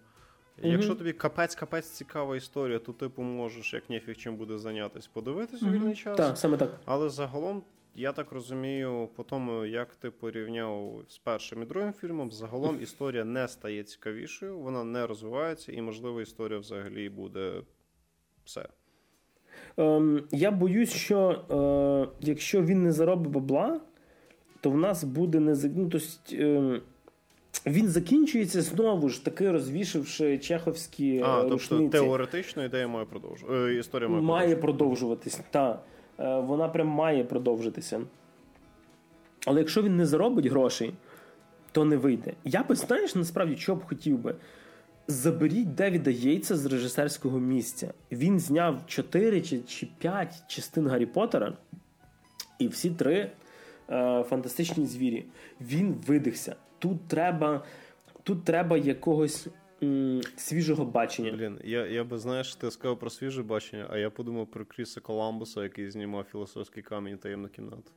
[0.58, 0.72] Mm-hmm.
[0.72, 5.70] Якщо тобі капець-капець цікава історія, то типу можеш, як ніфіг чим буде зайнятися, подивитися mm-hmm.
[5.70, 6.18] у вільний час.
[6.18, 6.80] Так, саме так.
[6.86, 7.64] Але загалом,
[7.96, 13.26] я так розумію, по тому, як ти порівняв з першим і другим фільмом, загалом історія
[13.26, 17.62] не стає цікавішою, вона не розвивається, і, можливо, історія взагалі буде
[18.46, 18.68] все.
[19.78, 23.82] Ем, Я боюсь, що е, якщо він не заробить бабла,
[24.62, 26.82] то в нас буде не ну, тобто, е,
[27.68, 31.84] він закінчується знову ж таки, розвішивши чеховські а, е, рушниці.
[31.84, 33.80] Тобто теоретично ідея має продовжуватися.
[33.80, 35.40] Історія має, має продовжуватись.
[35.52, 35.84] Так.
[36.20, 38.02] Е, вона прям має продовжитися.
[39.46, 40.94] Але якщо він не заробить грошей,
[41.72, 42.34] то не вийде.
[42.44, 44.36] Я би, знаєш, насправді, що б хотів би.
[45.08, 47.94] Заберіть Девіда Єйца з режисерського місця.
[48.12, 51.54] Він зняв 4 чи, чи 5 частин Гаррі Поттера,
[52.60, 53.32] і всі три
[53.90, 55.26] е, фантастичні звірі.
[55.62, 57.64] Він видихся тут треба
[58.24, 59.48] тут треба якогось
[59.84, 61.32] м, свіжого бачення.
[61.32, 65.02] Блін, я я би знаєш, ти сказав про свіже бачення, а я подумав про Кріса
[65.02, 67.92] Коламбуса, який знімав філософський камінь таємну кімнату.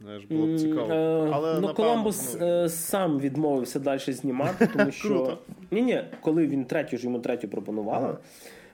[0.00, 0.92] Знаєш, було б цікаво.
[0.92, 5.38] Е, Але, ну, напевно, Коламбус ну, е, сам відмовився далі знімати, тому що Круто.
[5.70, 8.16] ні, ні, коли він третю ж йому третю пропонували.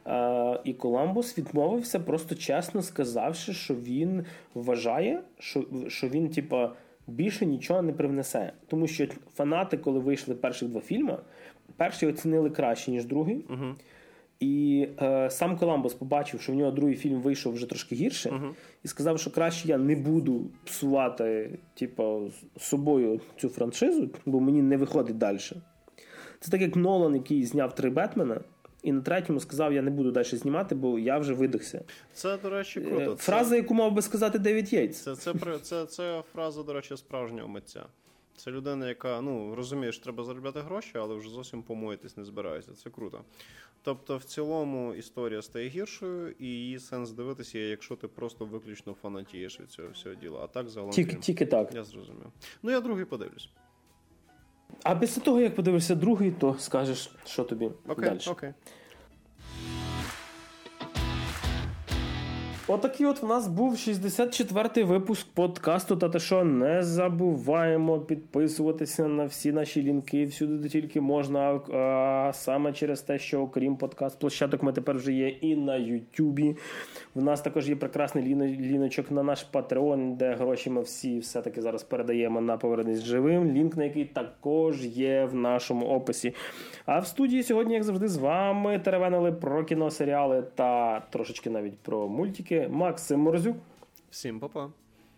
[0.06, 4.24] е, І Коламбус відмовився, просто чесно сказавши, що він
[4.54, 6.72] вважає, що, що він, типа,
[7.06, 8.52] більше нічого не привнесе.
[8.66, 11.18] Тому що фанати, коли вийшли перших два фільми,
[11.76, 13.44] перший оцінили краще, ніж другий.
[14.40, 18.54] І е, сам Коламбус побачив, що в нього другий фільм вийшов вже трошки гірше, Мгм.
[18.84, 24.62] і сказав, що краще я не буду псувати типу, з собою цю франшизу, бо мені
[24.62, 25.38] не виходить далі.
[26.40, 28.40] Це так як Нолан, який зняв три Бетмена,
[28.82, 31.84] і на третьому сказав, я не буду далі знімати, бо я вже видихся.
[32.12, 33.14] Це, до речі, Е, круто.
[33.14, 35.00] Це- Фраза, яку мав би сказати Девід Єйтс.
[35.02, 37.86] Це, це, при- це, це фраза, до речі, справжнього митця.
[38.36, 42.72] Це людина, яка, ну, розумієш, треба заробляти гроші, але вже зовсім помоїтись не збирається.
[42.72, 43.20] Це круто.
[43.82, 49.60] Тобто, в цілому історія стає гіршою, і її сенс дивитися, якщо ти просто виключно фанатієш
[49.60, 50.40] від цього всього діла.
[50.44, 50.92] А так загалом.
[50.92, 51.74] Тільки, тільки так.
[51.74, 52.26] Я зрозумів.
[52.62, 53.48] Ну, я другий подивлюсь.
[54.82, 58.18] А після того, як подивишся другий, то скажеш, що тобі Окей, далі.
[58.28, 58.52] окей.
[62.68, 65.96] Отакий от в нас був 64-й випуск подкасту.
[65.96, 71.40] Та те що не забуваємо підписуватися на всі наші лінки всюди, де тільки можна.
[71.50, 76.56] А, саме через те, що окрім подкаст площадок, ми тепер вже є і на Ютубі.
[77.14, 78.24] В нас також є прекрасний
[78.60, 83.52] ліночок на наш Patreon, де гроші ми всі все-таки зараз передаємо на повернись живим.
[83.52, 86.34] Лінк на який також є в нашому описі.
[86.86, 91.78] А в студії сьогодні, як завжди, з вами теревенили про кіно, серіали та трошечки навіть
[91.78, 92.55] про мультики.
[92.70, 93.56] Максим Морзюк.
[94.10, 94.70] Всім па-па.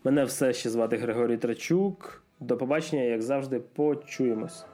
[0.04, 2.22] Мене все ще звати Григорій Трачук.
[2.40, 4.64] До побачення, як завжди, почуємось.